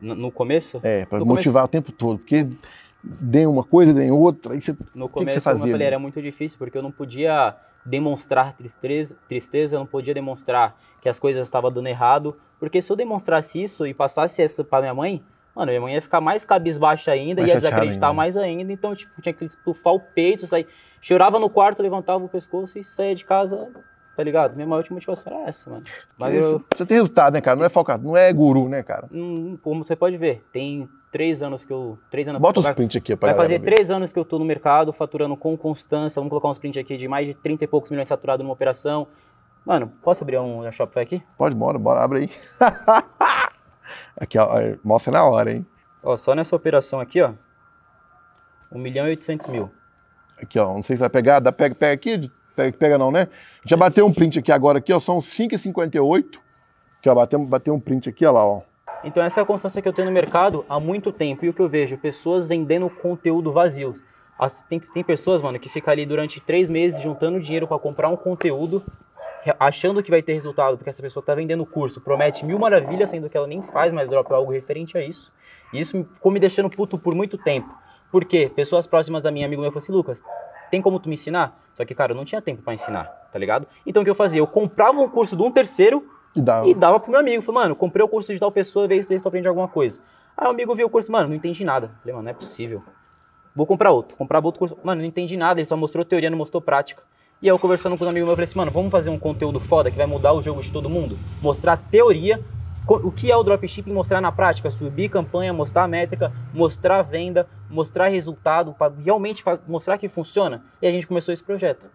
No, 0.00 0.14
no 0.14 0.30
começo? 0.30 0.80
É, 0.82 1.04
pra 1.04 1.18
No 1.18 1.26
motivar 1.26 1.64
o 1.64 1.68
tempo 1.68 1.90
todo, 1.90 2.18
porque 2.18 2.46
dê 3.02 3.46
uma 3.46 3.62
coisa, 3.64 3.92
dê 3.92 4.10
outra, 4.10 4.54
aí 4.54 4.60
você. 4.60 4.76
No 4.94 5.08
que 5.08 5.14
começo, 5.14 5.40
você 5.40 5.50
como 5.50 5.64
eu 5.64 5.70
falei, 5.70 5.78
né? 5.78 5.84
era 5.84 5.98
muito 5.98 6.20
difícil, 6.20 6.58
porque 6.58 6.76
eu 6.76 6.82
não 6.82 6.90
podia 6.90 7.54
demonstrar 7.84 8.52
tristeza, 8.56 9.16
tristeza, 9.28 9.76
eu 9.76 9.80
não 9.80 9.86
podia 9.86 10.12
demonstrar 10.12 10.76
que 11.00 11.08
as 11.08 11.18
coisas 11.18 11.42
estavam 11.42 11.70
dando 11.70 11.86
errado, 11.86 12.36
porque 12.58 12.82
se 12.82 12.90
eu 12.90 12.96
demonstrasse 12.96 13.62
isso 13.62 13.86
e 13.86 13.94
passasse 13.94 14.42
isso 14.42 14.64
pra 14.64 14.80
minha 14.80 14.94
mãe, 14.94 15.22
mano, 15.54 15.70
minha 15.70 15.80
mãe 15.80 15.94
ia 15.94 16.02
ficar 16.02 16.20
mais 16.20 16.44
cabisbaixa 16.44 17.12
ainda, 17.12 17.42
Mais 17.42 17.48
ia 17.48 17.54
desacreditar 17.54 18.10
ainda. 18.10 18.12
mais 18.12 18.36
ainda, 18.36 18.72
então, 18.72 18.94
tipo, 18.94 19.22
tinha 19.22 19.32
que 19.32 19.44
estufar 19.44 19.94
o 19.94 20.00
peito, 20.00 20.46
sair, 20.46 20.66
chorava 21.00 21.38
no 21.38 21.48
quarto, 21.48 21.82
levantava 21.82 22.24
o 22.24 22.28
pescoço 22.28 22.76
e 22.78 22.82
saía 22.84 23.14
de 23.14 23.24
casa, 23.24 23.70
tá 24.16 24.22
ligado? 24.24 24.56
Minha 24.56 24.66
maior 24.66 24.84
motivação 24.90 25.32
era 25.32 25.48
essa, 25.48 25.70
mano. 25.70 25.84
Mas 26.18 26.34
eu, 26.34 26.64
Você 26.76 26.84
tem 26.84 26.96
resultado, 26.96 27.34
né, 27.34 27.40
cara? 27.40 27.56
Não 27.56 27.64
é 27.64 27.68
focado, 27.68 28.04
não 28.04 28.16
é 28.16 28.32
guru, 28.32 28.68
né, 28.68 28.82
cara? 28.82 29.08
hum, 29.12 29.56
como 29.62 29.84
você 29.84 29.94
pode 29.94 30.16
ver, 30.16 30.44
tem 30.50 30.88
três 31.10 31.42
anos 31.42 31.64
que 31.64 31.72
eu, 31.72 31.98
três 32.10 32.28
anos 32.28 32.40
Bota 32.40 32.60
os 32.60 32.68
prints 32.70 32.96
aqui 32.96 33.14
Vai 33.14 33.34
fazer 33.34 33.60
três 33.60 33.90
anos 33.90 34.12
que 34.12 34.18
eu 34.18 34.24
tô 34.24 34.38
no 34.38 34.44
mercado, 34.44 34.92
faturando 34.92 35.36
com 35.36 35.56
constância. 35.56 36.20
Vamos 36.20 36.30
colocar 36.30 36.48
uns 36.48 36.58
print 36.58 36.78
aqui 36.78 36.96
de 36.96 37.08
mais 37.08 37.26
de 37.26 37.34
30 37.34 37.64
e 37.64 37.66
poucos 37.66 37.90
milhões 37.90 38.08
faturados 38.08 38.44
numa 38.44 38.52
operação. 38.52 39.06
Mano, 39.64 39.92
posso 40.02 40.22
abrir 40.22 40.38
um 40.38 40.70
Shopify 40.70 41.00
aqui? 41.00 41.22
Pode, 41.36 41.54
bora, 41.54 41.78
bora, 41.78 42.00
abre 42.00 42.18
aí. 42.20 42.30
aqui, 44.16 44.38
ó, 44.38 44.48
mostra 44.84 45.12
na 45.12 45.24
hora, 45.24 45.52
hein? 45.52 45.66
Ó, 46.02 46.14
só 46.16 46.34
nessa 46.34 46.54
operação 46.54 47.00
aqui, 47.00 47.20
ó. 47.20 47.32
1 48.70 48.78
milhão 48.78 49.06
e 49.06 49.10
800 49.10 49.48
mil. 49.48 49.70
Aqui, 50.40 50.58
ó, 50.58 50.72
não 50.72 50.82
sei 50.82 50.96
se 50.96 51.00
vai 51.00 51.10
pegar, 51.10 51.40
dá, 51.40 51.50
pega, 51.50 51.74
pega 51.74 51.94
aqui, 51.94 52.30
pega, 52.54 52.76
pega 52.76 52.98
não, 52.98 53.10
né? 53.10 53.28
Já 53.64 53.76
bateu 53.76 54.06
um 54.06 54.12
print 54.12 54.38
aqui 54.38 54.52
agora, 54.52 54.78
aqui, 54.78 54.92
ó, 54.92 55.00
são 55.00 55.18
5,58. 55.18 56.38
Aqui, 56.98 57.08
ó, 57.08 57.14
bateu, 57.14 57.44
bateu 57.44 57.74
um 57.74 57.80
print 57.80 58.08
aqui, 58.08 58.24
ó 58.24 58.30
lá, 58.32 58.46
ó. 58.46 58.62
Então 59.04 59.22
essa 59.22 59.40
é 59.40 59.42
a 59.42 59.46
constância 59.46 59.80
que 59.80 59.88
eu 59.88 59.92
tenho 59.92 60.06
no 60.06 60.12
mercado 60.12 60.64
há 60.68 60.80
muito 60.80 61.12
tempo. 61.12 61.44
E 61.44 61.48
o 61.48 61.52
que 61.52 61.60
eu 61.60 61.68
vejo? 61.68 61.96
Pessoas 61.98 62.46
vendendo 62.46 62.88
conteúdo 62.90 63.52
vazio. 63.52 63.94
Tem, 64.68 64.78
tem 64.78 65.02
pessoas, 65.02 65.40
mano, 65.40 65.58
que 65.58 65.68
ficam 65.68 65.92
ali 65.92 66.04
durante 66.04 66.40
três 66.40 66.68
meses 66.68 67.00
juntando 67.02 67.40
dinheiro 67.40 67.66
para 67.66 67.78
comprar 67.78 68.08
um 68.08 68.16
conteúdo, 68.16 68.84
achando 69.58 70.02
que 70.02 70.10
vai 70.10 70.20
ter 70.20 70.34
resultado, 70.34 70.76
porque 70.76 70.90
essa 70.90 71.00
pessoa 71.00 71.24
tá 71.24 71.34
vendendo 71.34 71.64
curso, 71.64 72.00
promete 72.00 72.44
mil 72.44 72.58
maravilhas, 72.58 73.10
sendo 73.10 73.30
que 73.30 73.36
ela 73.36 73.46
nem 73.46 73.62
faz 73.62 73.92
mais 73.92 74.08
drop 74.10 74.30
algo 74.32 74.52
referente 74.52 74.98
a 74.98 75.02
isso. 75.02 75.32
E 75.72 75.78
isso 75.80 76.04
ficou 76.12 76.30
me 76.30 76.38
deixando 76.38 76.68
puto 76.68 76.98
por 76.98 77.14
muito 77.14 77.38
tempo. 77.38 77.74
Por 78.10 78.24
quê? 78.24 78.50
Pessoas 78.54 78.86
próximas 78.86 79.24
a 79.24 79.30
mim, 79.30 79.42
amigo 79.42 79.62
meu, 79.62 79.70
falaram 79.70 79.84
assim, 79.84 79.92
Lucas, 79.92 80.22
tem 80.70 80.82
como 80.82 81.00
tu 81.00 81.08
me 81.08 81.14
ensinar? 81.14 81.58
Só 81.74 81.84
que, 81.84 81.94
cara, 81.94 82.12
eu 82.12 82.16
não 82.16 82.24
tinha 82.24 82.42
tempo 82.42 82.62
para 82.62 82.74
ensinar, 82.74 83.04
tá 83.32 83.38
ligado? 83.38 83.66
Então 83.86 84.02
o 84.02 84.04
que 84.04 84.10
eu 84.10 84.14
fazia? 84.14 84.40
Eu 84.40 84.46
comprava 84.46 84.98
um 85.00 85.08
curso 85.08 85.36
de 85.36 85.42
um 85.42 85.50
terceiro 85.50 86.04
E 86.36 86.40
dá. 86.40 86.66
e 86.66 86.74
dava 86.74 87.00
pro 87.00 87.10
meu 87.10 87.20
amigo. 87.20 87.42
Falei, 87.42 87.62
mano, 87.62 87.74
comprei 87.74 88.04
o 88.04 88.08
curso 88.08 88.32
de 88.32 88.38
tal 88.38 88.52
pessoa, 88.52 88.86
vê 88.86 89.02
se 89.02 89.18
tu 89.18 89.28
aprende 89.28 89.48
alguma 89.48 89.66
coisa. 89.66 90.00
Aí 90.36 90.46
o 90.46 90.50
amigo 90.50 90.74
viu 90.74 90.86
o 90.86 90.90
curso, 90.90 91.10
mano, 91.10 91.28
não 91.28 91.34
entendi 91.34 91.64
nada. 91.64 91.90
Falei, 92.00 92.12
mano, 92.12 92.24
não 92.24 92.30
é 92.30 92.34
possível. 92.34 92.82
Vou 93.54 93.66
comprar 93.66 93.90
outro. 93.90 94.16
Comprava 94.16 94.46
outro 94.46 94.58
curso. 94.58 94.78
Mano, 94.84 95.00
não 95.00 95.08
entendi 95.08 95.34
nada, 95.36 95.58
ele 95.58 95.66
só 95.66 95.76
mostrou 95.76 96.04
teoria, 96.04 96.28
não 96.28 96.36
mostrou 96.36 96.60
prática. 96.60 97.02
E 97.40 97.48
aí 97.48 97.54
eu 97.54 97.58
conversando 97.58 97.96
com 97.96 98.04
um 98.04 98.08
amigo 98.08 98.26
meu, 98.26 98.32
eu 98.32 98.36
falei 98.36 98.44
assim, 98.44 98.58
mano, 98.58 98.70
vamos 98.70 98.90
fazer 98.90 99.10
um 99.10 99.18
conteúdo 99.18 99.58
foda 99.58 99.90
que 99.90 99.96
vai 99.96 100.06
mudar 100.06 100.32
o 100.32 100.42
jogo 100.42 100.60
de 100.60 100.70
todo 100.70 100.88
mundo? 100.88 101.18
Mostrar 101.40 101.76
teoria, 101.76 102.42
o 102.88 103.10
que 103.10 103.30
é 103.30 103.36
o 103.36 103.42
dropshipping, 103.42 103.92
mostrar 103.92 104.20
na 104.20 104.30
prática, 104.30 104.70
subir 104.70 105.08
campanha, 105.08 105.52
mostrar 105.52 105.84
a 105.84 105.88
métrica, 105.88 106.32
mostrar 106.54 106.98
a 106.98 107.02
venda, 107.02 107.48
mostrar 107.68 108.08
resultado, 108.08 108.72
para 108.72 108.92
realmente 109.02 109.42
mostrar 109.66 109.98
que 109.98 110.08
funciona. 110.08 110.62
E 110.80 110.86
a 110.86 110.90
gente 110.90 111.06
começou 111.06 111.32
esse 111.32 111.42
projeto. 111.42 111.86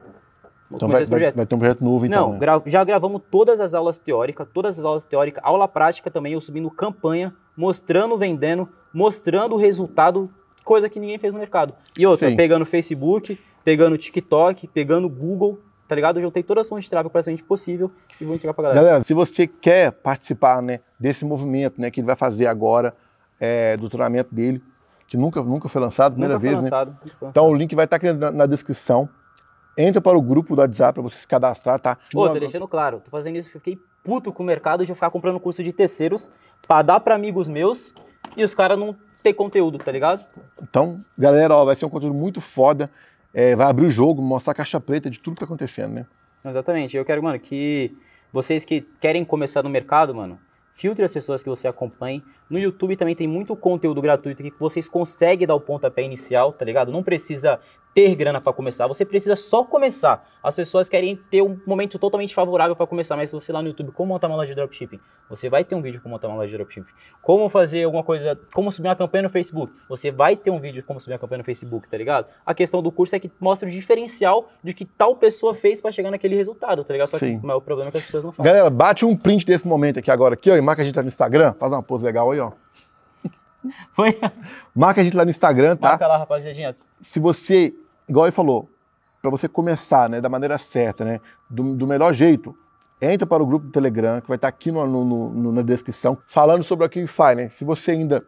Então 0.73 0.87
vai, 0.89 1.03
vai, 1.05 1.31
vai 1.31 1.45
ter 1.45 1.55
um 1.55 1.59
projeto 1.59 1.83
novo, 1.83 2.05
então. 2.05 2.27
Não, 2.27 2.33
né? 2.33 2.39
gra- 2.39 2.61
já 2.65 2.83
gravamos 2.83 3.21
todas 3.29 3.59
as 3.59 3.73
aulas 3.73 3.99
teóricas, 3.99 4.47
todas 4.53 4.77
as 4.79 4.85
aulas 4.85 5.05
teóricas, 5.05 5.43
aula 5.45 5.67
prática 5.67 6.09
também, 6.09 6.33
eu 6.33 6.41
subindo 6.41 6.69
campanha, 6.71 7.33
mostrando, 7.55 8.17
vendendo, 8.17 8.67
mostrando 8.93 9.55
o 9.55 9.57
resultado, 9.57 10.29
coisa 10.63 10.89
que 10.89 10.99
ninguém 10.99 11.17
fez 11.17 11.33
no 11.33 11.39
mercado. 11.39 11.73
E 11.97 12.05
outra, 12.05 12.29
Sim. 12.29 12.35
pegando 12.35 12.65
Facebook, 12.65 13.39
pegando 13.63 13.97
TikTok, 13.97 14.67
pegando 14.67 15.07
Google, 15.09 15.59
tá 15.87 15.95
ligado? 15.95 16.17
Eu 16.17 16.23
juntei 16.23 16.41
todas 16.43 16.65
as 16.65 16.69
fontes 16.69 16.85
de 16.85 16.89
tráfego 16.89 17.09
praticamente 17.09 17.43
possível 17.43 17.91
e 18.19 18.25
vou 18.25 18.35
entregar 18.35 18.53
pra 18.53 18.63
galera. 18.63 18.81
Galera, 18.81 19.03
se 19.03 19.13
você 19.13 19.45
quer 19.47 19.91
participar 19.91 20.61
né, 20.61 20.79
desse 20.99 21.25
movimento 21.25 21.79
né, 21.81 21.91
que 21.91 21.99
ele 21.99 22.07
vai 22.07 22.15
fazer 22.15 22.47
agora, 22.47 22.93
é, 23.39 23.75
do 23.75 23.89
treinamento 23.89 24.33
dele, 24.33 24.63
que 25.07 25.17
nunca, 25.17 25.41
nunca 25.41 25.67
foi 25.67 25.81
lançado, 25.81 26.13
primeira 26.13 26.35
Nunca 26.35 26.41
foi 26.45 26.49
vez, 26.49 26.57
né? 26.63 26.63
lançado. 26.69 26.97
nunca 27.03 27.15
foi 27.19 27.27
Então 27.29 27.49
o 27.49 27.53
link 27.53 27.75
vai 27.75 27.83
estar 27.85 27.97
aqui 27.97 28.13
na, 28.13 28.31
na 28.31 28.45
descrição. 28.45 29.09
Entra 29.77 30.01
para 30.01 30.17
o 30.17 30.21
grupo 30.21 30.55
do 30.55 30.59
WhatsApp 30.59 30.93
para 30.93 31.03
você 31.03 31.17
se 31.17 31.27
cadastrar, 31.27 31.79
tá? 31.79 31.97
Outra, 32.13 32.39
deixando 32.39 32.67
claro, 32.67 32.99
tô 32.99 33.09
fazendo 33.09 33.37
isso, 33.37 33.49
fiquei 33.49 33.79
puto 34.03 34.33
com 34.33 34.43
o 34.43 34.45
mercado 34.45 34.85
de 34.85 34.91
eu 34.91 34.95
ficar 34.95 35.09
comprando 35.09 35.39
curso 35.39 35.63
de 35.63 35.71
terceiros 35.71 36.29
pra 36.67 36.81
dar 36.81 36.99
pra 36.99 37.15
amigos 37.15 37.47
meus 37.47 37.93
e 38.35 38.43
os 38.43 38.53
caras 38.53 38.77
não 38.77 38.95
ter 39.23 39.33
conteúdo, 39.33 39.77
tá 39.77 39.91
ligado? 39.91 40.25
Então, 40.61 41.03
galera, 41.17 41.55
ó, 41.55 41.63
vai 41.63 41.75
ser 41.75 41.85
um 41.85 41.89
conteúdo 41.89 42.13
muito 42.13 42.41
foda. 42.41 42.89
É, 43.33 43.55
vai 43.55 43.67
abrir 43.67 43.85
o 43.85 43.89
jogo, 43.89 44.21
mostrar 44.21 44.51
a 44.51 44.55
caixa 44.55 44.79
preta 44.79 45.09
de 45.09 45.19
tudo 45.19 45.35
que 45.35 45.39
tá 45.39 45.45
acontecendo, 45.45 45.93
né? 45.93 46.05
Exatamente. 46.43 46.97
Eu 46.97 47.05
quero, 47.05 47.23
mano, 47.23 47.39
que 47.39 47.95
vocês 48.33 48.65
que 48.65 48.81
querem 48.99 49.23
começar 49.23 49.63
no 49.63 49.69
mercado, 49.69 50.13
mano, 50.13 50.39
filtre 50.73 51.05
as 51.05 51.13
pessoas 51.13 51.43
que 51.43 51.49
você 51.49 51.67
acompanha. 51.67 52.21
No 52.49 52.59
YouTube 52.59 52.95
também 52.95 53.15
tem 53.15 53.27
muito 53.27 53.55
conteúdo 53.55 54.01
gratuito 54.01 54.43
que 54.43 54.53
vocês 54.59 54.89
conseguem 54.89 55.47
dar 55.47 55.55
o 55.55 55.61
pontapé 55.61 56.03
inicial, 56.03 56.51
tá 56.51 56.65
ligado? 56.65 56.91
Não 56.91 57.03
precisa 57.03 57.59
ter 57.93 58.15
grana 58.15 58.39
pra 58.39 58.53
começar, 58.53 58.87
você 58.87 59.05
precisa 59.05 59.35
só 59.35 59.63
começar. 59.63 60.27
As 60.41 60.55
pessoas 60.55 60.89
querem 60.89 61.15
ter 61.29 61.41
um 61.41 61.59
momento 61.65 61.99
totalmente 61.99 62.33
favorável 62.33 62.75
pra 62.75 62.87
começar, 62.87 63.15
mas 63.15 63.29
se 63.29 63.35
você 63.35 63.51
lá 63.51 63.61
no 63.61 63.67
YouTube, 63.67 63.91
como 63.91 64.13
montar 64.13 64.27
uma 64.27 64.37
loja 64.37 64.49
de 64.49 64.55
dropshipping, 64.55 64.99
você 65.29 65.49
vai 65.49 65.63
ter 65.63 65.75
um 65.75 65.81
vídeo 65.81 66.01
como 66.01 66.13
montar 66.15 66.27
uma 66.27 66.37
loja 66.37 66.49
de 66.49 66.57
dropshipping. 66.57 66.91
Como 67.21 67.49
fazer 67.49 67.83
alguma 67.83 68.03
coisa, 68.03 68.39
como 68.53 68.71
subir 68.71 68.87
uma 68.87 68.95
campanha 68.95 69.23
no 69.23 69.29
Facebook, 69.29 69.73
você 69.87 70.09
vai 70.11 70.35
ter 70.35 70.51
um 70.51 70.59
vídeo 70.59 70.81
de 70.81 70.87
como 70.87 70.99
subir 70.99 71.13
uma 71.13 71.19
campanha 71.19 71.39
no 71.39 71.43
Facebook, 71.43 71.87
tá 71.89 71.97
ligado? 71.97 72.27
A 72.45 72.53
questão 72.53 72.81
do 72.81 72.91
curso 72.91 73.15
é 73.15 73.19
que 73.19 73.31
mostra 73.39 73.67
o 73.67 73.71
diferencial 73.71 74.49
de 74.63 74.73
que 74.73 74.85
tal 74.85 75.15
pessoa 75.15 75.53
fez 75.53 75.81
pra 75.81 75.91
chegar 75.91 76.11
naquele 76.11 76.35
resultado, 76.35 76.83
tá 76.83 76.93
ligado? 76.93 77.09
Só 77.09 77.17
Sim. 77.17 77.39
que 77.39 77.47
o 77.47 77.61
problema 77.61 77.89
é 77.89 77.91
que 77.91 77.97
as 77.97 78.03
pessoas 78.05 78.23
não 78.23 78.31
falam. 78.31 78.51
Galera, 78.51 78.69
bate 78.69 79.05
um 79.05 79.15
print 79.15 79.45
desse 79.45 79.67
momento 79.67 79.99
aqui 79.99 80.09
agora, 80.09 80.33
aqui, 80.33 80.49
ó, 80.49 80.55
e 80.55 80.61
marca 80.61 80.81
a 80.81 80.85
gente 80.85 80.95
lá 80.95 81.03
no 81.03 81.09
Instagram. 81.09 81.53
Faz 81.53 81.71
uma 81.71 81.83
pose 81.83 82.03
legal 82.03 82.31
aí, 82.31 82.39
ó. 82.39 82.51
Foi? 83.93 84.17
Marca 84.73 85.01
a 85.01 85.03
gente 85.03 85.15
lá 85.15 85.23
no 85.23 85.29
Instagram, 85.29 85.75
tá? 85.75 85.89
Marca 85.89 86.07
lá, 86.07 86.17
rapaziadinha. 86.17 86.75
se 87.01 87.19
você, 87.19 87.73
igual 88.11 88.25
ele 88.25 88.31
falou, 88.31 88.69
para 89.21 89.31
você 89.31 89.47
começar, 89.47 90.09
né, 90.09 90.19
da 90.19 90.29
maneira 90.29 90.57
certa, 90.57 91.05
né, 91.05 91.19
do, 91.49 91.75
do 91.75 91.87
melhor 91.87 92.13
jeito, 92.13 92.55
entra 93.01 93.25
para 93.25 93.41
o 93.41 93.45
grupo 93.45 93.65
do 93.67 93.71
Telegram, 93.71 94.19
que 94.21 94.27
vai 94.27 94.35
estar 94.35 94.47
aqui 94.47 94.71
no, 94.71 94.85
no- 94.85 95.29
no- 95.29 95.51
na 95.51 95.61
descrição, 95.61 96.17
falando 96.27 96.63
sobre 96.63 96.85
a 96.85 96.89
Kivify, 96.89 97.35
né? 97.35 97.49
Se 97.49 97.63
você 97.65 97.91
ainda 97.91 98.23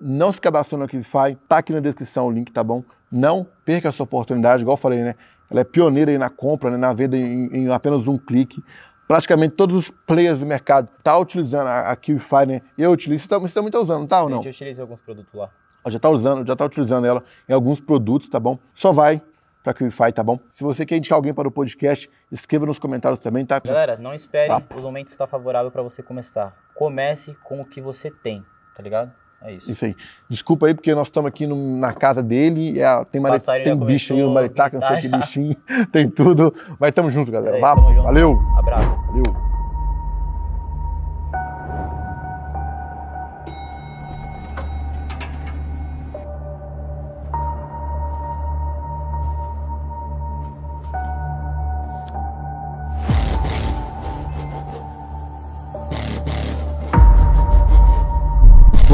não 0.00 0.30
se 0.32 0.40
cadastrou 0.40 0.78
na 0.78 0.86
Kivify, 0.86 1.36
tá 1.48 1.58
aqui 1.58 1.72
na 1.72 1.80
descrição 1.80 2.26
o 2.26 2.30
link, 2.30 2.52
tá 2.52 2.62
bom? 2.62 2.84
Não 3.10 3.46
perca 3.64 3.88
essa 3.88 4.02
oportunidade, 4.02 4.62
igual 4.62 4.74
eu 4.76 4.80
falei, 4.80 5.02
né? 5.02 5.14
Ela 5.50 5.60
é 5.60 5.64
pioneira 5.64 6.10
aí 6.10 6.18
na 6.18 6.28
compra, 6.28 6.70
né, 6.70 6.76
na 6.76 6.92
venda 6.92 7.16
em, 7.16 7.46
em 7.52 7.68
apenas 7.70 8.06
um 8.06 8.18
clique. 8.18 8.62
Praticamente 9.08 9.54
todos 9.54 9.76
os 9.76 9.88
players 9.90 10.40
do 10.40 10.46
mercado 10.46 10.88
tá 11.02 11.16
utilizando 11.16 11.68
a, 11.68 11.90
a 11.92 11.96
Kivify, 11.96 12.44
né? 12.46 12.60
Eu 12.76 12.90
utilizo, 12.90 13.22
você, 13.24 13.28
tá, 13.28 13.40
também 13.54 13.70
tá 13.70 13.78
usando, 13.80 14.06
tá 14.06 14.22
ou 14.22 14.28
não? 14.28 14.36
Gente, 14.42 14.46
eu 14.46 14.50
utilizei 14.50 14.82
alguns 14.82 15.00
produtos 15.00 15.32
lá. 15.34 15.48
Já 15.90 15.96
está 15.96 16.08
usando, 16.10 16.46
já 16.46 16.56
tá 16.56 16.64
utilizando 16.64 17.06
ela 17.06 17.22
em 17.48 17.52
alguns 17.52 17.80
produtos, 17.80 18.28
tá 18.28 18.40
bom? 18.40 18.58
Só 18.74 18.92
vai 18.92 19.20
para 19.62 19.74
Qify, 19.74 20.12
tá 20.12 20.22
bom? 20.22 20.38
Se 20.52 20.62
você 20.62 20.86
quer 20.86 20.96
indicar 20.96 21.16
alguém 21.16 21.34
para 21.34 21.48
o 21.48 21.50
podcast, 21.50 22.08
escreva 22.30 22.66
nos 22.66 22.78
comentários 22.78 23.18
também, 23.20 23.44
tá? 23.44 23.58
Galera, 23.60 23.96
não 23.96 24.14
espere 24.14 24.48
Papo. 24.48 24.76
os 24.78 24.84
momentos 24.84 25.12
estar 25.12 25.26
favorável 25.26 25.70
pra 25.70 25.82
você 25.82 26.02
começar. 26.02 26.54
Comece 26.74 27.36
com 27.42 27.60
o 27.60 27.64
que 27.64 27.80
você 27.80 28.10
tem, 28.10 28.44
tá 28.74 28.82
ligado? 28.82 29.10
É 29.42 29.52
isso. 29.52 29.70
Isso 29.70 29.84
aí. 29.84 29.94
Desculpa 30.30 30.66
aí, 30.66 30.74
porque 30.74 30.94
nós 30.94 31.08
estamos 31.08 31.28
aqui 31.28 31.46
no- 31.46 31.78
na 31.78 31.92
casa 31.92 32.22
dele, 32.22 32.82
a- 32.82 33.04
tem, 33.04 33.20
Passarinho 33.20 33.76
tem 33.78 33.86
bicho 33.86 34.14
aí, 34.14 34.22
o 34.22 34.30
maritaca, 34.30 34.78
não 34.78 34.86
sei 34.88 35.00
que 35.00 35.08
bichinho, 35.08 35.56
tem 35.92 36.08
tudo. 36.08 36.54
Mas 36.80 36.92
tamo 36.92 37.10
junto, 37.10 37.30
galera. 37.30 37.58
É 37.58 37.60
valeu, 37.60 38.38
Abraço. 38.56 38.96
valeu. 39.06 39.45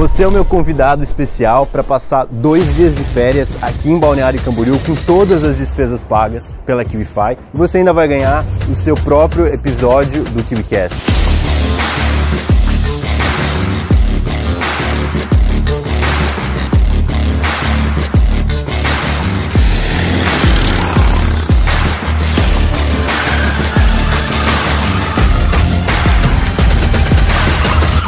Você 0.02 0.24
é 0.24 0.26
o 0.26 0.32
meu 0.32 0.44
convidado 0.44 1.04
especial 1.04 1.64
para 1.64 1.84
passar 1.84 2.26
dois 2.26 2.74
dias 2.74 2.96
de 2.96 3.04
férias 3.04 3.56
aqui 3.62 3.88
em 3.88 4.00
Balneário 4.00 4.42
Camboriú 4.42 4.76
com 4.80 4.96
todas 4.96 5.44
as 5.44 5.58
despesas 5.58 6.02
pagas 6.02 6.44
pela 6.66 6.84
KiwiFi 6.84 7.38
e 7.54 7.56
você 7.56 7.78
ainda 7.78 7.92
vai 7.92 8.08
ganhar 8.08 8.44
o 8.68 8.74
seu 8.74 8.96
próprio 8.96 9.46
episódio 9.46 10.24
do 10.24 10.42
KiwiCast. 10.42 10.96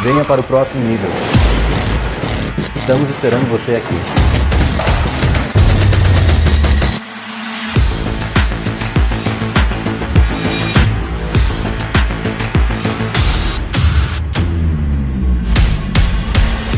Venha 0.03 0.25
para 0.25 0.41
o 0.41 0.43
próximo 0.43 0.83
nível. 0.83 1.34
Estamos 2.85 3.09
esperando 3.09 3.49
você 3.49 3.77
aqui. 3.77 3.95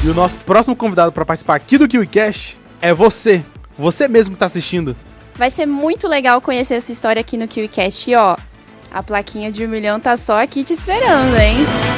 E 0.01 0.09
o 0.09 0.13
nosso 0.13 0.37
próximo 0.37 0.77
convidado 0.77 1.11
para 1.11 1.25
participar 1.25 1.55
aqui 1.55 1.77
do 1.77 1.89
KiwiCast 1.89 2.57
é 2.81 2.93
você. 2.93 3.43
Você 3.77 4.07
mesmo 4.07 4.31
que 4.31 4.35
está 4.37 4.45
assistindo. 4.45 4.95
Vai 5.35 5.51
ser 5.51 5.65
muito 5.65 6.07
legal 6.07 6.39
conhecer 6.39 6.75
essa 6.75 6.93
história 6.93 7.19
aqui 7.19 7.35
no 7.35 7.49
KiwiCast. 7.49 8.09
E 8.09 8.15
ó, 8.15 8.37
a 8.89 9.03
plaquinha 9.03 9.51
de 9.51 9.65
um 9.65 9.67
milhão 9.67 9.99
tá 9.99 10.15
só 10.15 10.41
aqui 10.41 10.63
te 10.63 10.71
esperando, 10.71 11.35
hein? 11.35 11.96